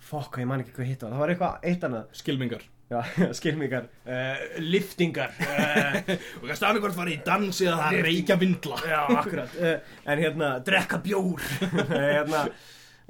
fokk, 0.04 0.38
ég 0.42 0.48
man 0.48 0.60
ekki 0.64 0.76
hvað 0.76 0.90
hitt 0.92 1.04
var 1.04 1.12
það 1.12 1.24
var 1.24 1.34
eitthvað 1.34 1.68
eitt 1.72 1.84
annað. 1.88 2.06
Skilmingar. 2.20 2.70
Já, 2.92 3.00
skilmingar. 3.40 3.88
Uh, 4.06 4.60
liftingar. 4.60 5.32
Uh, 5.40 5.98
og 6.42 6.48
kannski 6.50 6.68
annarkvært 6.68 6.98
farið 7.00 7.16
í 7.16 7.24
dans 7.26 7.62
eða 7.64 7.80
það 7.80 8.00
reykja 8.10 8.38
vindla 8.38 8.78
já, 8.86 9.02
uh, 9.10 9.98
en 10.06 10.20
hérna, 10.20 10.52
drekka 10.68 11.00
bjór. 11.04 11.42
Hérna 11.90 12.46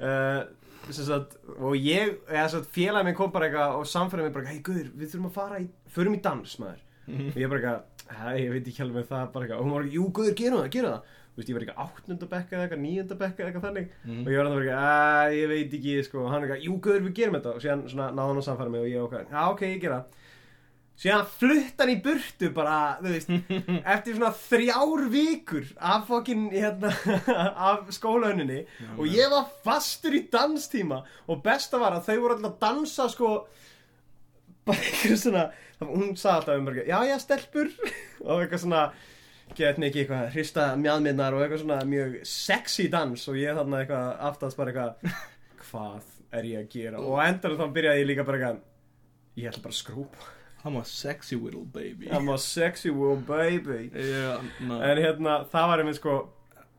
uh, 0.00 0.42
sagt, 0.90 1.36
og 1.58 1.74
ég 1.78 2.16
eða 2.28 2.48
sem 2.48 2.60
sagt, 2.60 2.70
félagi 2.74 3.08
minn 3.08 3.16
kom 3.18 3.32
bara 3.34 3.48
eitthvað 3.48 3.78
og 3.80 3.86
samfæraði 3.88 4.28
mig 4.28 4.34
bara, 4.36 4.52
hei 4.52 4.62
guður, 4.66 4.88
við 4.94 5.12
þurfum 5.14 5.28
að 5.30 5.36
fara 5.38 5.60
í 5.62 5.68
förum 5.94 6.16
í 6.16 6.22
dans, 6.24 6.56
maður. 6.60 6.80
Og 7.30 7.38
ég 7.40 7.52
bara 7.52 7.60
eitthvað, 7.60 8.40
ég 8.40 8.50
veit 8.54 8.68
ekki 8.72 8.82
alveg 8.84 8.96
með 9.00 9.06
það 9.12 9.28
bara 9.34 9.44
eitthvað, 9.46 9.60
og 9.60 9.64
hún 9.68 9.76
var 9.78 9.88
jú 9.94 10.08
guður, 10.18 10.34
gerum 10.40 10.60
það, 10.60 10.70
gerum 10.76 10.94
það. 10.94 11.12
Þú 11.34 11.40
veist, 11.40 11.48
ég 11.48 11.56
var 11.56 11.64
eitthvað 11.64 11.84
áttundabekka 11.84 12.54
eða 12.54 12.64
eitthvað, 12.64 12.82
níundabekka 12.84 13.42
eða 13.42 13.48
eitthvað 13.50 13.64
þannig. 13.68 13.88
Og 14.22 14.28
ég 14.30 14.38
var 14.38 14.50
eitthvað, 14.50 14.84
að 14.84 15.32
ég 15.34 15.48
veit 15.50 15.72
ekki, 15.78 15.94
sko. 16.06 16.20
Og 16.22 16.30
hann 16.30 16.44
eitthvað, 16.44 16.60
jú 16.68 16.76
guður, 16.84 17.02
við 17.08 17.16
gerum 17.18 17.34
þetta. 17.38 17.54
Og 17.56 17.64
síðan 17.64 17.82
náði 17.90 18.28
hann 18.28 18.38
að 18.38 18.46
samfæra 18.46 18.70
mig 18.70 18.84
og 18.84 18.92
ég 18.92 19.02
okkar, 19.02 19.24
já 19.32 19.40
ok, 19.50 19.64
ég 19.66 19.80
gera 19.82 19.96
það 20.04 20.20
síðan 21.00 21.26
flutt 21.26 21.80
hann 21.82 21.92
í 21.92 21.96
burtu 22.02 22.50
bara, 22.54 22.76
þú 23.02 23.12
veist, 23.12 23.32
eftir 23.94 24.16
svona 24.16 24.30
þrjár 24.38 25.04
vikur 25.12 25.66
af 25.78 26.06
fokkin, 26.10 26.46
hérna, 26.54 26.92
af 27.70 27.90
skólauninni 27.94 28.62
og 28.94 29.08
ég 29.10 29.32
var 29.32 29.50
fastur 29.66 30.14
í 30.16 30.24
danstíma. 30.32 31.02
Og 31.28 31.42
besta 31.44 31.80
var 31.82 31.98
að 31.98 32.10
þau 32.10 32.16
voru 32.22 32.36
alltaf 32.38 32.54
að 32.54 32.60
dansa 32.62 33.08
sko 33.12 33.32
bara 34.64 34.80
eitthvað 34.80 35.18
svona 35.20 35.48
hún 35.84 36.14
sagði 36.16 36.36
alltaf 36.38 36.60
um 36.60 36.70
bara, 36.70 36.86
já 36.88 36.98
já 37.10 37.18
stelpur. 37.22 37.74
Og 38.30 38.38
eitthvað 38.38 38.62
svona 38.62 38.84
getni 39.58 39.90
ekki 39.90 40.04
eitthvað 40.04 40.30
hrista 40.32 40.70
mjadminnar 40.80 41.34
og 41.36 41.42
eitthvað 41.44 41.64
svona 41.64 41.82
mjög 41.88 42.14
sexy 42.28 42.86
dans. 42.92 43.26
Og 43.28 43.36
ég 43.36 43.58
þarna 43.58 43.82
eitthvað 43.82 44.22
aftast 44.30 44.60
bara 44.60 44.72
eitthvað 44.72 45.18
hvað 45.66 46.08
er 46.34 46.48
ég 46.48 46.62
að 46.62 46.70
gera? 46.72 47.02
Og 47.02 47.18
á 47.20 47.26
endanum 47.26 47.60
þá 47.60 47.76
byrjaði 47.76 48.00
ég 48.00 48.08
líka 48.08 48.24
bara 48.26 48.40
eitthvað 48.40 48.62
ég 49.42 49.50
ætla 49.50 49.66
bara 49.66 49.74
að 49.74 49.82
skrúpa 49.82 50.32
I'm 50.64 50.76
a 50.80 50.84
sexy 50.84 51.36
little 51.36 51.64
baby. 51.64 52.08
I'm 52.10 52.28
a 52.32 52.38
sexy 52.38 52.90
little 52.90 53.16
baby. 53.16 53.90
Yeah, 53.94 54.40
no. 54.64 54.78
en 54.80 54.96
hérna 55.02 55.34
það 55.52 55.66
var 55.70 55.82
einmitt 55.82 55.98
sko 55.98 56.14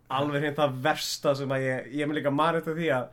alveg 0.10 0.42
hérna 0.48 0.58
það 0.64 0.80
versta 0.88 1.36
sem 1.38 1.50
að 1.54 1.66
ég 1.68 1.92
ég 2.00 2.10
með 2.10 2.18
líka 2.20 2.32
marg 2.34 2.58
eftir 2.64 2.76
því 2.80 2.88
að 2.96 3.06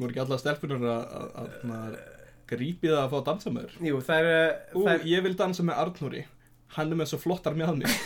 voru 0.00 0.10
ekki 0.14 0.22
alla 0.24 0.38
stelpunar 0.40 0.80
að- 0.94 1.08
að 1.12 1.28
að- 1.42 1.54
fá 3.12 3.18
að 3.20 3.26
dansa 3.28 3.50
með 3.54 3.66
þér? 3.68 3.74
Jú 3.90 4.00
það 4.08 4.30
er, 4.30 4.56
Ú, 4.74 4.84
það 4.86 4.94
er 4.94 5.04
ég 5.12 5.22
vil 5.28 5.34
dansa 5.38 5.62
með 5.68 5.80
Arnóri. 5.84 6.22
Hann 6.76 6.92
er 6.92 6.96
með 7.02 7.10
svo 7.12 7.18
flottar 7.18 7.54
með 7.58 7.66
mig 7.82 7.90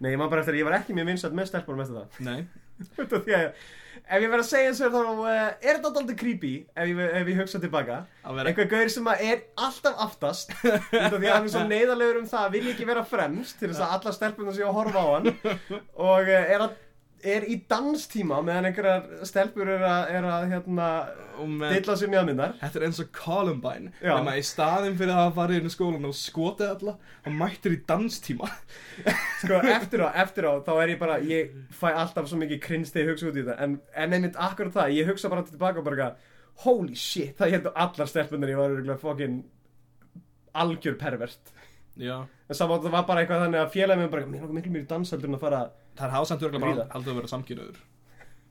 nei 0.00 0.12
ég 0.12 0.18
maður 0.20 0.30
bara 0.34 0.42
eftir 0.44 0.54
að 0.54 0.60
ég 0.60 0.66
var 0.68 0.76
ekki 0.78 0.94
mjög 0.96 1.08
vinsætt 1.10 1.34
með 1.36 1.48
stelpunum 1.50 1.82
eftir 1.82 1.96
það? 1.98 2.08
Nei, 2.28 2.40
út 3.02 3.14
af 3.18 3.24
því 3.26 3.34
að 3.38 3.46
ef 4.04 4.22
ég 4.22 4.30
verð 4.32 4.42
að 4.42 4.48
segja 4.48 4.70
eins 4.70 4.80
og 4.84 4.94
þá 4.94 4.98
uh, 5.02 5.30
er 5.32 5.78
þetta 5.78 5.90
alltaf 5.90 6.18
creepy 6.20 6.52
ef 6.72 6.90
ég, 6.90 7.00
ef 7.20 7.30
ég 7.32 7.40
hugsa 7.42 7.60
tilbaka. 7.62 7.98
Einhver 8.24 8.68
gaur 8.70 8.92
sem 8.92 9.10
er 9.14 9.44
alltaf 9.58 10.02
aftast 10.06 10.52
því 10.60 11.00
að 11.00 11.28
hann 11.28 11.48
er 11.48 11.52
svo 11.52 11.64
neyðarlegur 11.68 12.20
um 12.22 12.28
það 12.30 12.50
vil 12.56 12.66
ekki 12.74 12.88
vera 12.88 13.06
fremst 13.08 13.58
til 13.60 13.70
þess 13.72 13.84
að 13.84 13.96
alla 13.98 14.14
stelpunum 14.16 14.56
séu 14.56 14.68
að 14.68 14.78
horfa 14.80 15.04
á 15.04 15.08
hann. 15.16 15.32
Og 16.10 16.28
uh, 16.28 16.38
er, 16.38 16.66
að, 16.66 16.76
er 17.26 17.44
í 17.50 17.56
danstíma 17.70 18.38
meðan 18.46 18.68
einhverjar 18.68 19.26
stelpur 19.26 19.70
er 19.72 19.82
að, 19.86 20.12
er 20.18 20.28
að 20.28 20.44
hérna, 20.52 20.88
dilla 21.72 21.96
sér 21.98 22.12
mjöðmyndar 22.12 22.54
Þetta 22.60 22.80
er 22.80 22.86
eins 22.88 23.00
og 23.02 23.10
Columbine 23.16 23.92
Já. 23.98 24.12
Nefna 24.12 24.36
í 24.38 24.44
staðin 24.46 24.96
fyrir 25.00 25.18
að 25.18 25.34
farið 25.38 25.60
inn 25.60 25.70
í 25.70 25.74
skólan 25.74 26.08
og 26.08 26.16
skotið 26.18 26.72
alla 26.76 26.96
Hann 27.26 27.36
mættur 27.40 27.74
í 27.74 27.80
danstíma. 27.88 28.48
Sko 29.42 29.60
eftir 29.74 30.04
á, 30.06 30.08
eftir 30.22 30.48
á 30.48 30.52
þá 30.66 30.72
er 30.76 30.94
ég 30.94 31.02
bara, 31.02 31.20
ég 31.24 31.52
fæ 31.74 31.90
alltaf 31.90 32.30
svo 32.30 32.40
mikið 32.40 32.62
krins 32.64 32.94
þegar 32.94 33.06
ég 33.06 33.14
hugsa 33.14 33.30
út 33.32 33.38
í 33.42 33.46
það 33.50 33.62
en, 33.66 33.78
en 33.94 34.18
einmitt 34.18 34.40
akkurat 34.48 34.76
það, 34.78 34.96
ég 34.98 35.12
hugsa 35.12 35.32
bara 35.32 35.46
tilbaka 35.48 35.82
og 35.82 35.88
bara 35.90 36.12
holy 36.64 36.96
shit, 36.98 37.36
það 37.38 37.54
heldur 37.54 37.78
allar 37.78 38.10
stelpunar 38.10 38.50
ég 38.50 38.58
var 38.58 38.72
örugglega 38.72 39.02
fucking 39.02 39.42
algjör 40.58 40.96
pervert. 40.98 41.52
Já. 41.98 42.26
En 42.48 42.56
saman 42.56 42.80
það 42.82 42.94
var 42.94 43.06
bara 43.06 43.22
eitthvað 43.22 43.44
þannig 43.44 43.60
að 43.60 43.72
félagið 43.74 44.02
mér 44.02 44.10
bara, 44.12 44.26
mér 44.30 44.42
langar 44.42 44.56
miklu 44.56 44.72
mér 44.74 44.84
í 44.84 44.90
dansaldur 44.90 45.30
en 45.30 45.36
að 45.38 45.44
fara 45.44 45.60
Það 45.98 46.06
er 46.06 46.14
hásamt 46.14 46.46
örgulega 46.46 46.64
bara 46.64 46.74
Ríða. 46.76 46.88
aldrei 46.94 47.12
að 47.12 47.20
vera 47.20 47.30
samkynöður 47.34 47.84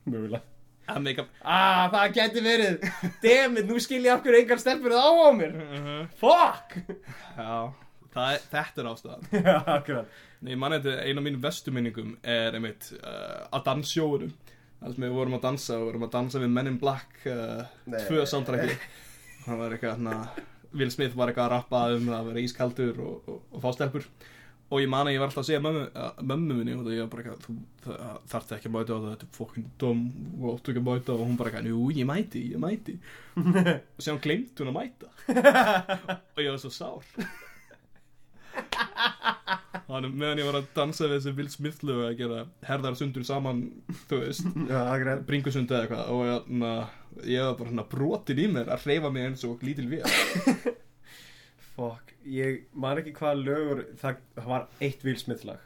mögulega. 0.08 0.44
Að 0.88 1.02
make 1.04 1.20
up 1.20 1.42
ah, 1.44 1.82
það 1.92 2.14
geti 2.16 2.44
verið. 2.44 2.86
Dammit, 3.24 3.66
nú 3.68 3.76
skil 3.84 4.00
ég 4.04 4.14
af 4.14 4.24
hverju 4.24 4.40
engar 4.40 4.62
stelpur 4.62 4.94
það 4.96 5.04
á 5.04 5.12
á 5.20 5.30
mér. 5.36 5.58
Fuck! 6.20 6.78
Já 7.36 7.52
það 8.18 8.34
er, 8.34 8.44
Þetta 8.52 8.82
er 8.82 8.90
ástæðan. 8.92 9.26
Já, 9.48 9.56
akkurat. 9.74 10.20
Nei, 10.38 10.52
ég 10.54 10.60
man 10.60 10.74
þetta 10.76 10.94
einu 11.02 11.20
af 11.22 11.26
mínum 11.26 11.42
bestu 11.42 11.74
minningum 11.74 12.14
er 12.22 12.56
einmitt 12.56 12.92
uh, 13.00 13.48
að 13.50 13.64
danssjóðunum 13.72 14.36
Það 14.78 14.92
sem 14.94 15.04
við 15.08 15.14
vorum 15.16 15.34
að 15.34 15.40
dansa 15.48 15.74
og 15.74 15.88
vorum 15.88 16.04
að 16.06 16.12
dansa 16.12 16.38
við 16.42 16.52
Men 16.54 16.70
in 16.70 16.76
Black 16.78 17.24
uh, 17.26 17.64
Nei. 17.90 17.98
tvö 18.06 18.22
soundtracki 18.30 18.76
Það 19.42 19.58
var 19.58 19.74
eitthvað 19.74 19.96
hérna 19.96 20.18
Will 20.78 20.92
Smith 20.94 21.16
var 21.18 21.32
eitthvað 21.32 21.48
að 21.48 21.54
rappa 21.56 21.80
um 21.96 22.10
að 22.14 22.28
vera 22.30 22.44
ískaldur 22.44 23.00
og, 23.02 23.32
og, 23.32 23.40
og 23.50 23.64
fá 23.64 23.68
stelpur 23.74 24.06
og 24.68 24.82
ég 24.82 24.90
man 24.92 25.08
að 25.08 25.14
ég 25.14 25.22
var 25.22 25.30
alltaf 25.30 25.40
að 25.40 25.48
segja 25.48 25.60
mömmu, 25.64 26.56
minni 26.58 26.74
og 26.76 26.90
ég 26.92 27.00
var 27.00 27.10
bara 27.12 27.22
eitthvað, 27.24 27.44
þú 27.46 27.94
þarft 28.28 28.54
ekki 28.58 28.68
að 28.68 28.74
mæta 28.74 28.92
á 28.92 28.98
það, 28.98 29.10
þetta 29.14 29.26
er 29.26 29.36
fokkin 29.38 29.66
dom 29.80 30.02
og 30.42 30.48
áttu 30.52 30.72
ekki 30.72 30.82
að 30.82 30.88
mæta 30.90 31.14
og 31.14 31.22
hún 31.24 31.38
bara 31.40 31.52
eitthvað, 31.52 31.70
jú, 31.72 31.84
ég 31.96 32.08
mæti, 32.08 32.42
ég 32.52 32.60
mæti. 32.60 32.96
Og 33.96 34.02
sem 34.04 34.12
hún 34.12 34.24
glemt 34.26 34.60
hún 34.60 34.72
að 34.72 34.76
mæta. 34.76 35.12
Og 36.36 36.42
ég 36.44 36.52
var 36.52 36.60
svo 36.60 36.72
sár. 36.74 37.06
Þannig 39.88 40.16
meðan 40.20 40.42
ég 40.42 40.48
var 40.50 40.58
að 40.58 40.66
dansa 40.76 41.06
við 41.06 41.14
þessi 41.16 41.36
Will 41.38 41.48
Smith 41.52 41.84
lög 41.88 42.02
að 42.04 42.18
gera 42.18 42.42
herðar 42.68 42.98
sundur 42.98 43.24
saman, 43.24 43.62
þú 44.10 44.18
veist, 44.20 44.50
bringusundi 45.28 45.72
eða 45.72 45.86
eitthvað 45.86 46.12
og 46.12 46.26
ég, 46.28 46.50
na, 46.60 46.72
ég 47.24 47.46
var 47.46 47.56
bara 47.62 47.86
brotin 47.94 48.42
í 48.44 48.50
mér 48.52 48.68
að 48.74 48.84
hreyfa 48.84 49.12
mig 49.14 49.30
eins 49.30 49.46
og 49.48 49.64
lítil 49.64 49.88
við. 49.94 50.04
fuck, 51.78 52.12
ég 52.26 52.60
man 52.74 52.98
ekki 53.00 53.12
hvað 53.16 53.40
lögur 53.46 53.82
það, 54.02 54.20
það 54.36 54.48
var 54.52 54.66
eitt 54.82 55.04
Will 55.06 55.18
Smith 55.20 55.44
lag 55.48 55.64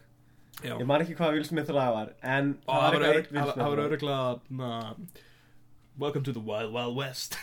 Já. 0.63 0.77
ég 0.79 0.87
man 0.87 1.01
ekki 1.03 1.17
hvað 1.19 1.33
Will 1.39 1.47
Smith 1.49 1.73
lag 1.75 1.93
var 1.97 2.11
en 2.23 2.53
Og 2.69 2.83
það 2.85 2.99
var 2.99 3.07
eitt 3.09 3.31
Will 3.33 3.53
það 3.57 3.71
var 3.73 3.85
öruglega, 3.89 4.97
Welcome 5.99 6.25
to 6.25 6.33
the 6.33 6.41
Wild 6.41 6.73
Wild 6.73 6.97
West. 6.97 7.37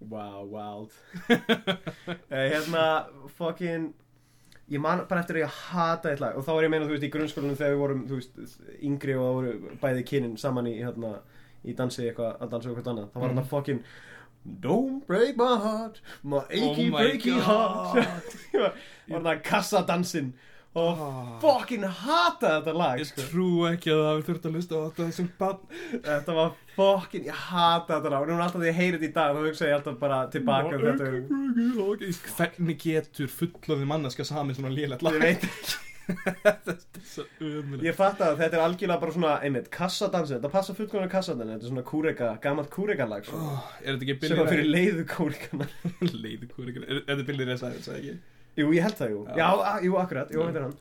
Wow, 0.00 0.44
wild 0.54 0.92
uh, 1.30 1.36
Hérna, 2.30 2.84
fucking 3.38 3.94
Ég 4.68 4.80
man 4.84 5.00
bara 5.08 5.22
eftir 5.24 5.38
að 5.38 5.44
ég 5.46 5.54
hata 5.72 6.10
eitt 6.12 6.20
lag 6.22 6.36
Og 6.36 6.44
þá 6.44 6.50
er 6.54 6.62
ég 6.66 6.68
að 6.68 6.72
meina, 6.74 6.86
þú 6.88 6.94
veist, 6.94 7.06
í 7.08 7.12
grunnskólanum 7.12 7.56
Þegar 7.58 7.72
við 7.74 7.80
vorum, 7.82 8.02
þú 8.10 8.18
veist, 8.20 8.58
yngri 8.84 9.16
Og 9.16 9.24
það 9.24 9.36
voru 9.38 9.76
bæði 9.82 10.04
kynin 10.10 10.36
saman 10.40 10.68
í, 10.70 10.74
hérna 10.84 11.14
Í 11.68 11.74
dansi 11.78 12.04
eitthvað, 12.10 12.36
að 12.44 12.52
dansa 12.54 12.70
eitthvað 12.72 12.92
annað 12.92 13.08
Það 13.14 13.22
var 13.22 13.28
Mhm. 13.28 13.38
hérna 13.38 13.46
fucking 13.52 13.80
Don't 14.60 15.06
break 15.06 15.36
my 15.36 15.56
heart 15.62 16.00
My 16.22 16.42
achy 16.50 16.88
Oh 16.88 16.92
my 16.92 17.02
breaky 17.04 17.38
heart 17.40 18.06
God. 18.52 18.72
Var 19.08 19.20
það 19.28 19.42
kassadansinn 19.48 20.32
Og 20.78 20.98
Ah. 21.00 21.38
fucking 21.42 21.82
hata 21.82 22.50
þetta 22.60 22.72
lag 22.76 23.00
Ég 23.00 23.08
sko. 23.08 23.22
trú 23.32 23.46
ekki 23.70 23.88
að 23.90 24.02
það 24.02 24.08
hafi 24.12 24.26
þurft 24.28 24.44
að 24.48 24.52
hlusta 24.58 24.74
á 24.76 24.80
þetta 24.84 25.06
sem 25.16 25.30
bann. 25.40 25.62
Þetta 26.04 26.34
var 26.36 26.52
fucking, 26.76 27.24
ég 27.26 27.38
hata 27.48 27.96
þetta 27.96 28.12
lag 28.12 28.20
Og 28.22 28.28
núna 28.28 28.44
alltaf 28.46 28.60
því 28.62 28.68
ég 28.68 28.76
heyri 28.78 28.98
þetta 28.98 29.08
í 29.08 29.14
dag 29.16 29.34
Þá 29.34 29.40
hugsa 29.48 29.66
ég 29.70 29.76
alltaf 29.78 29.98
bara 29.98 30.18
tilbaka 30.34 30.76
um 30.76 30.86
þetta 30.86 32.22
Hvernig 32.36 32.78
getur 32.84 33.32
fullorðin 33.32 33.90
manneska 33.90 34.26
samið 34.28 34.60
svona 34.60 34.74
lélegt 34.76 35.02
lag? 35.02 35.16
Ég 35.16 35.24
veit 35.24 35.48
umulegt. 35.48 35.78
Ég 36.08 37.96
fatt 37.96 38.22
að 38.24 38.38
þetta 38.40 38.56
er 38.56 38.62
algjörlega 38.64 39.00
bara 39.02 39.14
svona, 39.14 39.32
einmitt, 39.44 39.68
kassadansi, 39.74 40.36
þetta 40.38 40.50
passa 40.52 40.74
fullkomlega 40.76 41.12
kassadansi, 41.12 41.54
þetta 41.54 41.68
er 41.68 41.72
svona 41.74 41.84
kúreka, 41.90 42.30
gammalt 42.44 42.70
kúrekalag 42.72 43.28
svona, 43.28 43.50
Oh, 43.58 43.68
ekki 43.92 44.16
sem 44.16 44.22
Billy 44.22 44.46
fyrir 44.48 44.70
leiðu 44.72 45.04
kúrekana. 45.12 45.68
Leiðu 46.24 46.50
kúrikar. 46.54 46.86
Er 46.88 47.02
þetta 47.04 47.28
Billy 47.28 47.48
Ray 47.48 47.60
Cyrus, 47.60 47.88
eða 47.90 48.00
ekki? 48.00 48.16
Jú, 48.58 48.70
ég 48.74 48.86
held 48.86 48.98
það, 48.98 49.12
jú. 49.14 49.20
Já. 49.28 49.36
Já, 49.42 49.72
jú, 49.84 49.98
akkurat, 50.00 50.32
jú, 50.34 50.44
þetta 50.48 50.62
er 50.62 50.68
hann. 50.68 50.78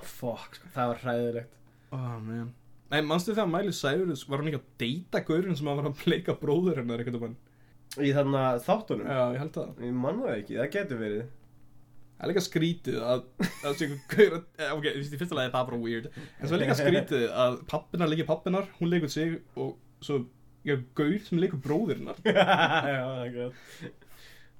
Fuck, 0.00 0.58
sko, 0.58 0.72
það 0.74 0.92
var 0.94 1.04
hræðilegt. 1.04 1.56
Oh 1.90 2.16
man 2.22 2.50
Nei, 2.90 3.00
manstu 3.06 3.34
þegar 3.34 3.50
Miley 3.50 3.74
Cyrus 3.74 4.24
var 4.26 4.40
hann 4.42 4.50
ekki 4.50 4.58
að 4.60 4.70
deyta 4.82 5.22
gaurinn 5.26 5.56
sem 5.58 5.68
að 5.70 5.78
var 5.80 5.88
að 5.90 6.00
pleika 6.00 6.34
bróður 6.38 6.80
hennar 6.82 7.02
eitthvað 7.02 7.36
Í 7.98 8.10
þarna 8.14 8.42
þáttunum? 8.62 9.06
Já, 9.06 9.22
ég 9.34 9.40
held 9.42 9.52
það 9.56 9.84
Ég 9.86 9.94
man 9.98 10.20
það 10.22 10.34
ekki, 10.36 10.56
það 10.58 10.72
getur 10.76 11.00
verið. 11.00 11.22
Það 12.20 12.26
er 12.26 12.30
líka 12.34 12.42
skrítið 12.44 12.96
að 13.00 13.22
að 13.64 13.78
að, 13.80 14.34
eh, 14.60 14.72
ok, 14.76 14.88
í 14.92 15.04
fyrsta 15.16 15.36
lagi 15.38 15.48
er 15.48 15.54
það 15.54 15.70
bara 15.70 15.78
weird 15.80 16.08
en 16.12 16.44
svo 16.50 16.56
er 16.58 16.60
líka 16.66 16.76
skrítið 16.76 17.22
að 17.44 17.56
pappinar 17.70 18.10
leikir 18.12 18.28
pappinar 18.28 18.68
hún 18.76 18.90
leikur 18.92 19.08
sig 19.14 19.38
og 19.56 19.70
svo 20.04 20.18
ég 20.68 20.82
gaur 20.98 21.16
sem 21.24 21.40
leikur 21.40 21.62
bróður 21.64 22.02
hennar 22.02 22.20
Já, 22.28 23.00
akkurat. 23.24 23.56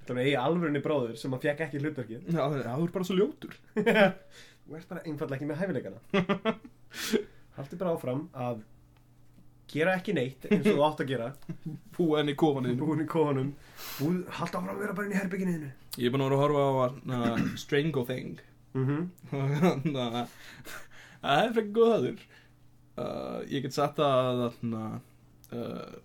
Þetta 0.00 0.16
var 0.16 0.22
eigi 0.24 0.38
alvörinni 0.40 0.80
bróður 0.82 1.18
sem 1.20 1.36
að 1.36 1.44
fekk 1.44 1.61
ekki 1.66 1.82
hlutverkið. 1.84 2.22
Já, 2.32 2.40
það 2.40 2.56
er- 2.62 2.64
það 2.70 2.84
er 2.86 2.94
bara 2.96 3.08
svo 3.11 3.18
ljótur 3.20 3.58
Þú 4.70 4.78
ert 4.78 4.88
bara 4.94 5.04
einfallega 5.04 5.36
ekki 5.36 5.50
með 5.50 5.61
hæfileikana. 5.61 6.56
Haldi 7.58 7.78
bara 7.80 7.92
áfram 7.96 8.24
að 8.32 8.61
gera 9.74 9.94
ekki 9.98 10.14
neitt 10.16 10.46
eins 10.50 10.66
og 10.66 10.76
þú 10.78 10.84
átt 10.88 11.02
að 11.04 11.10
gera. 11.12 11.28
Henni 12.00 12.32
í 12.34 12.38
kofaninu 12.40 12.78
Búin 12.80 13.02
í 13.04 13.08
kofanum. 13.10 13.50
Búin, 14.00 14.20
haldi 14.38 14.56
áfram 14.56 14.70
að 14.74 14.80
vera 14.84 14.94
bara 14.98 15.08
inn 15.08 15.14
í 15.14 15.18
herbygginu 15.20 15.54
þinu. 15.56 15.70
Ég 15.98 16.06
er 16.08 16.14
búin 16.14 16.24
að 16.24 16.30
vera 16.30 16.38
að 16.38 16.44
horfa 16.44 16.62
á 16.62 16.68
uh, 17.18 17.44
Strango 17.60 18.04
Thing 18.08 18.40
Mhm. 18.70 19.08
Að 19.34 20.28
það 21.24 21.40
er 21.42 21.54
frekar 21.56 21.72
góð 21.74 21.88
aður 21.96 22.20
uh, 23.02 23.40
Ég 23.50 23.64
get 23.64 23.74
sagt 23.74 23.98
að 23.98 24.44
uh, 24.46 25.96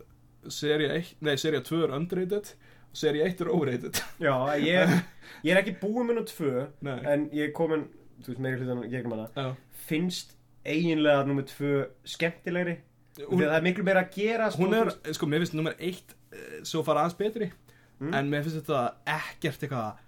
Seria 0.49 0.95
1 0.97 1.11
Nei, 1.25 1.35
seria 1.37 1.61
2 1.61 1.83
er 1.85 1.93
underrated 1.93 2.49
og 2.95 2.97
seria 2.97 3.27
1 3.29 3.43
er 3.45 3.51
overrated 3.53 4.01
Já, 4.23 4.33
ég, 4.57 4.95
ég 5.45 5.53
er 5.53 5.61
ekki 5.61 5.75
búinn 5.83 6.09
með 6.09 6.23
tvö 6.33 6.65
Nei 6.87 6.97
En 7.05 7.27
ég 7.35 7.51
er 7.51 7.53
komin, 7.55 7.85
þú 8.25 8.33
veist, 8.33 8.41
meiri 8.47 8.57
hlutan 8.63 8.81
gegnum 8.89 9.13
hana 9.19 9.29
Já. 9.37 9.53
Finnst 9.85 10.33
eiginlega 10.65 11.21
nummer 11.29 11.45
tvö 11.45 11.83
skemmtilegri 12.09 12.79
Hún, 13.15 13.39
það 13.45 13.55
er 13.57 13.61
miklu 13.63 13.83
meira 13.87 14.01
að 14.03 14.15
gera 14.17 14.49
sko, 14.51 14.63
hún 14.65 14.73
er, 14.75 14.89
sko, 15.15 15.25
mér 15.31 15.39
finnst 15.45 15.53
nummer 15.55 15.75
1 15.79 15.95
uh, 15.95 16.63
svo 16.67 16.83
fara 16.83 17.05
aðeins 17.05 17.17
betri 17.21 17.51
Mm. 17.95 18.11
en 18.13 18.27
mér 18.27 18.41
finnst 18.43 18.57
þetta 18.59 18.79
ekkert 19.07 19.61
eitthvað 19.63 20.01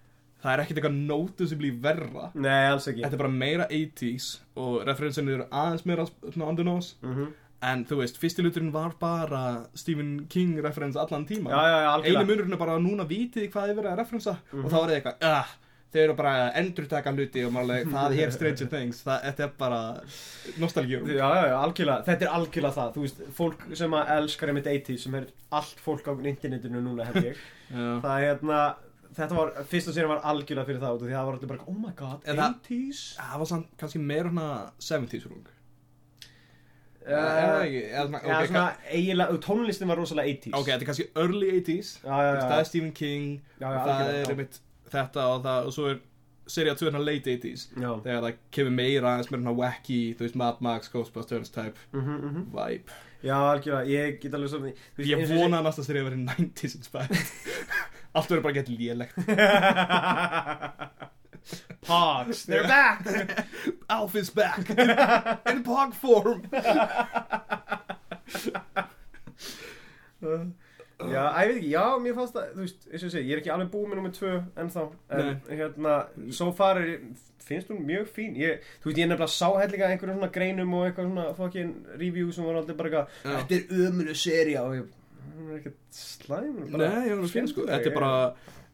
það 0.43 0.49
er 0.51 0.59
ekkert 0.65 0.77
eitthvað 0.81 0.97
noticeably 1.07 1.69
verra 1.81 2.25
Nei, 2.35 2.65
alls 2.67 2.87
ekki 2.91 2.99
Þetta 3.05 3.15
er 3.15 3.21
bara 3.21 3.31
meira 3.31 3.67
80s 3.71 4.25
og 4.59 4.81
referensinni 4.89 5.31
eru 5.37 5.45
aðeins 5.47 5.85
meira 5.87 6.03
svona 6.05 6.49
on 6.51 6.57
the 6.59 6.65
nose 6.67 6.95
Mhm. 7.01 7.29
en 7.63 7.85
þú 7.85 8.01
veist, 8.01 8.19
fyrsti 8.19 8.43
luturinn 8.43 8.73
var 8.73 8.91
bara 8.99 9.67
Stephen 9.73 10.25
King 10.27 10.59
referens 10.61 10.97
allan 10.99 11.25
tíma 11.25 11.49
Já, 11.49 11.63
já, 11.63 11.79
já, 12.03 12.11
einu 12.11 12.25
munurinn 12.27 12.53
er 12.53 12.57
bara 12.59 12.75
að 12.75 12.83
núna 12.89 13.07
vitið 13.07 13.47
hvað 13.55 13.69
þið 13.71 13.79
verið 13.79 13.91
að 13.93 13.97
referensa 14.03 14.37
Mhm. 14.51 14.65
og 14.65 14.71
þá 14.71 14.77
er 14.83 14.89
þið 14.91 14.97
eitthvað 14.99 15.23
uh, 15.31 15.47
þau 15.97 16.03
eru 16.05 16.15
bara 16.17 16.31
að 16.45 16.57
endurtaka 16.61 17.13
hluti 17.17 17.43
og 17.47 17.53
maður 17.55 17.73
alveg, 17.73 17.91
það 17.95 18.17
er 18.23 18.33
Stranger 18.35 18.69
Things. 18.71 19.01
Það, 19.07 19.25
þetta 19.27 19.45
er 19.47 19.53
bara 19.59 19.79
nostalgjum 20.63 21.09
Já, 21.11 21.25
já, 21.25 21.43
já, 21.51 21.55
algjörlega, 21.59 22.07
þetta 22.07 22.27
er 22.27 22.33
algjörlega 22.39 22.75
það. 22.77 22.91
Þú 22.95 23.05
veist, 23.07 23.21
fólk 23.41 23.65
sem 23.81 23.97
að 23.99 24.11
elskar 24.17 24.53
einmitt 24.53 24.69
80 24.73 25.01
sem 25.03 25.17
er 25.19 25.27
allt 25.61 25.81
fólk 25.83 26.07
á 26.07 26.13
internetinu 26.15 26.83
núna 26.85 27.09
held 27.09 27.31
ég. 27.31 27.41
Það 28.03 28.13
er 28.13 28.23
hérna, 28.29 28.61
þetta 29.17 29.35
var, 29.41 29.53
fyrst 29.67 29.89
og 29.91 29.95
sér 29.97 30.07
var 30.07 30.21
algjörlega 30.31 30.69
fyrir 30.69 30.79
það 30.85 31.01
Því 31.01 31.09
að 31.11 31.17
það 31.17 31.27
var 31.27 31.37
allir 31.37 31.51
bara, 31.51 31.67
oh 31.67 31.77
my 31.83 31.93
god, 31.99 32.23
En 32.23 32.39
það- 32.39 32.57
80s 32.63 33.03
það 33.19 33.41
var 33.43 33.49
samt 33.51 33.77
kannski 33.81 34.03
meira 34.13 34.31
hana 34.31 34.49
70s 34.79 35.27
rung. 35.27 35.45
Svona 37.07 38.63
eiginlega, 38.91 39.37
tónlistin 39.43 39.87
var 39.87 39.99
rosalega 39.99 40.27
80s 40.33 40.55
ok, 40.57 40.67
þetta 40.67 40.83
er 40.83 40.89
kannski 40.89 41.05
early 41.15 41.51
80s 41.61 41.91
Já, 42.03 42.09
já, 42.11 42.31
já. 42.35 42.41
það 42.43 42.57
er 42.59 42.67
Stephen 42.67 42.91
King. 42.97 43.27
Já, 43.61 43.67
já, 43.67 43.75
og 43.77 43.87
það 43.87 44.09
er 44.13 44.31
einmitt 44.33 44.57
þetta 44.91 45.25
og 45.33 45.41
það 45.45 45.69
og 45.69 45.75
svo 45.75 45.89
er 45.91 45.97
serið 46.47 46.79
2 46.79 46.88
hérna 46.88 47.01
late 47.03 47.33
80s 47.35 47.65
Já, 47.75 47.89
þegar 48.03 48.21
það 48.23 48.38
kemur 48.55 48.75
meira 48.77 49.11
aðeins 49.11 49.31
meira 49.31 49.41
svona 49.43 49.57
wacky 49.57 49.99
þú 50.15 50.25
veist 50.25 50.39
Mad 50.39 50.63
Max, 50.63 50.91
Ghostbusters 50.93 51.51
type 51.53 51.77
mhm, 51.91 52.15
mhm. 52.29 52.41
vibe. 52.55 52.97
Já, 53.25 53.35
algjörlega, 53.35 53.89
ég 53.89 54.19
get 54.21 54.38
alveg 54.38 54.49
svo 54.53 54.59
þú 54.61 54.69
veist, 54.69 55.09
ég 55.09 55.17
vona 55.33 55.59
að 55.59 55.65
næsta 55.67 55.83
serið 55.88 56.01
að 56.03 56.07
vera 56.11 56.19
90s 56.23 56.77
inspired. 56.77 57.17
Allt 58.15 58.29
verður 58.31 58.45
bara 58.45 58.57
gett 58.59 58.71
lélegt. 58.71 59.17
Hogs, 61.88 62.45
they're 62.45 62.67
back! 62.67 63.05
Alf 63.89 64.15
is 64.15 64.29
back. 64.29 64.69
In 64.69 65.63
pog 65.63 65.93
form 65.93 66.43
Já, 70.97 71.23
ég 71.29 71.51
veit 71.51 71.57
ekki, 71.59 71.71
já, 71.75 71.83
mér 72.01 72.15
fannst 72.17 72.33
það, 72.33 72.45
þú 72.55 72.63
veist, 72.63 72.85
eins 72.89 73.03
og 73.03 73.07
ég 73.07 73.13
segi, 73.13 73.27
ég 73.29 73.35
er 73.35 73.41
ekki 73.43 73.51
alveg 73.53 73.67
búið 73.73 73.89
með 73.91 73.99
nummer 73.99 74.13
tvö 74.15 74.31
ennþá, 74.63 74.85
en 75.13 75.27
hérna, 75.51 75.95
so 76.33 76.47
far 76.57 76.79
er, 76.81 76.93
finnst 77.45 77.69
hún 77.69 77.83
mjög 77.85 78.07
fín, 78.15 78.37
ég, 78.41 78.63
þú 78.81 78.89
veist, 78.89 79.01
ég 79.03 79.11
nefnilega 79.11 79.27
sá 79.29 79.51
hellinga 79.59 79.91
einhverjum 79.91 80.17
svona 80.17 80.31
greinum 80.33 80.73
og 80.73 80.87
eitthvað 80.87 81.11
svona 81.11 81.25
fucking 81.37 81.91
review 82.01 82.31
sem 82.33 82.49
var 82.49 82.57
aldrei 82.63 82.79
bara 82.79 82.89
eitthvað, 82.89 83.19
Já. 83.21 83.35
þetta 83.43 83.59
er 83.59 83.83
ömunu 83.87 84.15
seria 84.17 84.63
og 84.65 84.73
ég, 84.79 84.87
hún 85.35 85.51
er 85.51 85.59
ekkert 85.59 85.99
slæm, 85.99 86.47
hún 86.55 86.65
er 86.65 86.73
bara 86.73 86.89
Nei, 86.95 87.09
ég 87.11 87.21
var 87.21 87.33
fín 87.35 87.51
sko. 87.53 87.67
Þetta 87.69 87.91
er 87.91 87.99
bara 87.99 88.13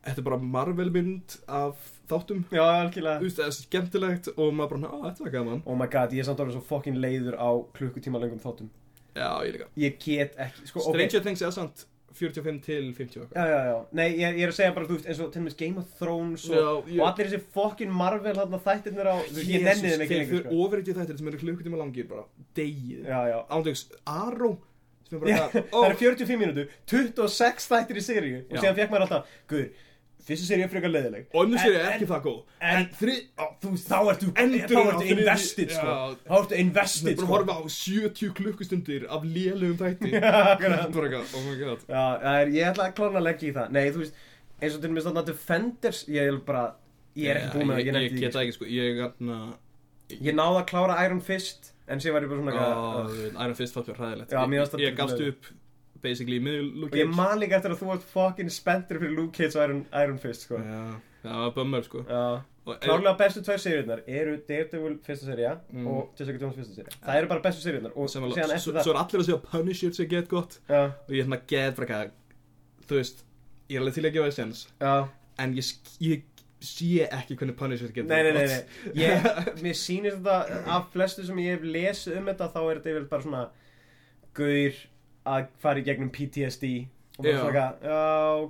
Þetta 0.04 0.20
er 0.20 0.26
bara 0.28 0.38
Marvel 0.44 0.90
mynd 0.92 1.36
af 1.48 1.92
þáttum. 2.12 2.42
Já, 2.52 2.60
algjörlega. 2.60 3.22
Þú 3.22 3.28
veist, 3.30 3.38
það 3.38 3.46
er 3.46 3.54
skemmtilegt 3.56 4.26
og 4.34 4.50
maður 4.52 4.74
bara, 4.74 4.90
á, 4.92 4.98
þetta 5.06 5.24
var 5.24 5.32
gaman. 5.38 5.62
Oh 5.64 5.78
my 5.80 5.88
god, 5.88 6.12
ég 6.12 6.26
er 6.26 6.28
samt 6.28 6.42
alveg 6.44 6.58
svo 6.58 6.64
fucking 6.68 7.00
leiður 7.00 7.38
á 7.40 7.50
klukkutíma 7.78 8.20
lengum 8.20 8.42
þáttum. 8.44 8.68
Já, 9.16 9.30
ég 9.48 9.56
líka. 9.56 9.70
Ég 9.80 9.96
get 10.04 10.36
ekki, 10.44 10.68
sko, 10.68 10.84
ok. 10.84 10.98
Stranger 10.98 11.24
Things 11.24 11.46
er 11.46 11.56
samt 11.56 11.86
45 12.18 12.60
til 12.66 12.90
50 12.98 13.22
og 13.24 13.34
Já, 13.36 13.46
já, 13.50 13.60
já. 13.70 13.76
Nei, 14.00 14.08
ég, 14.18 14.36
ég 14.40 14.44
er 14.48 14.52
að 14.54 14.58
segja 14.60 14.74
bara, 14.76 14.86
þú 14.90 14.98
veist, 14.98 15.08
eins 15.10 15.20
og 15.26 15.32
til 15.34 15.42
dæmis 15.42 15.58
Game 15.60 15.78
of 15.82 15.88
Thrones 16.00 16.46
og, 16.50 16.56
Já, 16.56 16.94
ég- 16.94 17.02
og 17.02 17.08
allir 17.10 17.30
þessi 17.32 17.42
fucking 17.56 17.92
Marvel 18.02 18.36
hann 18.42 18.54
að 18.58 18.64
þættirnir 18.68 19.10
á, 19.10 19.16
þú 19.28 19.38
veist, 19.40 19.50
ég 19.54 19.64
nenni 19.68 19.94
þeim 19.94 20.04
ekki 20.06 20.20
lengur, 20.20 20.34
Þeir 20.34 20.46
sko. 20.48 20.60
ofurreitið 20.68 21.00
þættir 21.02 21.18
sem 21.24 21.28
eru 21.34 21.42
klukkutíma 21.44 21.82
langir 21.84 22.08
bara 22.12 22.26
Degið 22.56 23.08
Já, 23.10 23.20
já. 23.34 23.38
Ándjóks, 23.58 23.86
Arrow 24.06 24.58
sem 25.10 25.18
er 25.18 25.24
bara 25.24 25.34
eitthvað, 25.34 25.66
það 25.74 25.88
eru 25.90 25.98
45 26.04 26.40
mínútur, 26.44 26.70
26 26.88 27.68
þættir 27.74 27.98
í 28.00 28.06
seríu 28.10 28.38
og 28.50 28.58
síðan 28.62 28.78
fekk 28.80 28.94
maður 28.94 29.06
alltaf, 29.08 29.34
guður, 29.52 29.70
fyrstu 30.28 30.46
seríu 30.48 30.64
er 30.66 30.72
frekar 30.72 30.92
leiðileg. 30.94 31.26
Og 31.34 31.46
önnur 31.46 31.60
sér 31.62 31.76
er 31.80 31.88
ekki 31.94 32.08
það 32.10 32.22
góð 32.28 32.40
en- 32.60 32.78
En 32.80 32.86
þri 33.00 33.16
Á, 33.40 33.46
Þú 33.64 33.72
þá 33.84 33.98
ertu, 34.14 34.30
Endur 34.44 34.74
þá 34.74 34.84
ertu 34.94 35.08
invested, 35.18 35.72
sko. 35.76 35.96
Þá 36.28 36.36
ertu 36.40 36.54
Við 36.56 36.60
invested, 36.64 37.18
sko. 37.18 37.26
að 37.26 37.32
horfa 37.34 37.54
á 37.58 37.62
70 37.78 38.34
klukkustundir 38.40 39.08
af 39.10 39.24
lélugum 39.24 39.78
þætti 39.82 40.14
oh 41.36 41.44
my 41.48 41.56
god 41.60 41.84
Já, 41.90 42.04
er, 42.34 42.54
ég 42.54 42.70
ætla 42.72 42.88
að 42.90 42.96
klána 42.98 43.20
að 43.22 43.28
leggja 43.28 43.50
í 43.50 43.54
það. 43.58 43.74
Nei, 43.76 43.84
þú 43.92 44.04
veist, 44.04 44.22
eins 44.62 44.76
og 44.78 44.82
til 44.84 44.90
dæmis 44.90 45.08
þarna 45.08 45.26
Defenders, 45.28 46.04
ég 46.12 46.30
er 46.32 46.38
bara, 46.48 46.64
ég 47.20 47.30
er 47.34 47.42
ekki 47.42 47.58
búinn 47.58 47.70
með 47.72 47.76
það, 47.76 47.84
Ég, 47.84 47.88
ég 47.88 47.94
nefndi 47.98 48.08
ég 48.08 48.16
því. 48.18 48.24
get 48.24 48.38
það 48.38 48.46
ekki 48.46 48.56
sko 48.58 48.70
Ég 48.74 49.02
hérna 49.04 49.40
Ég 50.14 50.36
náði 50.38 50.60
að 50.62 50.68
klára 50.70 50.98
Iron 51.08 51.22
Fist, 51.24 51.72
en 51.88 52.00
sér 52.04 52.14
var 52.16 52.26
ég 52.26 52.32
bara 52.32 52.42
svona 52.44 52.54
Ó, 52.54 52.64
eitthvað, 52.64 53.44
Iron 53.46 53.58
Fist 53.60 53.74
fannst 53.78 53.92
mér 53.92 54.00
það 54.00 54.84
Ég, 54.84 54.96
gafst 55.00 55.22
upp 55.28 55.52
basically 56.04 56.38
í 56.40 56.44
miðjum 56.44 56.70
Luke 56.84 56.92
og 56.94 57.00
ég 57.00 57.08
Cage 57.10 57.18
man 57.18 57.40
líka 57.42 57.58
eftir 57.60 57.74
að 57.74 57.82
þú 57.82 57.90
varst 57.94 58.08
fucking 58.14 58.52
spenntur 58.54 59.00
fyrir 59.02 59.16
Luke 59.18 59.34
Cage 59.38 59.56
og 59.58 59.64
Iron, 59.68 59.84
Iron 60.04 60.18
Fist, 60.22 60.46
sko. 60.48 60.60
Já, 60.60 60.82
það 61.24 61.44
var 61.46 61.54
bömmur 61.60 61.86
sko 61.90 62.04
Klárlega 62.64 63.18
bestu 63.20 63.42
tvær 63.44 63.60
seríunar 63.60 64.02
eru 64.08 64.38
Daredevil 64.48 64.94
fyrsta 65.04 65.26
seria 65.28 65.50
Mm. 65.74 65.88
og 65.92 66.14
Jessica 66.20 66.40
Jones 66.40 66.56
fyrsta 66.56 66.76
seria. 66.78 66.94
Það 67.04 67.18
eru 67.20 67.28
bara 67.34 67.42
bestu 67.44 67.64
seríunar 67.66 67.92
og 67.96 68.08
síðan 68.08 68.30
svo, 68.32 68.44
eftir 68.56 68.62
svo 68.64 68.72
það. 68.72 68.88
er 68.94 69.00
allir 69.02 69.20
að 69.20 69.26
segja 69.28 69.40
Punisher 69.52 69.92
sem 69.98 70.08
get 70.14 70.30
gott 70.32 70.60
Já, 70.70 70.84
og 70.86 71.10
ég 71.12 71.20
er 71.20 71.26
hérna 71.26 71.40
get 71.48 71.80
eitthvað 71.82 72.12
þú 72.88 73.00
veist, 73.02 73.24
ég 73.70 73.76
er 73.76 73.82
alveg 73.84 73.98
til 73.98 74.06
að 74.08 74.14
gefa 74.16 74.30
það 74.30 74.38
sens 74.38 74.62
en 75.44 75.56
ég, 75.60 75.74
ég 76.00 76.24
sé 76.64 77.08
ekki 77.12 77.36
hvernig 77.36 77.58
Punisher 77.60 77.92
getur 77.92 78.08
Nei, 78.08 78.24
nei, 78.24 78.48
nei. 78.48 78.64
Ég, 78.96 79.28
mér 79.66 79.76
sýnir 79.76 80.16
þetta 80.22 80.64
af 80.78 80.88
flestu 80.96 81.26
sem 81.28 81.44
ég 81.44 81.58
hef 81.58 81.68
lesið 81.68 82.18
um 82.22 82.32
þetta 82.32 82.48
þá 82.56 82.60
er 82.64 82.80
þetta 82.80 82.94
yfir 82.96 83.10
bara 83.12 83.28
svona 83.28 83.44
gaur 84.40 84.80
að 85.26 85.48
fara 85.64 85.80
í 85.82 85.86
gegnum 85.88 86.12
PTSD 86.14 86.70
og 87.14 87.28
bara 87.28 87.38
svona 87.38 87.66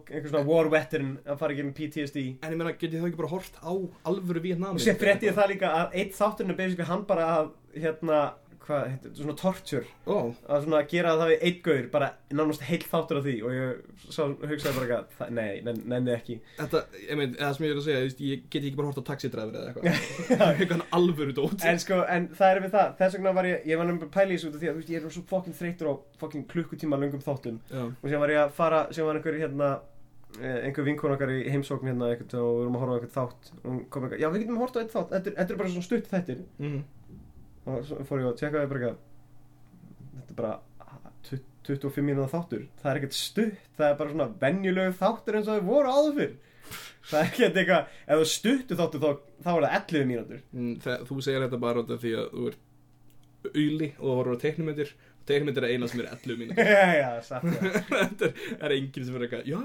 eitthvað, 0.08 0.30
svona 0.32 0.46
war 0.48 0.70
veteran 0.72 1.18
að 1.28 1.40
fara 1.42 1.54
í 1.56 1.58
gegnum 1.60 1.74
PTSD 1.76 2.22
en 2.24 2.54
ég 2.54 2.60
meina, 2.60 2.72
get 2.80 2.94
ég 2.96 3.04
þá 3.04 3.10
ekki 3.10 3.20
bara 3.20 3.34
hort 3.34 3.60
á 3.60 3.74
alvöru 4.08 4.44
Vietnam 4.46 4.78
og 4.78 4.84
sér 4.84 4.96
frétti 5.02 5.28
ég 5.28 5.36
það 5.36 5.52
líka 5.52 5.74
að 5.82 5.98
eitt 6.00 6.16
þátturinn 6.16 6.56
er 6.56 6.60
basically 6.62 6.88
hann 6.88 7.04
bara 7.10 7.28
að 7.42 7.52
hérna, 7.84 8.22
hvað, 8.64 9.08
svona 9.18 9.34
torture. 9.40 9.86
Ó, 10.08 10.16
að 10.48 10.64
svona 10.66 10.80
gera 10.92 11.14
það 11.20 11.32
við 11.34 11.44
eitt 11.50 11.60
gaur 11.66 11.88
bara 11.94 12.08
nánast 12.34 12.64
heilt 12.68 12.86
þáttur 12.92 13.20
af 13.20 13.26
því 13.28 13.34
og 13.44 13.56
ég 13.58 13.82
svo 14.14 14.28
hugsaði 14.40 14.74
bara 14.78 14.98
eitthvað, 15.02 15.32
nei, 15.36 15.62
nenn- 15.68 15.82
nenni 15.94 16.14
ekki. 16.16 16.38
Þetta, 16.60 16.82
ég 17.04 17.20
meina, 17.20 17.38
það 17.42 17.56
sem 17.58 17.66
ég 17.68 17.74
er 17.76 17.82
að 17.82 17.88
segja 17.88 18.04
veist, 18.08 18.24
ég 18.30 18.44
get 18.50 18.64
ekki 18.70 18.80
bara 18.80 18.90
hort 18.92 19.02
á 19.04 19.10
taxidræður 19.12 19.60
eða 19.60 19.74
eitthvað. 19.74 20.18
Eitthvað 20.64 20.86
alvöru 21.00 21.36
dót. 21.38 21.66
En 21.70 21.82
sko, 21.84 22.02
en 22.08 22.30
það 22.40 22.54
er 22.56 22.62
við 22.68 22.76
það, 22.78 22.92
þess 23.04 23.18
vegna 23.20 23.36
var 23.40 23.50
ég, 23.52 23.66
ég 23.74 23.80
var 23.82 23.90
nefnilega 23.92 24.12
að 24.24 24.34
í 24.34 24.38
þessu 24.38 24.50
út 24.52 24.58
af 24.58 24.64
því 24.64 24.70
að, 24.72 24.76
þú 24.78 24.84
veist, 24.84 24.94
ég 24.96 25.00
er 25.10 25.16
svo 25.18 25.26
fokkin 25.34 25.58
þreytur 25.60 25.92
á 25.92 25.94
fokkin 26.24 26.48
klukkutíma 26.54 27.00
löngum 27.04 27.24
þáttum. 27.24 27.60
Já, 27.74 27.84
og 27.90 28.08
síðan 28.08 28.24
var 28.26 28.34
ég 28.36 28.42
að 28.48 28.56
fara, 28.58 28.82
síðan 28.96 29.10
var 29.12 29.20
einhver 29.20 29.40
hérna, 29.44 29.70
eh, 30.40 30.58
einhver 30.70 30.88
vinkun 30.88 31.14
okkar 31.18 31.32
í 31.36 31.44
heimsókn 31.54 31.90
hérna 31.92 32.10
eitthvað 32.16 32.40
og 32.42 32.52
við 32.56 32.64
vorum 32.64 32.78
að 32.80 32.84
horfa 32.86 32.94
á 32.94 32.98
eitthvað 33.00 33.16
þátt. 33.20 33.54
Og 33.60 33.70
hún 33.70 33.82
kom 33.94 34.08
eitthvað, 34.08 34.24
já 34.24 34.30
við 34.34 34.44
getum 34.46 34.62
horft 34.64 34.78
á 34.78 34.82
eitt 34.84 34.94
þátt, 34.96 35.14
þetta 35.20 35.44
er, 35.54 35.58
bara 35.62 35.74
svona 35.76 35.88
stutt 35.90 36.12
þættir. 36.14 36.44
Mhm 36.64 36.84
og 37.66 37.84
svo 37.88 38.04
fór 38.08 38.22
ég 38.24 38.30
að 38.32 38.38
tjekka 38.42 38.64
það 38.64 38.74
þetta 38.74 40.30
er 40.30 40.38
bara 40.40 40.54
tu- 41.24 41.42
25 41.64 42.04
mínúða 42.04 42.28
þáttur, 42.34 42.66
það 42.82 42.90
er 42.92 42.98
ekkert 43.00 43.16
stutt, 43.16 43.60
það 43.78 43.86
er 43.90 43.94
bara 44.02 44.12
svona 44.12 44.26
venjulegu 44.42 44.96
þáttur 45.00 45.38
eins 45.40 45.48
og 45.48 45.62
þau 45.62 45.68
voru 45.70 45.94
áður 45.96 46.18
fyrr. 46.18 46.34
Það 47.08 47.20
er 47.22 47.30
ekkert 47.30 47.58
eitthvað, 47.62 47.94
ef 48.08 48.20
þú 48.20 48.28
stuttu 48.34 48.76
þáttur 48.80 49.02
þá, 49.04 49.10
þá 49.46 49.50
er 49.54 49.64
það 49.64 49.78
11 49.78 50.06
mínútur. 50.10 50.42
Mm, 50.52 50.74
þe- 50.84 50.98
Þú 51.08 51.18
segir 51.24 51.46
þetta 51.46 51.60
bara 51.64 51.84
út 51.84 51.94
af 51.96 52.02
því 52.04 52.12
að 52.20 52.28
þú 52.34 52.48
ert 52.52 52.62
auðli 53.54 53.90
og 54.00 54.04
þú 54.04 54.14
horfur 54.18 54.36
á 54.36 54.44
teiknumyndir 54.44 54.92
teiknumyndir 55.28 55.64
er 55.68 55.74
eina 55.76 55.88
sem 55.92 56.00
er 56.04 56.12
11 56.12 56.38
mínútur 56.40 56.70
já, 56.76 56.84
já, 57.00 57.10
satt, 57.28 57.44
já. 57.44 57.72
Þetta 58.04 58.28
er, 58.30 58.38
er 58.60 58.76
enginn 58.78 59.08
sem 59.08 59.16
er 59.20 59.26
eitthvað 59.26 59.50
Já, 59.52 59.60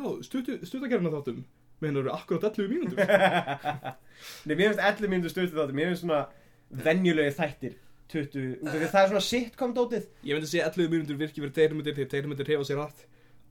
stuttakerfina 0.66 1.12
þáttum 1.14 1.42
Meina 1.82 2.00
eru 2.02 2.10
akkurat 2.14 2.46
11 2.50 2.72
mínútur 2.72 2.98
Nei, 4.46 4.54
mér 4.58 4.64
finnst 4.72 4.82
11 4.82 5.12
mínútur 5.14 5.30
stuttu 5.34 5.54
þáttur, 5.58 5.76
mér 5.78 5.92
finnst 5.92 6.02
svona 6.06 6.24
venjulegi 6.88 7.36
þættir 7.38 7.76
20, 8.12 8.46
út 8.62 8.68
af 8.68 8.74
því 8.74 8.86
að 8.86 8.92
það 8.94 9.02
er 9.02 9.12
svona 9.12 9.24
sitcom 9.28 9.74
dótið. 9.76 10.08
Ég 10.24 10.38
myndi 10.38 10.50
segja 10.50 10.68
11 10.70 10.92
mínútur 10.94 11.18
virki 11.20 11.42
fyrir 11.42 11.54
teiknumyndir 11.58 11.96
Því 11.98 12.06
teiknumyndir 12.14 12.50
hefa 12.54 12.68
sér 12.68 12.80
rætt 12.80 13.04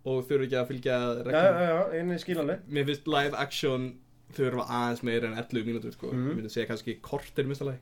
Og 0.08 0.24
þurfi 0.30 0.48
ekki 0.48 0.58
að 0.58 0.70
fylgja 0.72 0.96
Já, 0.98 1.04
já, 1.04 1.24
reglum 1.28 1.62
já, 1.68 1.78
einnig 2.00 2.24
skilanleg. 2.24 2.64
Mér 2.72 2.88
finnst 2.88 3.10
live 3.12 3.38
action 3.44 3.88
þurfa 4.38 4.66
aðeins 4.68 5.04
meira 5.08 5.30
en 5.30 5.38
11 5.40 5.68
mínútur 5.68 5.94
sko. 5.94 6.12
Mhm. 6.14 6.32
Ég 6.32 6.40
myndi 6.40 6.54
segja 6.54 6.70
kannski 6.72 6.98
kortir 7.04 7.48
minnstalega 7.48 7.80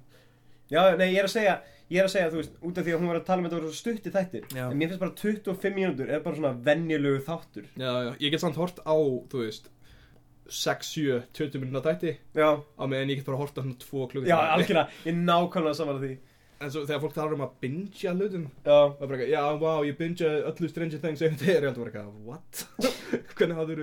Já, 0.72 0.96
nei, 0.98 1.12
ég 1.14 1.22
er 1.22 1.28
að 1.28 1.34
segja, 1.36 1.56
ég 1.94 2.02
er 2.02 2.08
að 2.08 2.14
segja, 2.16 2.30
þú 2.34 2.40
veist, 2.40 2.54
út 2.66 2.80
af 2.82 2.86
því 2.88 2.94
að 2.96 3.02
hún 3.04 3.10
var 3.12 3.20
að 3.20 3.26
tala 3.28 3.42
um 3.42 3.46
þetta 3.46 3.58
voru 3.60 3.70
svo 3.70 3.78
stutti 3.78 4.14
þættir. 4.16 4.46
Já. 4.50 4.64
En 4.66 4.80
mér 4.80 4.90
finnst 4.90 5.04
bara 5.04 5.14
25 5.22 5.76
mínútur 5.76 6.10
er 6.10 6.24
bara 6.26 6.40
svona 6.40 6.54
venjulegu 6.66 7.20
þáttur. 7.28 7.68
Já, 7.78 7.92
já, 8.08 8.10
ég 8.24 8.34
get 8.34 8.42
samt 8.42 8.58
hort 8.58 8.82
á, 8.82 8.96
þú 9.30 9.44
veist 9.44 9.70
6, 10.50 10.90
7, 10.96 11.20
20 11.38 11.62
mínúna 11.62 11.82
þætti 11.86 12.16
Já, 12.38 12.50
á 12.62 12.84
meðan 12.86 13.14
ég 13.14 13.22
get 13.22 13.26
bara 13.30 13.38
hort 13.38 13.58
á 13.58 13.62
svona 13.62 13.78
2 13.82 14.10
klukkur 14.12 14.30
já, 14.30 14.38
algjörlega, 14.56 14.90
ég 15.06 15.14
er 15.14 15.22
nákvæmlega 15.22 15.78
saman 15.78 16.00
að 16.00 16.06
því. 16.06 16.18
En 16.64 16.72
svo 16.72 16.86
þegar 16.88 17.02
fólk 17.04 17.14
talar 17.18 17.34
um 17.36 17.44
að 17.46 17.56
bingea 17.62 18.14
hlutum 18.16 18.46
Já. 18.64 18.76
og 18.88 19.00
bara 19.02 19.18
eitthvað, 19.18 19.32
já, 19.34 19.42
wow, 19.60 19.82
ég 19.86 19.98
bingea 20.00 20.30
öllu 20.52 20.70
Stranger 20.72 21.02
Things 21.04 21.22
einu 21.26 21.40
þegar 21.42 21.66
ég 21.66 21.70
heldur 21.70 21.84
bara 21.84 21.92
eitthvað, 21.92 22.22
what? 22.30 22.62
Hvernig 23.36 23.58
hafður 23.60 23.82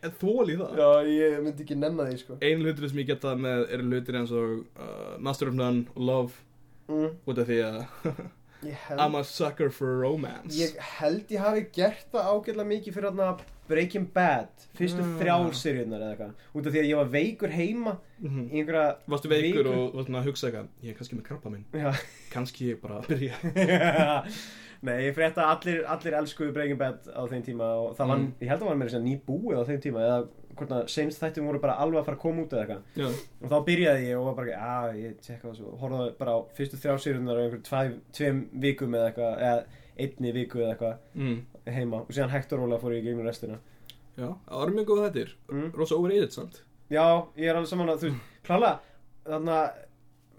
þú 0.00 0.20
þól 0.22 0.48
í 0.48 0.56
það? 0.56 0.78
Já, 0.80 0.90
ég 1.12 1.34
myndi 1.44 1.64
ekki 1.66 1.76
nefna 1.76 2.06
því, 2.08 2.18
sko. 2.22 2.38
Einu 2.40 2.64
hlutur 2.64 2.88
sem 2.88 3.02
ég 3.02 3.10
geta 3.12 3.34
með 3.36 3.66
eru 3.76 3.88
hlutir 3.90 4.16
eins 4.22 4.32
og 4.32 4.54
uh, 4.80 5.18
Master 5.20 5.52
of 5.52 5.58
None 5.60 5.84
og 5.94 6.06
Love 6.10 6.46
Mm. 6.90 7.12
út 7.30 7.38
af 7.38 7.46
því 7.46 7.56
að 7.62 7.82
Ég 8.62 8.76
I'm 8.92 9.14
a 9.16 9.22
sucker 9.24 9.70
for 9.70 10.00
romance 10.02 10.54
Ég 10.58 10.76
held 10.98 11.30
ég 11.32 11.40
hafi 11.40 11.62
gert 11.72 12.06
það 12.12 12.26
ágætlega 12.32 12.66
mikið 12.74 12.92
fyrir 12.98 13.10
þarna 13.10 13.28
Breaking 13.70 14.08
Bad 14.12 14.48
Fyrstu 14.76 15.00
Ah. 15.00 15.14
þrjár 15.20 15.54
seríunar 15.56 16.02
eða 16.02 16.10
eitthvað 16.16 16.34
Út 16.58 16.66
af 16.66 16.72
því 16.74 16.80
að 16.82 16.88
ég 16.90 16.96
var 17.00 17.10
veikur 17.14 17.50
heima 17.54 17.96
Mhm. 18.20 18.50
Í 18.52 18.60
einhverja 18.60 18.96
Varstu 19.08 19.28
veikur 19.32 19.64
Viku. 19.64 19.76
og 19.80 19.94
varstu 19.94 20.12
að 20.20 20.24
hugsa 20.28 20.50
eitthvað 20.50 20.66
Ég 20.84 20.90
er 20.90 20.98
kannski 20.98 21.16
með 21.16 21.22
krabba 21.30 21.50
minn 21.50 21.64
Já 21.72 21.92
Kannski 22.30 22.68
ég 22.74 22.80
bara 22.82 23.00
að 23.00 23.06
byrja 23.08 23.34
Nei, 24.82 24.94
ég 25.10 25.14
frétta 25.14 25.42
að 25.44 25.50
allir, 25.54 25.80
allir 25.92 26.14
elskuðu 26.16 26.52
Breaking 26.56 26.78
Bad 26.80 27.04
á 27.12 27.20
þeim 27.28 27.42
tíma 27.44 27.66
og 27.84 27.96
það 27.98 28.08
var, 28.08 28.16
Mm. 28.16 28.32
ég 28.40 28.48
held 28.48 28.60
að 28.60 28.64
það 28.64 28.68
var 28.70 28.76
meira 28.80 28.90
sem 28.90 29.04
ný 29.04 29.16
búið 29.26 29.58
á 29.60 29.64
þeim 29.68 29.80
tíma 29.84 30.00
eða 30.06 30.28
hvort 30.60 30.74
að 30.76 30.86
senst 30.92 31.22
þættum 31.22 31.48
voru 31.50 31.62
bara 31.62 31.76
alveg 31.82 32.00
að 32.00 32.06
fara 32.08 32.18
að 32.18 32.22
koma 32.22 32.44
út 32.44 32.54
eða 32.54 32.62
eitthvað. 32.64 33.00
Já, 33.00 33.08
og 33.40 33.52
þá 33.52 33.56
byrjaði 33.68 34.06
ég 34.06 34.20
og 34.20 34.28
var 34.28 34.38
bara, 34.38 34.60
að 34.70 35.00
ég 35.00 35.18
tjekka 35.24 35.48
það 35.48 35.58
svo. 35.58 35.74
Horfði 35.80 36.08
bara 36.20 36.36
á 36.36 36.38
fyrstu 36.58 36.80
þrjá 36.80 36.96
sérunnar 37.04 37.40
á 37.40 37.42
einhverjum 37.44 37.98
tveim 38.16 38.40
vikum 38.64 38.96
eða 38.98 39.10
eitthvað 39.10 39.44
eða 39.48 39.84
einni 40.00 40.34
viku 40.36 40.62
eða 40.62 40.72
eitthvað 40.74 41.20
mm. 41.20 41.38
heima. 41.76 42.02
Og 42.04 42.14
síðan 42.14 42.34
hægt 42.34 42.54
og 42.56 42.62
rólega 42.62 42.82
fór 42.84 42.96
ég 42.96 43.04
í 43.04 43.08
gegnum 43.08 43.28
restina. 43.28 43.60
Já, 44.16 44.28
það 44.28 44.62
var 44.62 44.74
mjög 44.76 44.90
góð 44.90 45.02
þettir 45.06 45.36
mm. 45.50 45.68
Rosa 45.76 45.98
overrated 45.98 46.36
samt. 46.36 46.62
Já, 46.90 47.04
ég 47.38 47.46
er 47.50 47.56
alveg 47.56 47.70
saman 47.70 47.92
að 47.92 48.04
þú 48.04 48.14
klálega 48.46 48.78
þarna 49.28 49.58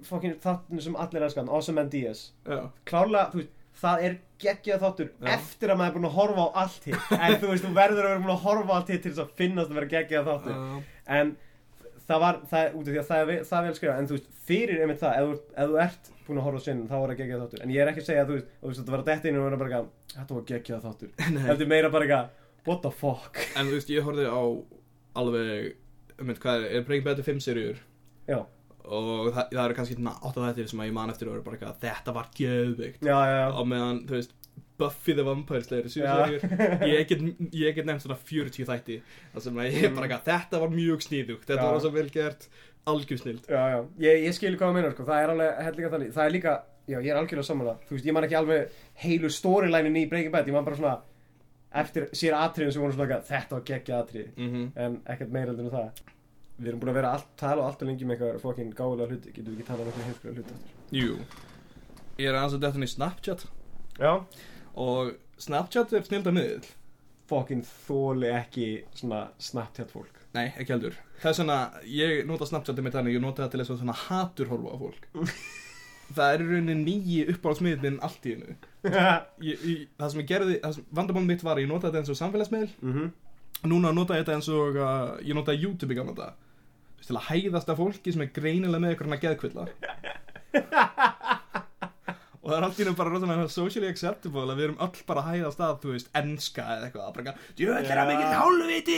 fokkin 0.06 0.38
þáttinu 0.42 0.84
sem 0.84 0.98
allir 1.00 1.26
elskan, 1.28 1.50
Awesome 1.50 1.80
Man 1.80 1.92
Diaz 1.94 2.32
Já, 2.48 2.66
klálega, 2.90 3.30
þú 3.32 3.42
veist, 3.42 3.54
það 3.82 4.06
er 4.08 4.18
geggjað 4.42 4.84
þáttur 4.86 5.10
Já. 5.12 5.30
eftir 5.36 5.72
að 5.72 5.80
maður 5.80 5.92
er 5.92 5.96
búin 5.98 6.10
að 6.10 6.18
horfa 6.18 6.42
á 6.44 6.50
allt 6.64 6.84
hitt. 6.90 7.14
En 7.18 7.38
þú 7.42 7.48
veist, 7.52 7.66
þú 7.66 7.72
verður 7.78 8.04
að 8.04 8.12
vera 8.12 8.24
búin 8.26 8.36
að 8.36 8.44
horfa 8.46 8.72
á 8.72 8.76
allt 8.78 8.92
hitt 8.94 9.04
til 9.06 9.12
þess 9.12 9.24
að 9.24 9.34
finnast 9.42 9.72
að 9.72 9.78
vera 9.80 9.92
geggjað 9.96 10.28
þáttur. 10.32 10.56
Já. 10.58 10.62
en 11.20 11.28
það 12.12 12.20
var, 12.26 12.36
það 12.52 12.62
út 12.76 12.82
af 12.82 12.92
því 12.92 13.00
að 13.02 13.10
það 13.12 13.20
er, 13.22 13.30
það 13.48 13.58
er 13.60 13.66
vel 13.68 13.76
skrifað 13.78 14.00
en 14.02 14.08
þú 14.10 14.16
veist, 14.18 14.30
fyrir 14.52 14.78
einmitt 14.84 15.02
það, 15.02 15.14
ef 15.18 15.26
ef 15.32 15.68
þú 15.72 15.76
ert 15.86 16.04
búin 16.28 16.40
að 16.42 16.46
horfa 16.48 16.60
á 16.62 16.66
sinni, 16.66 16.88
þá 16.90 16.96
er 16.98 17.08
það 17.12 17.20
geggjað 17.22 17.42
þáttur. 17.46 17.62
En 17.64 17.72
ég 17.72 17.80
er 17.82 17.88
ekki 17.92 18.04
að 18.04 18.10
segja 18.10 18.22
að 18.22 18.30
þú 18.30 18.36
veist, 18.38 18.50
þú 18.62 18.66
veist, 18.68 18.80
þetta 18.82 18.94
var 18.96 19.02
að 19.04 19.10
detta 19.12 19.26
inn 19.30 19.38
og 19.40 19.46
vera 19.48 19.60
bara 19.62 19.70
eitthvað, 19.72 19.90
þetta 20.16 20.34
var 20.38 20.46
geggjað 20.52 20.86
þáttur. 20.88 21.12
Er 21.52 21.72
meira 21.72 21.90
bara 21.94 22.04
eitthvað, 22.08 22.26
what 22.68 22.80
the 22.86 22.92
fuck? 22.92 23.34
En 23.56 23.70
þú 23.70 23.76
veist, 23.78 23.94
ég 23.94 24.06
horfði 24.08 24.26
á 24.28 24.42
alveg 25.22 25.76
um 26.22 26.30
veit 28.86 28.90
hvað 28.90 28.90
Breaking 28.90 28.90
Bad 28.90 28.90
5 28.90 28.90
seríur 28.90 28.90
já, 28.90 28.90
og 28.92 29.34
það, 29.34 29.46
það 29.52 29.66
eru 29.66 29.76
kannski 29.80 29.96
átt 30.12 30.38
af 30.38 30.46
þættir 30.46 30.70
sem 30.72 30.80
að 30.80 30.88
ég 30.90 30.94
man 30.94 31.10
eftir 31.10 31.28
og 31.28 31.34
eru 31.36 31.44
bara 31.46 31.58
eitthvað 31.58 31.82
þetta 31.82 32.14
var 32.14 32.30
já 33.06 33.20
á 33.52 33.62
meðan, 33.64 34.06
þú 34.08 34.18
veist, 34.18 34.34
Buffy 34.82 35.14
the 35.14 35.24
Vampire 35.24 35.62
Slayer 35.62 35.88
ég 36.88 37.08
get, 37.08 37.22
ég 37.54 37.76
get 37.76 37.86
nefnt 37.86 38.06
svona 38.06 38.18
40 38.18 38.66
þætti 38.66 38.98
það 39.34 39.46
sem 39.46 39.62
að 39.62 39.70
ég 39.70 39.86
er 39.86 39.96
bara 39.96 40.08
eitthvað, 40.08 40.26
þetta 40.32 40.62
var 40.64 40.74
mjög 40.74 41.06
sníðugt 41.06 41.48
þetta 41.48 41.68
Já. 41.68 41.72
var 41.72 41.84
svo 41.84 41.92
vel 41.94 42.10
gert, 42.14 42.48
algjör 42.90 43.22
snild. 43.22 43.46
Já, 43.46 43.62
já, 43.76 43.80
ég, 44.08 44.24
ég 44.26 44.38
skil 44.38 44.56
hvað 44.56 44.68
það 44.68 44.78
meina, 44.80 44.92
sko, 44.96 45.06
það 45.10 45.24
er 45.24 45.34
alveg 45.36 45.62
hellinga 45.68 45.92
þannig, 45.94 46.14
það 46.16 46.26
er 46.26 46.36
líka, 46.36 46.56
já, 46.88 46.98
ég 46.98 47.12
er 47.12 47.20
algjörlega 47.20 47.50
saman 47.52 47.70
þú 47.86 47.98
veist, 47.98 48.08
ég 48.10 48.18
man 48.18 48.28
ekki 48.28 48.40
alveg 48.42 48.80
heilu 49.04 49.32
storyline 49.38 49.94
í 50.02 50.08
Breaking 50.10 50.34
Bad, 50.34 50.50
ég 50.50 50.58
man 50.58 50.66
bara 50.66 50.80
svona, 50.80 50.96
eftir 51.84 52.10
sér 52.18 52.40
atriðin 52.40 52.74
sem 52.74 52.84
voru 52.84 52.98
svona 52.98 53.22
þetta 53.30 53.58
var 53.58 53.68
geggja 53.70 54.02
atrið, 54.02 54.34
mm 54.34 54.50
-hmm. 54.50 54.66
en 54.86 54.98
ekkert 55.14 55.38
meira 55.38 55.54
en 55.54 55.70
það. 55.78 56.04
Við 56.60 56.68
erum 56.72 56.82
búin 56.84 56.92
að 56.92 56.98
vera 57.00 57.12
allt, 57.16 57.30
tala 57.40 57.62
og 57.64 57.70
alltaf 57.72 57.88
lengi 57.88 58.06
með 58.06 58.20
eitthvað 58.20 58.42
fokkin 58.44 58.74
gáðulega 58.78 59.14
hluti, 59.16 59.32
getum 59.34 59.54
við 59.54 59.60
ekki 59.62 59.68
talað 59.70 59.82
um 59.82 59.88
eitthvað 59.92 60.08
heimskulega 60.10 60.36
hluti 60.38 60.54
eftir. 60.58 60.76
Jú 60.92 61.16
Ég 62.22 62.28
er 62.30 62.36
aðeins 62.38 62.54
að 62.58 62.66
þetta 62.68 62.84
í 62.86 62.92
Snapchat 62.92 63.46
Já. 64.02 64.12
og 64.76 65.14
Snapchat 65.42 65.94
er 65.98 66.06
snilda 66.06 66.34
miðl 66.36 66.68
Fokkin 67.32 67.62
þóli 67.88 68.28
ekki 68.36 68.66
svona 69.00 69.22
Snapchat 69.40 69.90
fólk. 69.94 70.18
Nei, 70.36 70.50
ekki 70.60 70.74
heldur 70.76 70.98
Það 71.22 71.30
er 71.32 71.38
svona, 71.40 71.58
ég 71.88 72.26
nota 72.28 72.46
Snapchatið 72.50 72.84
mitt 72.86 72.94
þannig 72.98 73.16
Ég 73.18 73.24
nota 73.24 73.46
það 73.46 73.52
til 73.56 73.62
þess 73.64 73.74
að 73.74 73.82
svona 73.82 73.98
haturhorfa 74.04 74.76
á 74.76 74.78
fólk 74.84 75.10
Það 76.18 76.34
er 76.36 76.42
í 76.44 76.48
rauninni 76.52 76.76
nýji 76.84 77.20
uppáhaldsmiðl 77.32 77.82
minn 77.86 78.00
allt 78.04 78.26
í 78.28 78.36
hennu 78.36 78.56
Það 78.92 80.08
sem 80.12 80.22
ég 80.22 80.28
gerði, 80.30 80.58
það 80.64 80.74
sem 80.78 80.88
vandamál 81.00 81.26
mitt 81.32 81.44
var 81.48 81.56
að 81.58 81.64
Ég 81.66 81.72
nota 81.72 81.88
þetta 81.88 82.02
eins 82.04 82.12
og 82.14 82.20
samfélagsmiðl 82.22 82.72
Mhm. 82.84 83.12
Núna 83.70 83.92
nota 83.94 84.18
ég 84.18 84.24
þetta 84.24 84.38
eins 84.40 84.48
og 84.50 84.78
uh, 84.80 85.20
Ég 85.22 85.38
nota 85.38 85.54
YouTube 85.54 85.94
í 85.94 85.98
gamla 86.00 86.16
þetta 86.16 86.32
Til 87.02 87.18
að 87.18 87.28
hæðast 87.28 87.70
af 87.74 87.80
fólki 87.82 88.14
sem 88.14 88.22
er 88.24 88.30
greinilega 88.32 88.80
með 88.80 88.94
eitthvað 88.94 89.24
geðkvilla. 89.26 89.64
Og 92.42 92.50
það 92.50 92.56
er 92.56 92.66
allt 92.66 92.80
í 92.80 92.86
nú 92.88 92.94
bara 92.98 93.12
rosalega 93.12 93.48
socially 93.54 93.90
acceptable 93.92 94.48
að 94.48 94.58
við 94.62 94.66
erum 94.68 94.80
öll 94.86 95.02
bara 95.10 95.22
að 95.22 95.36
hæðast 95.36 95.60
að, 95.62 95.74
þú 95.84 95.92
veist, 95.94 96.08
enska 96.22 96.64
eða 96.64 96.88
eitthvað, 96.88 97.10
bara 97.18 97.24
eitthvað, 97.26 97.52
djöðl 97.60 97.92
er 97.92 98.02
að 98.02 98.12
mikið 98.12 98.32
hálfviti, 98.40 98.96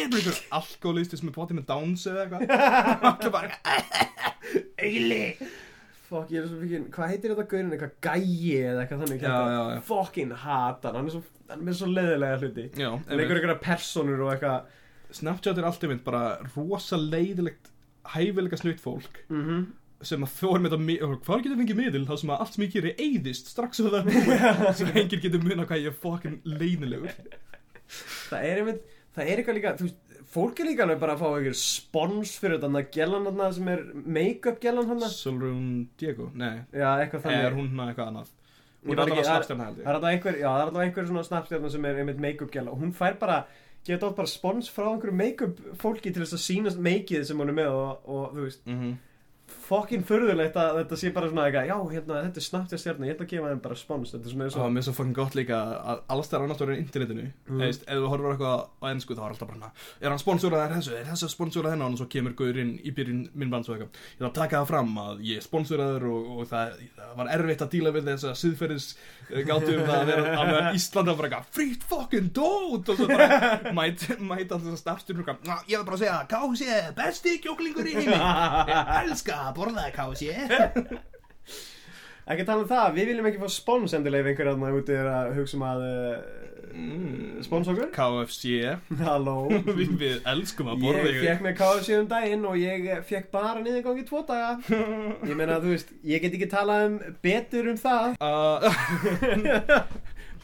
alkoholistis 0.59 1.23
með 1.25 1.35
poti 1.39 1.57
með 1.57 1.65
downs 1.73 2.05
eða 2.11 2.23
eitthvað, 2.23 2.53
allir 3.09 3.33
bara, 3.33 3.49
eili. 4.87 5.23
Fokk, 6.13 6.31
ég 6.33 6.39
er 6.43 6.47
svo 6.49 6.61
fikkin, 6.61 6.87
hvað 6.93 7.11
heitir 7.13 7.33
þetta 7.33 7.45
gaurin, 7.51 7.75
eitthvað 7.75 7.93
gæi 8.05 8.55
eða 8.59 8.83
eitthvað 8.83 9.03
þannig 9.03 9.27
Já. 9.27 9.83
Fokkin 9.89 10.33
hata 10.43 10.93
hann, 10.93 11.09
er 11.09 11.15
svo, 11.15 11.23
hann 11.51 11.69
er 11.73 11.77
svo 11.79 11.91
leðilega 11.91 12.41
hluti. 12.43 12.65
Leikur 12.77 13.37
einhverja 13.39 13.59
personur 13.63 14.25
og 14.27 14.33
eitthvað. 14.35 14.73
Snapchat 15.13 15.61
er 15.61 15.69
alltaf 15.69 15.91
mynd 15.91 16.03
bara 16.05 16.25
rosa 16.55 16.97
leiðilegt, 16.97 17.71
hæfilega 18.15 18.57
snutt 18.59 18.81
fólk 18.81 19.23
mm 19.29 19.63
sem 20.07 20.23
að 20.25 20.33
þú 20.37 20.49
er 20.55 20.63
með 20.63 20.73
þetta, 20.75 21.09
hvað 21.25 21.43
getur 21.45 21.59
fengið 21.61 21.77
miðil? 21.79 22.03
Þá 22.07 22.13
sem 22.19 22.31
að 22.33 22.41
allt 22.43 22.55
sem 22.55 22.65
ég 22.65 22.73
gerir 22.73 23.03
eyðist 23.05 23.51
strax 23.51 23.81
og 23.83 23.89
það 23.89 23.99
er 23.99 24.07
búið, 24.09 24.65
sem 24.79 24.91
enginn 25.01 25.23
getur 25.23 25.45
munna 25.45 25.67
hvað 25.69 25.83
ég 25.83 25.91
er 25.91 25.99
fokkin 26.03 26.39
leiðilegur. 26.47 27.13
Það 28.29 28.47
er 28.49 28.61
einmitt, 28.61 28.97
það 29.15 29.29
er 29.29 29.41
eitthvað 29.41 29.59
líka, 29.59 29.73
þú 29.79 29.87
veist, 29.87 30.12
fólk 30.33 30.59
er 30.63 30.65
líka 30.71 30.83
alveg 30.87 30.99
bara 31.03 31.13
að 31.15 31.21
fá 31.23 31.27
einhver 31.37 31.57
spons 31.59 32.31
fyrir 32.41 32.59
að 32.79 32.91
gellan 32.95 33.25
hann 33.29 33.53
sem 33.57 33.67
er 33.73 33.83
make-up 34.17 34.59
gellan 34.63 34.87
hann 34.89 35.03
Solrún 35.13 35.67
Diego, 35.99 36.31
nei, 36.33 36.63
Já, 36.73 36.89
er 37.47 37.57
hún 37.57 37.69
hérna 37.69 37.89
eitthvað 37.91 38.09
annað? 38.11 38.31
Hún 38.83 38.97
er 38.97 39.03
alltaf 39.05 39.25
snabstjarna 39.29 39.65
held 39.69 39.77
Það 39.77 39.83
ég. 39.83 39.93
alltaf 39.95 40.09
einhver, 40.11 40.39
það 40.41 40.57
er 40.59 40.65
alltaf 40.67 40.81
einhver 40.87 41.05
svona 41.07 41.23
snapstjarnar 41.29 41.71
sem 41.71 41.85
er 41.85 41.99
einmitt 42.01 42.19
make-up 42.19 42.51
gæla 42.51 42.71
og 42.73 42.81
hún 42.83 42.91
fær 42.97 43.15
bara, 43.21 43.37
geta 43.87 44.09
átt 44.09 44.17
bara 44.17 44.27
spons 44.27 44.67
frá 44.73 44.89
einhverju 44.91 45.15
make-up 45.15 45.61
fólki 45.79 46.11
til 46.13 46.23
þess 46.25 46.35
að 46.35 46.43
sína 46.47 46.73
make-ið 46.89 47.23
sem 47.29 47.37
hún 47.39 47.53
er 47.53 47.57
með 47.61 47.71
og, 47.71 48.09
og 48.09 48.33
þú 48.35 48.47
veist, 48.49 48.65
Mhm. 48.67 48.93
Fokkin 49.63 50.03
furðulegt 50.07 50.57
að 50.59 50.79
þetta 50.81 50.99
sé 50.99 51.11
bara 51.15 51.29
svona 51.31 51.45
eitthvað, 51.47 51.69
já, 51.69 51.77
hérna, 51.93 52.19
þetta 52.27 52.41
er 52.41 52.45
snapstjarnar, 52.47 53.07
ég 53.09 53.15
ætla 53.15 53.27
að 53.27 53.31
gefa 53.33 53.51
þeim 53.53 53.61
bara 53.63 53.77
spons, 53.79 54.13
þetta 54.13 54.29
er 54.29 54.33
svona 54.33 54.47
eins 54.47 54.57
var 54.57 54.67
og, 54.67 54.73
mér 54.75 54.85
svo 54.87 54.95
fucking 54.97 55.17
gott 55.17 55.37
líka 55.37 55.59
að 55.93 56.03
alls 56.15 56.31
það 56.31 56.39
er 56.39 56.45
annars 56.47 56.63
á 56.63 56.65
internetinu 56.77 57.29
Mm. 57.43 57.59
Eðist, 57.65 57.83
ef 57.87 57.99
þú 57.99 58.09
horfur 58.09 58.31
eitthvað 58.33 58.61
á 58.79 58.85
ennsku 58.89 59.15
þá 59.17 59.21
er 59.23 59.33
alltaf 59.33 59.49
bara 59.49 59.57
hana, 59.57 59.69
er 59.99 60.09
hann 60.13 60.21
sponsorað 60.21 60.71
þessu, 60.73 60.93
er 60.95 61.07
þessu 61.09 61.29
sponsorað 61.31 61.73
hennar 61.73 61.91
og 61.93 61.99
svo 61.99 62.07
kemur 62.09 62.35
gaurinn 62.39 62.71
í 62.79 62.93
byrjun 62.95 63.23
minnbands 63.33 63.69
og 63.69 63.75
eitthvað 63.75 63.99
ég 63.99 64.15
ætla 64.21 64.29
að 64.29 64.37
taka 64.37 64.61
það 64.61 64.69
fram 64.71 64.93
að 65.03 65.23
ég 65.27 65.41
er 65.41 65.45
sponsoraður 65.45 66.07
og, 66.09 66.29
og 66.37 66.47
það, 66.49 66.77
það 66.97 67.13
var 67.19 67.31
erfitt 67.35 67.65
að 67.65 67.73
díla 67.75 67.93
við 67.95 68.09
þess 68.11 68.29
að 68.29 68.39
siðferðis 68.43 68.87
gáttu 69.47 69.73
um 69.77 69.83
það 69.87 69.97
að 69.97 70.09
vera 70.11 70.33
að 70.33 70.49
meðan 70.49 70.77
Ísland 70.77 71.09
var 71.09 71.17
bara 71.19 71.29
eitthvað 71.29 71.51
frýtt 71.57 71.85
fucking 71.89 72.29
dót. 72.35 72.91
Og 72.93 72.99
svo 72.99 73.07
bara 73.09 73.73
mæt, 73.75 74.05
mæt 74.19 74.53
alltaf 74.53 74.69
að 74.73 74.79
starfstur 74.81 75.19
og 75.21 75.31
eitthvað, 75.33 75.63
ég 75.71 75.79
vil 75.79 75.87
bara 75.87 75.99
segja 76.01 76.17
KFC 76.33 76.67
er 76.77 76.89
besti 76.97 77.35
kjóklingur 77.43 77.89
í 77.89 77.95
heimi. 77.97 78.17
Ég 78.73 78.91
elska 79.03 79.37
að 79.49 79.57
borða 79.59 79.87
KFC 79.95 80.29
ekki 82.33 82.45
tala 82.47 82.61
um 82.63 82.69
það, 82.69 82.93
við 82.95 83.09
viljum 83.11 83.27
ekki 83.29 83.41
fá 83.43 83.49
spons 83.51 83.93
endilega 83.97 84.23
ef 84.23 84.31
einhver 84.31 84.53
aðna 84.53 84.73
úti 84.77 84.95
er 84.95 85.09
að 85.11 85.33
hugsa 85.41 85.59
um 85.59 85.67
að 85.73 85.85
uh, 85.89 86.39
Mm. 86.73 87.35
spons 87.45 87.67
okkur, 87.69 87.91
KFC 87.93 88.63
halló, 89.05 89.33
við, 89.77 89.91
við 89.99 90.23
elskum 90.31 90.71
að 90.71 90.79
borða 90.81 91.03
Ég 91.11 91.19
fekk 91.21 91.43
með 91.45 91.53
KFC 91.59 91.97
um 91.99 92.07
daginn 92.09 92.47
og 92.49 92.55
ég 92.57 92.87
fekk 93.05 93.27
bara 93.29 93.61
niðurgang 93.61 93.99
í 94.01 94.05
tvo 94.07 94.23
daga. 94.25 94.55
Ég 95.21 95.37
meina, 95.37 95.59
þú 95.61 95.69
veist, 95.75 95.91
ég 96.09 96.23
get 96.23 96.33
ekki 96.33 96.47
talað 96.49 96.87
um 96.87 96.95
betur 97.21 97.69
um 97.69 97.77
það. 97.77 98.17
Uh, 98.17 98.65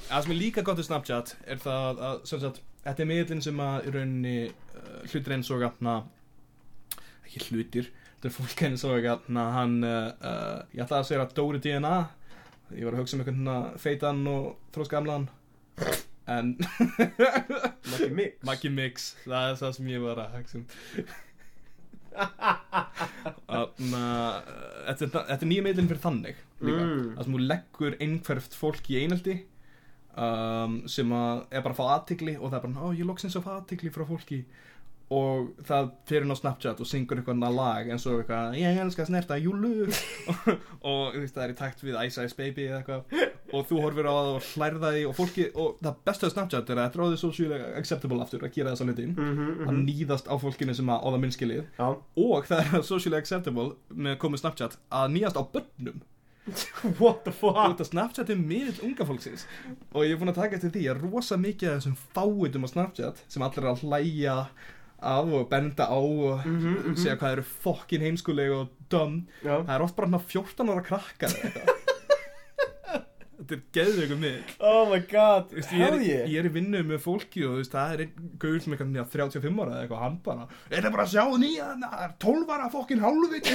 Það 0.09 0.27
sem 0.27 0.35
er 0.35 0.37
líka 0.37 0.65
gott 0.69 0.83
í 0.83 0.85
Snapchat 0.85 1.33
er 1.49 1.63
það 1.65 2.03
að 2.11 2.21
sem 2.29 2.43
sagt, 2.45 2.61
þetta 2.85 3.03
er 3.03 3.09
miðlinn 3.15 3.43
sem 3.47 3.65
að 3.65 3.89
í 3.89 3.95
rauninni 3.97 4.35
uh, 4.45 5.01
hlutir 5.09 5.35
eins 5.39 5.49
og 5.53 5.65
að 5.65 5.97
ekki 7.25 7.41
hlutir, 7.49 7.89
þetta 8.19 8.27
er 8.27 8.35
fólk 8.35 8.61
eins 8.67 8.83
og 8.83 9.05
að 9.09 9.29
hann 9.55 9.75
uh, 9.87 10.59
ég 10.75 10.81
ætlaði 10.83 10.99
að 10.99 11.07
segja 11.07 11.23
að 11.23 11.35
Dóri 11.37 11.61
DNA 11.63 11.93
ég 12.75 12.83
var 12.85 12.93
að 12.97 12.99
hugsa 13.01 13.15
um 13.15 13.21
einhvern 13.23 13.39
hérna 13.39 13.79
feitan 13.79 14.19
og 14.29 14.49
þróskamlan 14.75 15.29
en 16.29 16.51
Maggi 17.89 18.09
Mix. 18.13 18.35
Maggi 18.45 18.69
Mix, 18.69 19.07
það 19.23 19.47
er 19.53 19.55
það 19.63 19.71
sem 19.79 19.87
ég 19.89 20.03
var 20.03 20.19
að 20.21 20.35
hugsa 20.35 20.59
um. 20.59 20.65
Að 23.49 23.69
þetta 24.99 25.23
er- 25.23 25.47
nýja 25.49 25.63
miðlinn 25.65 25.89
fyrir 25.89 26.03
þannig 26.03 26.37
líka. 26.59 26.83
Mm. 26.83 27.07
það 27.15 27.23
sem 27.25 27.33
þú 27.37 27.41
leggur 27.47 27.97
einhverft 28.03 28.57
fólk 28.59 28.89
í 28.91 28.99
einaldi 28.99 29.35
um, 30.19 30.75
sem 30.91 31.13
að 31.15 31.45
er 31.55 31.63
bara 31.63 31.73
að 31.73 31.79
fá 31.79 31.85
aðtigli 31.95 32.35
og 32.37 32.49
það 32.51 32.57
er 32.59 32.65
bara, 32.67 32.83
ó 32.83 32.87
ég 32.99 33.07
loksins 33.07 33.37
að 33.39 33.45
fá 33.47 33.51
aðtigli 33.61 33.93
frá 33.95 34.03
fólki 34.09 34.41
og 35.09 35.47
það 35.65 35.87
fyrir 36.05 36.25
inn 36.25 36.33
á 36.33 36.37
Snapchat 36.37 36.81
og 36.83 36.87
syngur 36.87 37.19
eitthvað 37.19 37.55
lag 37.55 37.87
eins 37.89 38.05
og 38.05 38.19
eitthvað, 38.19 38.57
ég 38.59 38.77
elska 38.83 39.05
að 39.05 39.09
snerta 39.09 39.37
júlur 39.41 39.89
og, 39.89 40.49
og 40.91 41.15
þú 41.15 41.23
veist, 41.23 41.33
það 41.33 41.45
er 41.45 41.53
í 41.53 41.57
takt 41.57 41.81
við 41.85 41.97
Ice 42.03 42.25
Ice 42.27 42.37
Baby 42.37 42.67
eða 42.67 42.81
eitthvað. 42.83 43.25
Og 43.49 43.65
þú 43.65 43.79
horfir 43.81 44.05
á 44.05 44.13
það 44.13 44.29
og 44.35 44.49
hlærða 44.51 44.91
því 44.93 45.01
og 45.09 45.15
fólki, 45.17 45.47
og 45.57 45.79
það 45.81 45.97
besta 46.05 46.29
af 46.29 46.35
Snapchat 46.35 46.69
er 46.69 46.81
að 46.81 46.85
þetta 46.85 46.99
er 46.99 47.03
ráðið 47.03 47.23
socially 47.23 47.61
acceptable 47.79 48.21
aftur 48.21 48.45
að 48.45 48.53
gera 48.59 48.75
þessa 48.75 48.85
hluti. 48.85 49.07
Mhm, 49.09 49.49
að 49.65 49.73
mhm. 49.73 49.81
nýðast 49.87 50.29
á 50.29 50.35
fólkinu 50.45 50.77
sem 50.77 50.93
að 50.93 51.07
það 51.07 51.19
minnskilið 51.25 51.65
Já. 51.79 51.87
Og 52.29 52.49
það 52.51 52.61
er 52.61 52.85
socially 52.85 53.17
acceptable 53.17 53.69
með 53.89 54.21
komið 54.21 54.43
Snapchat 54.43 54.77
að 54.93 55.11
nýðast 55.15 55.41
á 55.41 55.43
börnum. 55.55 56.01
What 57.01 57.25
the 57.25 57.33
fuck? 57.33 57.57
Veit 57.57 57.81
að 57.81 57.89
Snapchat 57.91 58.29
er 58.33 58.39
miðill 58.41 58.79
unga 58.85 59.05
fólksins. 59.09 59.45
Og 59.93 60.05
ég 60.05 60.13
er 60.13 60.21
búin 60.21 60.31
að 60.31 60.41
taka 60.43 60.57
eftir 60.57 60.73
því 60.73 60.85
að 60.91 61.01
rosa 61.05 61.37
mikið 61.41 61.71
af 61.71 61.79
þessum 61.79 61.97
fáitum 62.15 62.65
á 62.65 62.69
Snapchat 62.73 63.23
sem 63.27 63.45
allir 63.45 63.69
að 63.69 63.83
hlæja 63.85 64.37
af 65.01 65.25
og 65.33 65.49
benda 65.49 65.85
á 65.85 65.97
og 65.99 66.45
Mhm, 66.45 66.73
mhm. 66.85 66.95
segja 66.95 67.15
hvað 67.17 67.31
eru 67.37 67.43
fokkin 67.63 68.01
heimskuleg 68.01 68.51
og 68.51 68.67
Já 69.43 69.63
það 69.63 69.75
er 69.75 69.81
oft 69.81 69.95
bara 69.95 70.07
hérna 70.07 70.19
14 70.19 70.69
ára 70.69 70.83
krakkar. 70.83 71.29
Þetta 73.39 73.55
er 73.55 73.61
geðveikum 73.79 74.19
miðill. 74.23 74.55
Oh 74.69 74.81
my 74.91 74.99
god 75.09 75.49
Þú 75.49 75.57
veist, 75.59 75.71
ég, 75.73 75.81
er, 75.81 75.93
Hell 75.95 76.03
yeah 76.05 76.25
ég. 76.29 76.39
er 76.43 76.49
í 76.49 76.53
vinnu 76.59 76.81
með 76.89 76.99
fólki 77.03 77.43
og 77.47 77.53
þú 77.55 77.61
veist, 77.61 77.73
það 77.75 77.93
er 77.95 78.03
einn 78.05 78.29
gaur 78.43 78.59
sem 78.63 78.73
er 78.75 78.79
kannski 78.81 79.05
35 79.15 79.59
ára 79.63 79.71
eða 79.73 79.83
eitthvað 79.85 80.03
hann 80.03 80.17
bara 80.25 80.47
er 80.69 80.83
það 80.85 80.93
bara 80.95 81.05
að 81.05 81.13
sjá 81.13 81.23
nýja, 81.43 81.67
það 81.83 82.03
er 82.05 82.13
12 82.25 82.53
ára 82.55 82.69
fokkin 82.73 83.03
hálfviti 83.03 83.53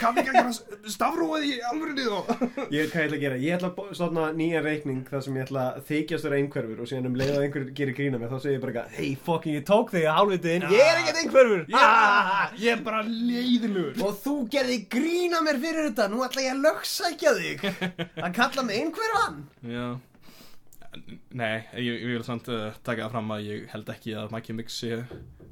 kann 0.00 0.20
ekki 0.20 0.32
að 0.32 0.38
gera 0.40 0.90
stafróið 0.94 1.46
í 1.46 1.52
alvörinni 1.70 2.06
og 2.10 2.32
Ég 2.70 2.84
veit 2.84 2.92
hvað 2.92 3.00
ég 3.00 3.06
ætla 3.06 3.16
að 3.16 3.24
gera. 3.24 3.38
Ég 3.40 3.56
ætla 3.56 3.70
að 3.70 3.94
stofna 3.98 4.26
nýjan 4.36 4.64
reikning 4.66 5.00
þar 5.08 5.22
sem 5.24 5.36
ég 5.38 5.46
ætla 5.46 5.64
að 5.74 5.82
þykjast 5.90 6.26
vera 6.26 6.38
einhverfur 6.40 6.82
og 6.84 6.90
síðan 6.90 7.08
um 7.10 7.16
leið 7.20 7.32
að 7.36 7.44
einhver 7.46 7.64
gerir 7.80 7.96
grína 7.96 8.20
mig 8.20 8.30
þá 8.30 8.36
segir 8.42 8.56
ég 8.58 8.62
bara 8.64 8.72
eitthvað 8.74 8.98
Hei 9.00 9.10
fucking 9.26 9.54
ég 9.58 9.64
tók 9.68 9.92
þig 9.94 10.06
að 10.10 10.18
hálfvitin 10.18 10.66
Ég 10.70 10.84
er 10.84 11.00
ekkert 11.00 11.20
einhverfur. 11.24 11.62
Já, 11.70 11.86
ég 12.60 12.70
er 12.76 12.82
bara 12.86 13.00
leiðilegur. 13.06 13.94
Og 14.06 14.18
þú 14.24 14.34
gerði 14.52 14.78
grína 14.92 15.40
mér 15.46 15.60
fyrir 15.62 15.88
þetta 15.90 16.08
Einhverfan 19.20 19.74
Já. 19.74 20.00
Nei, 21.38 21.60
ég, 21.78 22.00
ég 22.02 22.16
vil 22.16 22.24
samt 22.26 22.48
uh, 22.50 22.72
taka 22.82 23.04
það 23.04 23.12
fram 23.14 23.28
að 23.36 23.44
ég 23.46 23.66
held 23.70 23.90
ekki 23.92 24.14
að 24.18 24.32
Maggi 24.34 24.56
Mix 24.58 24.78
sé 24.82 24.96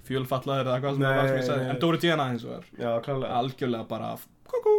fjölfallaður 0.09 0.71
eða 0.73 0.81
hvað 0.83 0.97
sem 0.97 1.05
það 1.05 1.19
var 1.19 1.29
sem 1.29 1.39
ég 1.39 1.47
sagði. 1.47 1.69
En 1.71 1.79
Dóri 1.85 2.01
Díana 2.03 2.27
hins 2.33 2.47
vegar 2.49 2.67
Já, 2.75 2.89
klálega. 3.05 3.37
Algjörlega 3.39 3.87
bara 3.93 4.09
kúkú 4.51 4.75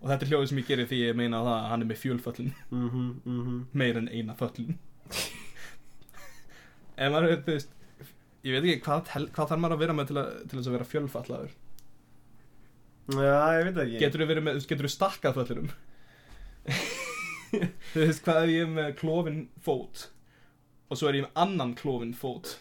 Og 0.00 0.06
þetta 0.06 0.24
er 0.24 0.30
hljóðið 0.30 0.52
sem 0.52 0.60
ég 0.62 0.70
gerir 0.70 0.88
því 0.88 1.00
ég 1.02 1.18
meina 1.18 1.42
það 1.42 1.56
að 1.56 1.66
hann 1.72 1.82
er 1.84 1.88
með 1.90 1.98
fjölföllin. 2.00 2.54
Mhm, 2.70 3.08
mhm. 3.26 3.58
Meir 3.76 3.98
en 4.00 4.08
eina 4.08 4.36
föllin. 4.38 4.78
Ef 6.96 7.10
maður 7.12 7.34
er, 7.34 7.42
þú 7.44 7.56
veist 7.56 7.76
Ég 8.40 8.54
veit 8.54 8.64
ekki 8.70 8.86
hvað, 8.86 9.10
hvað 9.34 9.50
þarf 9.50 9.60
maður 9.60 9.74
að 9.76 9.82
vera 9.82 9.96
með 9.98 10.08
til, 10.08 10.20
að, 10.22 10.28
til 10.48 10.56
þess 10.56 10.70
að 10.70 10.76
vera 10.78 10.88
fjölfallaður? 10.88 11.50
Já, 13.10 13.34
ég 13.58 13.66
veit 13.66 13.74
það 13.74 13.82
ekki. 13.84 14.00
Getur 14.00 14.22
þú 14.22 14.28
verið 14.30 14.46
með, 14.46 14.60
getur 14.70 14.86
þú 14.86 14.92
stakkað 14.94 15.40
föllurum 15.40 15.72
Þú 17.92 18.00
veist 18.06 18.24
hvað 18.26 18.42
ef 18.44 18.50
ég 18.54 18.64
er 18.66 18.72
með 18.76 18.90
klófin 19.00 19.40
fót 19.64 20.06
Og 20.90 20.98
svo 20.98 21.08
er 21.10 21.20
ég 21.20 21.24
með 21.28 21.38
annan 21.44 21.74
klófin 21.78 22.14
fót? 22.18 22.56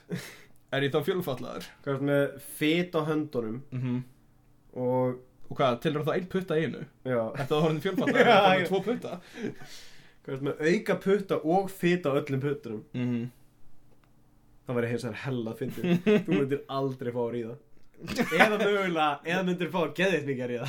Er 0.73 0.85
ég 0.85 0.93
þá 0.93 0.99
fjölfallaður? 1.07 1.67
Hvað 1.85 1.95
er 1.95 2.07
með 2.11 2.25
fit 2.59 2.97
á 2.97 3.01
höndunum 3.09 3.59
Mm 3.73 3.99
og, 4.79 5.15
Og 5.49 5.57
hvað, 5.57 5.79
tilur 5.81 6.03
þá 6.05 6.11
einn 6.13 6.27
putta 6.29 6.57
einu? 6.61 6.83
já. 7.09 7.21
Þetta 7.39 7.49
var 7.55 7.63
horfinn 7.65 7.79
fjölfallaður, 7.81 8.27
var 8.29 8.35
já. 8.35 8.59
með 8.59 8.67
tvo 8.69 8.81
putta? 8.85 9.15
Hvað 10.25 10.35
er 10.35 10.43
með 10.45 10.59
auka 10.69 10.95
putta 11.07 11.39
og 11.55 11.71
fit 11.73 12.05
á 12.05 12.11
öllum 12.19 12.43
puttunum? 12.43 12.83
Mm 12.93 13.27
Það 14.69 14.77
væri 14.77 14.89
heils 14.91 15.03
að 15.09 15.15
hella 15.23 15.49
að 15.55 15.61
fyndi 15.63 15.95
Þú 16.27 16.35
myndir 16.35 16.59
aldrei 16.69 17.09
fá 17.15 17.19
að 17.23 17.31
ríða 17.33 17.55
Eða 17.99 18.55
mögulega, 18.61 19.07
eða 19.27 19.41
myndir 19.47 19.67
fá 19.73 19.79
að 19.81 19.89
geðið 19.97 20.27
mikið 20.29 20.43
að 20.45 20.51
ríða 20.53 20.67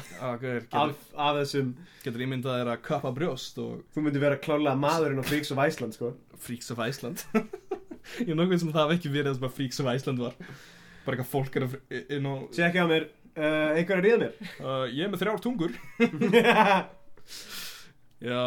af, 0.80 0.96
þessum, 1.36 1.68
getur 2.02 2.24
ímyndað 2.26 2.56
þér 2.58 2.70
að 2.72 2.80
kappa 2.88 3.10
brjóst 3.14 3.60
og 3.62 3.84
þú 3.94 3.98
myndir 4.06 4.22
vera 4.24 4.38
klálega 4.42 4.74
maðurinn 4.82 5.22
á 5.22 5.24
Freaks 5.28 5.52
of 5.54 5.60
Iceland 5.62 5.94
sko. 5.94 6.08
Freaks 6.42 6.68
of 6.74 6.80
Iceland? 6.82 7.18
Ég 8.26 8.32
er 8.32 8.38
nokkuð 8.40 8.58
sem 8.64 8.72
að 8.72 8.76
það 8.80 8.88
hef 8.90 8.96
ekki 8.98 9.12
verið 9.14 9.36
það 9.38 9.46
að 9.50 9.54
Freaks 9.60 9.78
of 9.84 9.90
Iceland 9.92 10.18
var. 10.24 10.34
Bara 11.04 11.12
eitthvað 11.16 11.30
fólk 11.30 11.52
er 11.60 11.66
að 11.68 11.72
inn 12.16 12.26
á 12.26 12.34
Tjekki 12.56 12.82
á 12.82 12.86
mér, 12.90 13.04
uh, 13.36 13.68
einhver 13.78 14.00
að 14.00 14.04
ríða 14.08 14.18
mér? 14.24 14.34
Uh, 14.58 14.84
Ég 14.90 15.02
er 15.06 15.12
með 15.14 15.22
þrjár 15.22 15.40
tungur. 15.44 15.72
Já, 18.30 18.40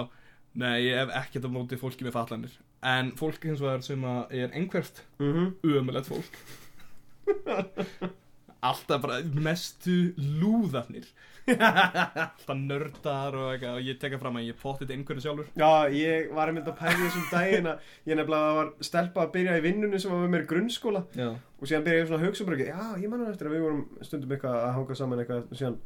nei, 0.59 0.75
ég 0.89 0.99
hef 0.99 1.09
ekkert 1.23 1.47
af 1.47 1.53
móti 1.55 1.79
fólki 1.81 2.03
með 2.05 2.17
fatlanir. 2.17 2.53
En 2.83 3.13
fólk 3.17 3.39
hins 3.47 3.63
vegar 3.63 3.79
sem 3.85 4.01
að 4.05 4.21
er 4.43 4.51
einhverft 4.59 4.97
Mhm. 5.23 5.45
Ömulegt 5.63 6.11
fólk 6.11 6.33
Alltaf 8.63 9.01
bara 9.03 9.19
mestu 9.35 9.95
lúðarnir. 10.39 11.07
Alltaf 11.43 12.55
nördar 12.55 13.35
og 13.35 13.49
eitthvað 13.51 13.79
Og 13.81 13.87
ég 13.89 13.97
teka 13.99 14.19
fram 14.21 14.37
að 14.39 14.45
ég 14.47 14.59
potið 14.61 14.93
einhverju 14.95 15.23
sjálfur. 15.25 15.49
Já, 15.59 15.91
ég 15.91 16.29
var 16.35 16.51
einmitt 16.51 16.69
að 16.71 16.77
pæla 16.79 16.95
þessum 17.01 17.25
daginn 17.33 17.67
að 17.73 17.89
ég 18.07 18.19
nefnilega 18.19 18.53
var 18.59 18.71
stelpa 18.87 19.25
að 19.25 19.33
byrja 19.35 19.57
í 19.59 19.65
vinnunni 19.65 19.99
sem 19.99 20.13
var 20.13 20.23
með 20.23 20.33
mér 20.35 20.45
í 20.45 20.49
grunnskóla. 20.53 21.03
Já, 21.19 21.29
og 21.33 21.67
síðan 21.67 21.85
byrja 21.89 21.99
ég 22.03 22.09
svona 22.09 22.21
að 22.21 22.27
hugsa 22.29 22.47
bara 22.47 22.59
ekki, 22.59 22.69
já, 22.71 23.03
ég 23.03 23.11
manna 23.11 23.29
eftir 23.33 23.49
að 23.49 23.57
við 23.57 23.65
vorum 23.67 23.83
stundum 24.07 24.35
eitthvað 24.37 24.57
að 24.61 24.73
hanga 24.77 24.99
saman 25.01 25.23
eitthvað 25.23 25.43
og 25.43 25.59
síðan, 25.59 25.77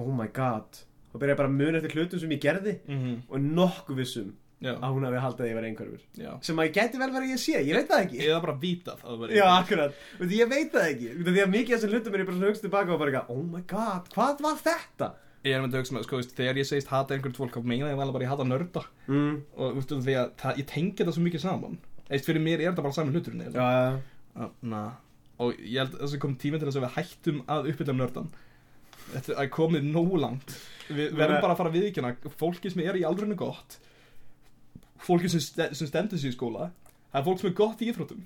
oh 0.00 0.10
my 0.16 0.28
god. 0.40 0.80
Og 1.12 1.20
byrja 1.20 1.36
ég 1.36 1.40
bara 1.42 1.52
að 1.52 1.60
muna 1.60 1.80
eftir 1.82 1.96
hlutum 1.96 2.24
sem 2.24 2.34
ég 2.36 2.42
gerði 2.48 2.78
mm 2.88 3.14
og 3.28 3.46
nokkuð 3.60 4.00
vissum 4.00 4.32
já, 4.62 4.72
að 4.72 4.94
hún 4.94 5.04
hafi 5.06 5.20
haldið 5.20 5.44
að 5.44 5.50
ég 5.50 5.56
var 5.58 5.66
einhverfur. 5.68 6.02
Já. 6.16 6.30
Sem 6.46 6.60
að 6.60 6.68
ég 6.68 6.74
geti 6.76 7.00
vel 7.00 7.10
verið 7.12 7.26
að 7.28 7.34
ég 7.34 7.42
sé, 7.42 7.54
ég 7.60 7.76
veit 7.76 7.90
það 7.90 8.02
ekki. 8.06 8.20
Eða 8.24 8.40
bara 8.44 8.56
vitað 8.62 8.96
að 8.96 9.04
það 9.04 9.20
væri 9.22 9.36
Já, 9.36 9.44
einhver. 9.44 9.60
akkurat, 9.60 10.00
Veitu, 10.20 10.38
ég 10.38 10.50
veit 10.52 10.72
það 10.76 10.88
ekki. 10.92 11.10
Því 11.26 11.42
að 11.44 11.52
mikið 11.52 11.76
af 11.76 11.80
þessum 11.82 11.94
hlutum 11.96 12.16
er 12.16 12.22
ég 12.22 12.28
bara 12.30 12.36
svona 12.38 12.50
hugst 12.50 12.64
tilbaka 12.66 12.94
og 12.94 13.00
bara 13.02 13.12
eitthvað, 13.12 13.36
oh 13.36 13.44
my 13.52 13.62
god, 13.72 14.10
hvað 14.16 14.42
var 14.46 14.60
þetta? 14.64 15.10
Ég 15.46 15.54
er 15.54 15.62
með 15.62 15.76
að 15.76 15.82
hugsa 15.82 15.96
með, 15.96 16.06
sko, 16.08 16.20
þegar 16.40 16.60
ég 16.60 16.68
segist 16.70 16.90
hata 16.90 17.14
einhvern 17.16 17.36
fólk 17.36 17.54
þá 17.54 17.68
meina 17.70 17.90
ég 17.92 18.00
vel 18.00 18.08
bara 18.10 18.22
að 18.22 18.26
ég 18.26 18.32
hata 18.32 18.46
nörda. 18.48 18.84
Mm. 19.06 19.34
og 19.54 19.76
veistu, 19.76 20.00
því 20.02 20.16
að 20.22 20.32
það, 20.40 20.60
ég 20.62 20.68
tengi 20.72 20.96
þetta 21.02 21.14
svo 21.14 21.26
mikið 21.26 21.44
saman. 21.44 21.76
Eist 22.06 22.26
fyrir 22.28 22.42
mér 22.42 22.62
er 22.64 22.72
þetta 22.72 22.86
bara 22.86 22.96
saman 22.96 23.52
Já, 23.54 23.68
já, 24.36 24.48
Na, 24.62 24.82
og 25.42 25.54
ég 25.60 25.78
held 25.82 25.94
að 25.96 26.02
þessi 26.06 26.20
kom 26.22 26.34
tíminn 26.40 26.60
til 26.62 26.68
þess 26.70 26.80
að 26.80 26.86
við 26.86 26.96
hættum 26.96 27.40
að 27.50 27.70
uppbyggja 27.70 27.94
nördan. 27.96 28.28
Þetta 29.12 29.36
er 29.42 29.50
komið 29.54 29.86
nógu 29.92 30.18
langt. 30.20 30.54
Við 30.88 31.14
verðum 31.18 31.42
bara 31.42 31.54
að 31.54 31.60
fara 31.60 31.70
að 31.70 31.78
viðkjöna 31.78 32.12
fólki 32.40 32.72
sem 32.72 32.82
er 32.84 32.98
í 32.98 33.04
aldrinu 33.06 33.36
gott 33.38 33.78
fólki 35.04 35.28
sem, 35.32 35.42
sem 35.42 35.90
stendur 35.90 36.20
sér 36.20 36.32
í 36.32 36.36
skóla 36.36 36.70
það 37.12 37.20
er 37.20 37.28
fólk 37.28 37.42
sem 37.42 37.50
er 37.50 37.60
gott 37.60 37.82
í 37.84 37.90
íþróttum. 37.90 38.24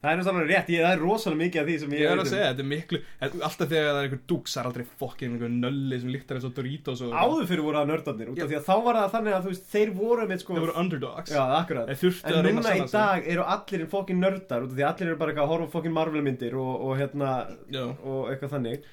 Það 0.00 0.10
er 0.14 0.16
náttúrulega 0.16 0.48
rétt, 0.48 0.68
ég, 0.72 0.80
það 0.80 0.94
er 0.94 1.02
rosalega 1.04 1.38
mikið 1.42 1.60
af 1.60 1.66
því 1.68 1.72
sem 1.80 1.90
ég 1.92 2.00
Ég 2.00 2.10
er 2.10 2.20
að 2.22 2.28
segja, 2.30 2.44
þetta 2.48 2.62
er 2.62 2.68
miklu 2.70 2.98
Alltaf 3.20 3.66
þegar 3.68 3.88
það 3.90 3.98
er 3.98 4.06
einhver 4.06 4.20
dúks, 4.30 4.52
það 4.54 4.60
er 4.60 4.68
aldrei 4.70 4.84
fokkin 5.00 5.34
einhver 5.34 5.50
nölli 5.52 5.96
sem 6.00 6.12
líktar 6.14 6.38
eins 6.38 6.46
og 6.48 6.54
Doritos 6.56 7.02
og 7.04 7.16
Áður 7.20 7.48
fyrir 7.50 7.66
voru 7.66 7.76
það 7.76 7.90
nördarnir, 7.90 8.30
út 8.32 8.40
af 8.40 8.48
því 8.48 8.56
að 8.56 8.70
þá 8.70 8.86
var 8.86 8.98
það 9.00 9.10
þannig 9.16 9.36
að 9.36 9.44
þú 9.44 9.52
veist, 9.52 9.66
þeir 9.74 9.92
voru 9.98 10.24
með 10.30 10.40
sko 10.40 10.56
Það 10.56 10.64
voru 10.64 10.76
underdogs. 10.80 11.34
Já, 11.36 11.42
akkurat. 11.58 11.92
Þeir 12.00 12.16
En 12.30 12.38
að 12.38 12.48
núna 12.48 12.72
að 12.72 12.80
í 12.80 12.86
dag 12.94 13.28
eru 13.34 13.44
allir 13.56 13.84
fokkin 13.92 14.24
nördar 14.24 14.64
út 14.64 14.72
af 14.72 14.78
því 14.78 14.86
að 14.86 14.92
allir 14.94 15.10
eru 15.10 15.20
bara 15.20 15.34
að 15.36 15.52
horfa 15.52 15.68
fokkin 15.74 15.94
Marvel 15.98 16.24
myndir 16.24 16.56
og, 16.56 16.70
og 16.80 16.96
hérna 16.96 17.34
Já, 17.68 17.82
og 18.00 18.30
eitthvað 18.32 18.54
þannig. 18.56 18.88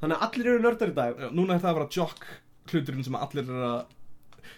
Þannig 0.00 0.16
að 0.16 0.24
allir 0.30 0.50
eru 0.54 0.64
nördar 0.64 0.94
í 0.94 0.96
dag. 0.96 1.20
Já, 1.26 1.28
núna 1.36 1.58
er 1.58 1.66
það 1.66 1.76
bara 1.82 1.92
jock 1.98 2.24
hluturinn 2.72 3.04
sem 3.04 3.20
allir 3.20 3.52
er 3.52 3.68
að 3.68 3.94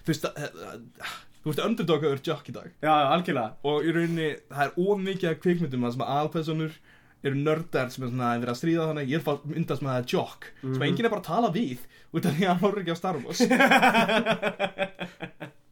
Þú 0.06 0.12
veist 0.12 0.30
að 0.30 1.18
Þú 1.40 1.48
veist 1.50 1.62
underdog 1.64 2.02
að 2.04 2.10
vera 2.10 2.24
jock 2.30 2.48
í 2.50 2.52
dag. 2.52 2.70
Já, 2.84 2.92
algjörlega. 3.14 3.50
Og 3.64 3.84
í 3.88 3.92
rauninni, 3.96 4.26
það 4.50 4.64
er 4.66 4.72
of 4.84 4.98
mikið 5.06 5.30
af 5.30 5.38
kvikmyndum 5.40 5.86
að 5.88 5.92
sem 5.94 6.02
að 6.04 6.10
aðalpersonur 6.16 6.74
eru 7.24 7.36
nördar 7.36 7.88
sem 7.92 8.04
er 8.04 8.10
svona 8.12 8.28
að 8.34 8.40
vera 8.44 8.52
að 8.54 8.58
stríða 8.60 8.88
þannig. 8.90 9.08
Ég 9.08 9.18
er 9.20 9.24
myndast 9.54 9.82
með 9.84 9.92
það 9.94 10.06
jock 10.14 10.40
sem 10.60 10.70
Mhm. 10.70 10.82
enginn 10.90 11.04
er 11.08 11.12
bara 11.14 11.20
að 11.20 11.30
tala 11.30 11.50
við 11.52 11.78
út 12.12 12.26
af 12.26 12.32
því 12.36 12.44
að 12.44 12.48
hann 12.50 12.62
horfir 12.64 12.80
ekki 12.82 12.92
á 12.92 13.00
Star 13.00 13.16
Wars. 13.24 13.40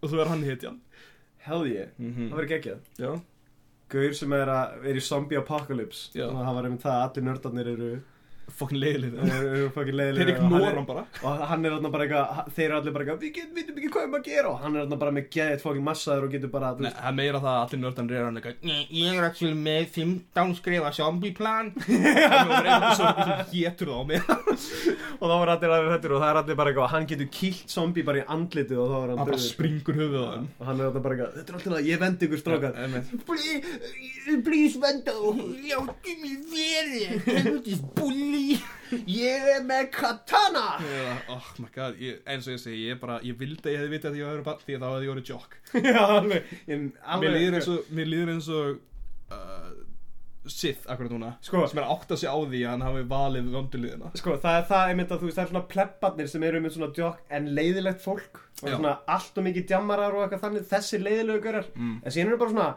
Og 0.02 0.08
svo 0.12 0.20
er 0.22 0.28
hann 0.30 0.44
hitjan 0.46 0.76
Hell 1.48 1.64
yeah, 1.66 1.88
mm 1.98 2.28
það 2.28 2.36
verður 2.36 2.50
geggjað. 2.52 2.80
Gaur 3.88 4.12
sem 4.18 4.32
er, 4.36 4.50
að, 4.52 4.82
er 4.84 4.98
í 5.00 5.00
zombie 5.00 5.38
apocalypse. 5.40 6.10
Já. 6.12 6.26
og 6.28 6.36
það 6.44 6.54
var 6.58 6.66
einmitt 6.68 6.82
það 6.84 6.96
að 6.98 7.04
allir 7.06 7.24
nördarnir 7.28 7.70
eru, 7.72 7.90
fokkin 8.58 8.80
leiðilegt 8.80 9.14
Þeir 10.18 10.30
ignora 10.32 10.70
hann 10.74 10.86
bara. 10.88 11.02
og 11.22 11.42
hann 11.50 11.64
er 11.68 11.74
þarna 11.76 11.90
bara 11.94 12.04
eitthvað 12.06 12.52
þeir 12.56 12.64
eru 12.68 12.76
allir 12.78 12.94
bara 12.96 13.04
eitthvað, 13.04 13.20
við 13.22 13.54
vitum 13.58 13.76
ekki 13.78 13.90
hvað 13.94 14.04
um 14.08 14.16
að 14.18 14.24
gera. 14.28 14.48
Og 14.52 14.58
hann 14.62 14.76
er 14.76 14.80
þarna 14.86 14.98
bara 15.02 15.14
með 15.18 15.28
geðið 15.36 15.62
fokkin 15.64 15.86
massaður 15.88 16.26
og 16.28 16.32
getur 16.36 16.52
bara 16.52 16.68
Nei, 16.78 16.90
það 16.90 17.08
er 17.10 17.16
meira 17.18 17.42
það 17.44 17.52
að 17.54 17.62
allir 17.66 17.80
nördan 17.84 18.08
reyður 18.12 18.26
hann 18.28 18.38
eitthvað 18.40 18.56
ég 18.98 19.18
er 19.18 19.24
actually 19.28 19.58
með 19.58 19.84
15 19.98 20.54
skrifa 20.58 20.92
zombie 20.98 21.34
plan 21.36 21.72
og 21.76 21.82
svo 22.98 23.08
getur 23.52 23.92
það 23.92 23.98
á 23.98 24.04
mig 24.08 24.20
og 25.20 25.26
þá 25.28 25.34
var 25.34 25.52
allir 25.54 25.74
aðrir 25.74 25.92
hættur 25.94 26.14
og 26.16 26.22
það 26.22 26.30
er 26.32 26.40
allir 26.42 26.58
bara 26.62 26.72
eitthvað 26.72 26.92
hann 26.94 27.08
getur 27.12 27.28
kýlt 27.38 27.68
zombie 27.72 28.04
bara 28.06 28.22
í 28.22 28.26
andlitið 28.36 28.78
og 28.82 28.88
þá 28.88 28.96
er 28.98 29.08
hann 29.08 29.18
hann 29.18 29.30
bara 29.32 29.42
springur 29.42 29.98
höfuð 29.98 30.22
á 30.22 30.30
hann. 30.34 30.46
Og 30.58 30.66
alltaf 38.38 38.52
ég 38.54 39.04
Ég 39.12 39.48
er 39.52 39.64
með 39.68 39.90
katana 39.92 40.62
Oh 41.28 41.48
my 41.60 41.68
god, 41.74 41.98
ég, 42.00 42.22
eins 42.24 42.46
og 42.48 42.54
ég 42.54 42.62
segi, 42.62 42.86
ég 42.88 43.00
bara, 43.02 43.18
ég 43.26 43.36
vildi 43.36 43.60
að 43.68 43.74
ég 43.74 43.82
hefði 43.82 43.92
vitað 43.96 44.14
að 44.14 44.20
ég 44.22 44.30
var 44.30 44.46
bara, 44.46 44.62
því 44.64 44.76
að 44.78 44.84
þá 44.84 44.88
hefði 44.94 45.08
ég 45.08 45.12
orðið 45.16 45.32
jock 45.34 45.58
já, 45.90 45.98
alveg, 46.06 46.54
ég, 46.70 46.86
alveg 47.04 47.26
Mér 47.28 47.36
líður 47.36 47.58
eins 47.60 47.68
og, 47.74 47.92
mér 47.98 48.10
líður 48.14 48.32
eins 48.36 48.48
og 48.48 48.80
uh, 49.36 49.68
Sith 50.48 50.86
akkurat 50.88 51.12
núna 51.12 51.34
Sko. 51.44 51.60
sem 51.68 51.76
er 51.76 51.84
að 51.84 51.92
átta 51.98 52.16
sig 52.16 52.30
á 52.32 52.36
því 52.40 52.60
að 52.64 52.70
hann 52.72 52.84
hafi 52.86 53.02
valið 53.10 53.48
vönduliðina 53.52 54.12
Sko, 54.16 54.38
það 54.40 54.56
er 54.62 54.66
það 54.70 54.92
einmitt 54.94 55.10
að 55.12 55.20
þú 55.20 55.28
veist, 55.28 55.36
það 55.36 55.44
er 55.44 55.50
svona 55.52 55.66
plebbarnir 55.74 56.30
sem 56.32 56.46
eru 56.48 56.62
með 56.64 56.76
svona 56.78 56.88
djokk 56.96 57.34
en 57.36 57.50
leiðilegt 57.58 58.00
fólk 58.06 58.40
og 58.62 58.70
Já. 58.70 58.76
svona 58.78 58.94
allt 59.18 59.36
og 59.42 59.44
mikið 59.50 59.66
djammarar 59.74 60.16
og 60.16 60.24
eitthvað 60.24 60.44
þannig, 60.46 60.64
þessi 60.72 61.02
leiðilegu 61.04 61.44
gaurar 61.44 61.68
Mm. 61.76 61.98
en 62.00 62.14
síðan 62.16 62.30
eru 62.32 62.40
bara 62.40 62.54
svona 62.54 62.70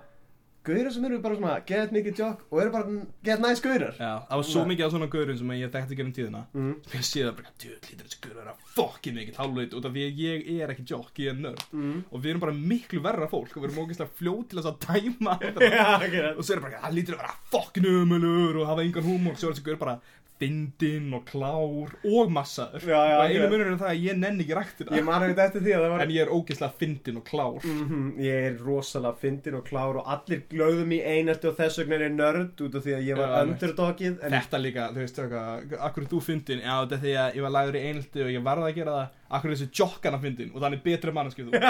gaurar 0.68 0.94
sem 0.94 1.06
eru 1.08 1.20
bara 1.24 1.38
svona 1.40 1.56
geðt 1.72 1.94
mikið 1.96 2.18
djokk 2.20 2.44
og 2.52 2.62
eru 2.62 2.74
bara 2.76 2.98
geðt 3.26 3.44
næst 3.46 3.66
gaurar 3.66 3.96
Já, 3.98 4.12
það 4.30 4.42
var 4.42 4.48
svo 4.52 4.66
mikið 4.70 4.86
af 4.86 4.94
svona 4.96 5.10
gaurin 5.16 5.40
sem 5.42 5.54
ég 5.58 5.74
þekkti 5.76 5.98
gerum 6.00 6.14
tíðina 6.18 6.42
mm. 6.54 6.74
sem 6.92 7.00
ég 7.00 7.08
sé 7.08 7.24
það 7.26 7.36
bara, 7.40 7.54
djöð, 7.64 7.80
lítur 7.90 8.10
þessi 8.12 8.22
gaur 8.28 8.52
að 8.52 8.66
fokkin 8.76 9.18
mikið 9.18 9.40
hálfleit 9.42 9.76
út 9.80 9.88
af 9.90 9.96
því 9.96 10.06
að 10.08 10.22
ég 10.22 10.52
er 10.62 10.74
ekki 10.76 10.86
jock, 10.94 11.12
ég 11.22 11.34
er 11.34 11.42
nörd 11.42 11.68
Mm. 11.72 12.02
og 12.12 12.22
við 12.22 12.32
erum 12.32 12.42
bara 12.44 12.54
miklu 12.58 13.00
verra 13.04 13.28
fólk 13.32 13.54
og 13.56 13.64
við 13.64 13.70
erum 13.70 13.86
ógeðslega 13.86 14.16
fljót 14.18 14.50
til 14.50 14.58
þess 14.60 14.70
að 14.72 14.80
dæma. 14.86 15.36
Já, 15.72 15.86
ekki 16.04 16.24
og 16.32 16.42
svo 16.44 16.56
er 16.56 16.60
það 16.60 16.66
bara, 16.66 16.92
lítur 16.96 17.16
að 17.16 17.22
vera 17.22 17.36
fokkin 17.54 17.88
umulur 17.92 18.60
og 18.62 18.68
hafa 18.72 18.84
engan 18.86 19.08
húmor, 19.08 19.38
svo 19.40 19.50
er 19.52 19.56
þessi 19.56 19.66
gaur 19.70 19.80
bara 19.82 19.96
fyndinn 20.42 21.14
og 21.14 21.24
klár 21.30 21.92
og 22.02 22.32
massaður. 22.34 22.82
Já, 22.90 22.98
já, 22.98 23.16
og 23.22 23.24
einu 23.30 23.50
munur 23.52 23.68
er 23.72 23.78
það 23.78 23.92
að 23.92 24.02
ég 24.08 24.18
nenni 24.18 24.44
ekki 24.48 24.56
ræktina 24.58 24.98
Ég 24.98 25.06
man 25.06 25.26
ekkert 25.28 25.42
eftir 25.46 25.62
því 25.68 25.76
að 25.78 25.84
það 25.86 25.94
var 25.94 26.04
en 26.06 26.14
ég 26.16 26.24
er 26.26 26.34
ógeðslega 26.34 26.78
fyndinn 26.82 27.20
og 27.22 27.26
klár. 27.30 27.60
Mhm, 27.70 28.02
Ég 28.26 28.48
er 28.50 28.58
rosalega 28.66 29.22
fyndin 29.22 29.58
og 29.60 29.66
klár 29.70 30.00
og 30.02 30.10
allir 30.16 30.42
glöðum 30.52 30.92
í 30.98 31.00
einelti 31.06 31.48
og 31.52 31.58
þess 31.62 31.78
vegna 31.82 31.96
er 32.00 32.06
ég 32.10 32.16
nörd 32.18 32.66
út 32.66 32.76
af 32.80 32.86
því 32.88 32.96
að 32.98 33.08
ég 33.12 33.22
var 33.22 33.36
underdogið 33.46 34.18
en 34.26 34.32
Þetta 34.38 34.62
líka, 34.66 34.90
þú 34.92 35.02
veist, 35.06 35.20
eitthvað, 35.22 35.78
akkur 35.90 36.10
þú 36.12 36.22
fyndin? 36.26 36.62
Já, 36.66 36.74
þetta 36.82 36.96
er 36.98 37.04
því 37.06 37.16
að 37.22 37.36
ég 37.38 37.46
var 37.48 37.56
lagður 37.58 37.78
í 37.78 37.84
einhaldi 37.88 38.24
og 38.26 38.32
ég 38.36 38.46
varði 38.50 38.70
að 38.72 38.76
gera 38.82 38.98
það. 38.98 39.18
Akkur 39.32 39.54
þessi 39.54 39.68
jokkana 39.80 40.18
fyndin? 40.20 40.50
Og 40.52 40.60
þannig 40.60 40.82
betri 40.84 41.12
manneski 41.16 41.46
þú. 41.48 41.62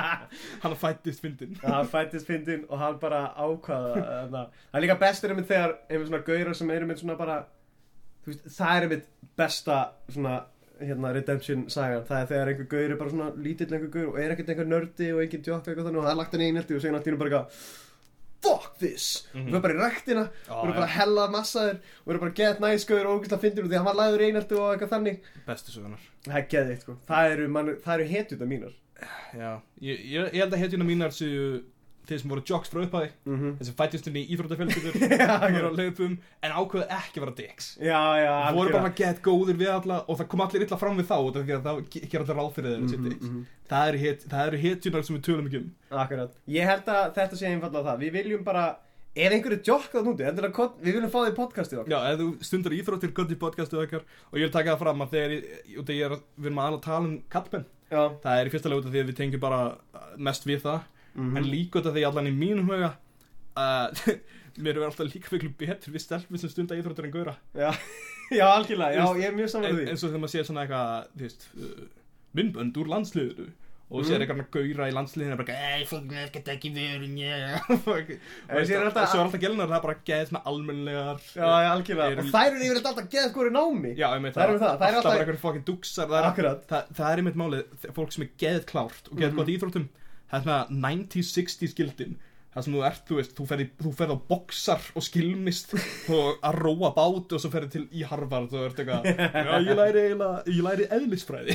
Hann 0.62 0.76
fættist 0.78 1.20
fyndin. 1.24 1.56
Hann 1.64 1.88
fættist 1.90 2.26
fyndin 2.28 2.62
og 2.68 2.78
hann 2.78 2.98
bara 3.02 3.32
ákvaða 3.34 4.44
veist, 8.30 8.48
það 8.56 8.72
er 8.76 8.86
einmitt 8.86 9.10
besta 9.40 9.76
svona 10.08 10.38
hérna 10.80 11.12
redemption 11.12 11.66
sagan. 11.72 12.06
Það 12.08 12.22
er 12.22 12.30
þegar 12.32 12.50
einhver 12.54 12.70
gaur 12.72 12.88
er 12.94 12.98
bara 13.00 13.12
svona 13.12 13.30
lítill 13.36 13.70
einhver 13.74 13.92
gaur 13.94 14.10
og 14.14 14.18
er 14.22 14.34
ekkert 14.34 14.52
einhver 14.54 14.68
nördi 14.70 15.12
og 15.12 15.22
eitthvað 15.22 15.86
þannig 15.86 16.00
og 16.00 16.06
það 16.06 16.12
er 16.14 16.20
lagt 16.22 16.36
hann 16.36 16.44
í 16.44 16.50
einhelti 16.50 16.76
og 16.76 16.82
segir 16.82 16.92
hann 16.92 17.00
allt 17.00 17.08
í 17.08 17.12
einu 17.12 17.20
bara 17.20 17.30
eitthvað 17.30 17.88
fuck 18.40 18.78
this. 18.80 19.26
Mhm. 19.34 19.48
og 19.48 19.52
við 19.54 19.62
bara 19.66 19.74
í 19.74 19.80
ræktina 19.80 20.22
Já, 20.48 20.52
og 20.56 20.62
við 20.64 20.72
já. 20.72 20.78
bara 20.80 20.92
hella 20.94 21.26
massaður 21.28 21.74
og 21.76 22.06
við 22.06 22.14
erum 22.14 22.24
bara 22.24 22.36
get 22.40 22.60
næs 22.64 22.86
gaur 22.88 23.06
og 23.06 23.18
ógæslega 23.20 23.40
fyndin 23.42 23.64
og 23.64 23.70
því 23.70 23.74
að 23.76 23.82
hann 23.82 23.90
var 23.90 23.98
lagður 24.00 24.24
einhelti 24.26 24.56
og 24.56 24.70
eitthvað 24.70 24.94
þannig. 24.94 25.18
Bestu 25.46 25.74
sögunar 25.74 26.06
það 26.24 26.38
er 26.40 26.46
geðið 26.54 26.80
sko. 26.80 26.96
Það 27.10 27.34
eru, 27.34 27.48
eru 27.96 28.08
hetjúta 28.14 28.48
mínar. 28.48 28.72
Já, 29.36 29.50
ég, 29.80 30.00
ég, 30.04 30.32
ég 30.34 30.40
held 30.42 30.56
að 30.56 30.62
hetjuna 30.64 30.88
mínar 30.88 31.14
séu 31.16 31.62
þeir 32.10 32.20
sem 32.22 32.32
voru 32.32 32.42
jocks 32.50 32.70
frá 32.72 32.80
upphæði 32.84 33.10
Mhm. 33.26 33.52
þeir 33.58 33.68
sem 33.68 33.76
fættist 33.78 34.08
inn 34.10 34.18
í 34.20 34.24
íþróttafjölskyldur. 34.34 34.98
Hér 35.54 35.68
á 35.70 35.72
hlaupum 35.72 36.18
en 36.42 36.56
ákveðu 36.56 36.86
ekki 36.98 37.20
að 37.20 37.24
vera 37.24 37.36
dicks. 37.38 37.70
Já, 37.78 38.00
já, 38.20 38.34
voru 38.56 38.74
bara 38.74 38.92
gett 39.00 39.22
góðir 39.24 39.58
við 39.62 39.72
alla 39.74 40.02
og 40.06 40.20
það 40.20 40.28
kom 40.34 40.44
allir 40.44 40.66
illa 40.66 40.80
fram 40.82 41.00
við 41.00 41.08
þá 41.10 41.16
að 41.16 41.40
það 41.40 41.80
gera 41.94 42.22
allir 42.24 42.38
ráð 42.40 42.52
fyrir 42.58 42.70
þeir 42.70 42.84
mm 42.84 42.92
-hmm, 42.92 43.24
mhm. 43.30 43.40
það 43.70 43.88
eru 43.88 44.04
hit, 44.04 44.28
það 44.28 44.46
eru 44.46 44.62
hitjunar 44.66 45.04
sem 45.06 45.16
við 45.16 45.24
tölum 45.30 45.50
ekki 45.50 45.62
um. 45.62 45.72
Akkurat. 45.90 46.38
Ég 46.46 46.64
held 46.66 46.86
að 46.86 47.14
þetta 47.14 47.36
sé 47.36 47.46
einfallega 47.50 47.88
það. 47.88 47.98
Við 48.04 48.12
viljum 48.12 48.44
bara 48.44 48.68
Ef 49.10 49.32
einhverju 49.34 49.64
jokk 49.66 49.90
það 49.90 50.04
núti 50.06 50.22
Við 50.22 50.94
viljum 50.94 51.10
fá 51.10 51.18
því 51.26 51.34
podcastið 51.34 51.80
okkar. 51.80 51.90
Já, 51.90 52.12
ef 52.12 52.20
þú 52.20 52.26
stundar 52.46 52.72
íþróttir 52.72 53.12
gott 53.12 53.32
í 53.34 53.34
podcastu 53.34 53.80
okkar. 53.82 54.04
Og 54.30 54.38
ég 54.38 54.46
vil 54.46 54.54
taka 54.54 54.76
það 54.76 54.78
fram 54.78 55.02
að 55.02 55.10
þegar 55.10 55.30
ég, 55.34 55.42
ég 55.66 56.04
er, 56.06 56.10
að- 56.14 56.22
við 56.38 56.46
erum 56.46 56.60
aðal 56.62 56.78
að 56.78 56.82
tala 56.84 57.08
um 57.08 57.22
kallmenn 57.28 57.66
Já. 57.90 58.06
Það 58.22 58.38
er 58.38 58.46
í 58.46 58.52
fyrsta 58.54 58.70
lega 58.70 58.80
út 58.80 58.86
af 58.86 58.92
því 58.94 59.00
að 59.02 59.08
við 59.10 59.18
tengjum 59.18 59.42
bara 59.42 59.60
mest 60.16 60.46
við 60.46 60.60
það 60.62 60.80
Mhm. 61.14 61.36
en 61.36 61.44
líka 61.50 61.78
af 61.82 61.94
því 61.94 62.04
allan 62.06 62.26
í 62.30 62.34
mínum 62.36 62.68
huga 62.70 62.92
að 63.56 64.02
mér 64.62 64.76
er 64.78 64.86
alltaf 64.88 65.08
líka 65.14 65.32
miklu 65.34 65.50
betur 65.58 65.92
við 65.94 66.04
stelpum 66.04 66.38
sem 66.38 66.50
stundar 66.52 66.78
íþróttir 66.80 67.08
en 67.08 67.14
gauðra 67.14 67.36
Já, 67.54 67.70
já 68.40 68.46
algjörlega. 68.46 68.94
Já, 68.94 69.06
ég 69.18 69.30
er 69.30 69.34
mjög 69.38 69.50
saman 69.54 69.70
en, 69.72 69.76
því. 69.80 69.88
eins 69.90 70.04
og 70.04 70.10
þegar 70.12 70.22
maður 70.24 70.34
sér 70.36 70.46
svona 70.50 70.66
eitthvað 70.66 71.08
þú 71.16 71.26
veist, 71.26 71.48
uh, 71.56 71.88
myndbönd 72.38 72.78
úr 72.78 72.90
landsliðinu 72.94 73.48
og 73.90 74.04
Mhm. 74.04 74.06
sér 74.06 74.22
eitthvað 74.22 74.50
gauðra 74.54 74.86
í 74.86 74.92
landsliðinu 74.94 75.36
bara 75.40 75.54
ei, 75.74 75.84
fólk 75.90 76.04
nefnir 76.06 76.50
ekki 76.54 76.70
verið 76.70 77.14
og 77.90 78.12
En 78.54 78.66
sér 78.68 78.84
alltaf- 78.86 79.08
svo 79.10 79.18
er 79.18 79.24
alltaf 79.24 79.40
gelnar 79.42 79.66
það 79.72 79.82
bara 79.82 79.96
geð 80.06 80.30
með 80.36 80.44
almennilegar. 80.46 81.18
Já, 81.34 81.42
já, 81.42 81.70
algjörlega. 81.74 82.12
Eru- 82.14 82.22
Og 82.22 82.30
þær 82.30 82.50
eru 82.54 82.68
yfir 82.68 82.78
alltaf 82.84 83.08
geða 83.10 83.30
skori 83.32 83.50
námi. 83.50 83.90
Já, 83.98 84.06
meit 84.22 84.34
Það 84.38 84.44
er 84.44 84.52
um 84.54 84.60
það, 84.62 84.76
það. 84.78 84.86
Er 84.86 84.94
alltaf 84.94 85.10
það 85.10 85.18
er, 85.18 85.26
það, 86.70 86.94
það 87.00 87.18
einmitt 87.18 87.40
málið, 87.42 87.64
fólk 87.98 88.12
sem 88.14 88.22
er 88.22 88.30
geð 88.44 88.60
klárt 88.70 89.10
og 89.10 89.18
geð 89.18 89.30
Mhm. 89.32 89.36
gott 89.40 89.50
í 89.50 89.56
íþróttum 89.58 89.88
það 90.30 90.36
er 90.38 90.44
svona 90.46 90.58
90s-60s 90.88 91.74
gildin 91.78 92.18
það 92.50 92.64
sem 92.66 92.74
þú 92.74 92.80
ert, 92.88 93.02
þú 93.06 93.16
veist, 93.20 93.32
þú 93.38 93.44
ferð, 93.46 93.62
í- 93.62 93.72
þú 93.84 93.90
ferð 94.00 94.14
á 94.14 94.18
boxar 94.30 94.86
og 94.98 95.04
skilmist 95.06 95.74
og 96.10 96.40
að 96.48 96.56
róa 96.64 96.90
bát 96.96 97.34
og 97.36 97.42
svo 97.44 97.50
ferð 97.52 97.68
til 97.76 97.84
í 97.94 98.02
Harvard 98.10 98.54
og 98.58 98.64
ert 98.70 98.80
eitthvað, 98.82 99.06
já, 99.06 99.52
ég 99.68 99.76
læri 99.78 100.02
eiginlega, 100.06 100.40
ég 100.50 100.64
læri 100.66 100.88
eðlisfræði. 100.98 101.54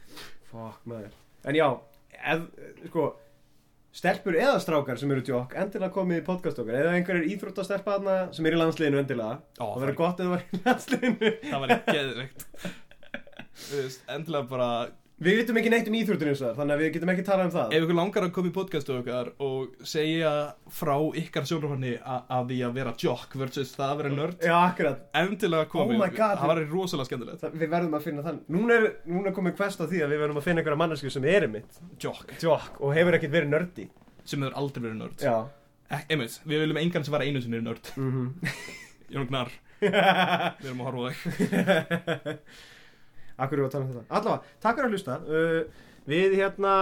Fuck 0.50 0.86
maður. 0.88 1.12
En 1.44 1.58
já, 1.60 1.66
ef, 2.34 2.46
sko 2.88 3.10
Stelpur 3.90 4.36
eða 4.38 4.60
strákar 4.62 4.98
sem 5.00 5.10
eru 5.10 5.22
jokk 5.26 5.54
Endilega 5.58 5.90
komið 5.96 6.20
í 6.20 6.24
podcast 6.26 6.60
okkar. 6.62 6.76
Eða 6.78 6.92
einhverjir 6.94 7.24
íþróttastelpa 7.34 7.96
þarna 7.96 8.12
Sem 8.36 8.46
er 8.46 8.54
í 8.54 8.58
landsliðinu 8.60 9.00
endilega 9.00 9.40
Ó, 9.58 9.64
Það 9.72 9.80
verður 9.82 9.96
gott 9.98 10.20
ef 10.20 10.28
það 10.28 10.30
var 10.30 10.44
í 10.44 10.60
landsliðinu. 10.68 11.30
Það 11.48 11.64
var 11.64 11.72
Þú 13.60 13.80
veist, 13.80 14.04
endilega 14.14 14.46
bara 14.52 14.68
Við 15.20 15.34
vitum 15.36 15.58
ekki 15.60 15.70
neitt 15.72 15.88
um 15.90 15.96
og 16.00 16.20
það 16.40 16.54
Þannig 16.56 16.72
að 16.74 16.80
við 16.80 16.92
getum 16.94 17.10
ekki 17.12 17.24
talað 17.26 17.42
um 17.44 17.50
það. 17.52 17.72
Ef 17.76 17.82
ykkur 17.84 17.96
langar 17.98 18.24
að 18.24 18.30
koma 18.36 18.48
í 18.48 18.52
podcastu 18.56 18.94
okkar 18.94 19.28
og 19.44 19.82
segja 19.90 20.30
frá 20.72 20.94
ykkar 21.20 21.48
sjónarfarni 21.50 21.90
að 22.08 22.48
því 22.48 22.60
að 22.64 22.78
vera 22.78 22.94
jock 23.04 23.36
versus 23.42 23.74
það 23.76 23.92
að 23.92 24.00
vera 24.00 24.12
nörd 24.14 24.46
Já, 24.48 24.54
akkurat. 24.70 25.02
endilega 25.20 25.68
komið, 25.74 25.98
Oh 25.98 26.00
my 26.00 26.08
God. 26.16 26.40
það 26.40 26.52
var 26.54 26.62
rosalega 26.72 27.08
skemmtilegt. 27.10 27.44
Það, 27.44 27.58
Við 27.60 27.72
verðum 27.76 27.98
að 28.00 28.06
finna 28.08 28.24
þann. 28.30 28.40
Núna 28.56 28.78
er, 28.80 28.88
núna 29.12 29.28
er 29.28 29.36
komið 29.36 29.56
quest 29.60 29.84
á 29.84 29.84
því 29.84 30.02
að 30.06 30.14
við 30.14 30.24
verðum 30.24 30.40
að 30.40 30.48
finna 30.48 30.64
einhverja 30.64 30.80
mannesku 30.86 31.12
sem 31.12 31.28
er 31.36 31.48
mitt 31.52 31.80
jock, 32.00 32.34
Jokk 32.40 32.80
og 32.80 32.96
hefur 32.96 33.20
ekkert 33.20 33.36
verið 33.36 33.52
nördi. 33.52 33.88
Sem 34.24 34.40
hefur 34.40 34.56
aldrei 34.56 34.86
verið 34.88 34.98
nörd. 35.04 35.20
Já. 35.20 35.36
Ek, 35.90 36.08
einmitt, 36.08 36.40
við 36.48 36.64
viljum 36.64 36.80
engan 36.80 37.04
sem 37.04 37.12
var 37.12 37.26
einu 37.28 37.44
sinni 37.44 37.60
nörd. 37.60 37.92
Mm 38.00 38.32
Jón 39.12 39.26
Gnar, 39.26 39.48
við 39.82 40.68
erum 40.70 40.80
að 40.80 40.86
horfa 40.86 41.12
þig 41.12 42.38
Akkur 43.40 43.58
eru 43.60 43.68
að 43.68 43.74
tala 43.76 43.86
um 43.86 43.92
þetta? 43.94 44.06
Allavega, 44.18 44.56
takk 44.64 44.76
fyrir 44.78 44.88
að 44.90 44.96
hlusta. 44.96 45.16
Uh, 45.26 45.86
Við 46.10 46.36
hérna 46.40 46.74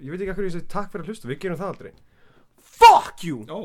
Ég 0.00 0.12
veit 0.12 0.22
ekki 0.22 0.32
akkur 0.32 0.46
ég 0.46 0.54
segi 0.54 0.68
takk 0.72 0.90
fyrir 0.92 1.04
að 1.04 1.10
hlusta 1.12 1.28
Við 1.30 1.40
gerum 1.42 1.58
það 1.60 1.72
aldrei. 1.74 1.92
Fuck 2.80 3.24
you! 3.26 3.42
Ó, 3.52 3.60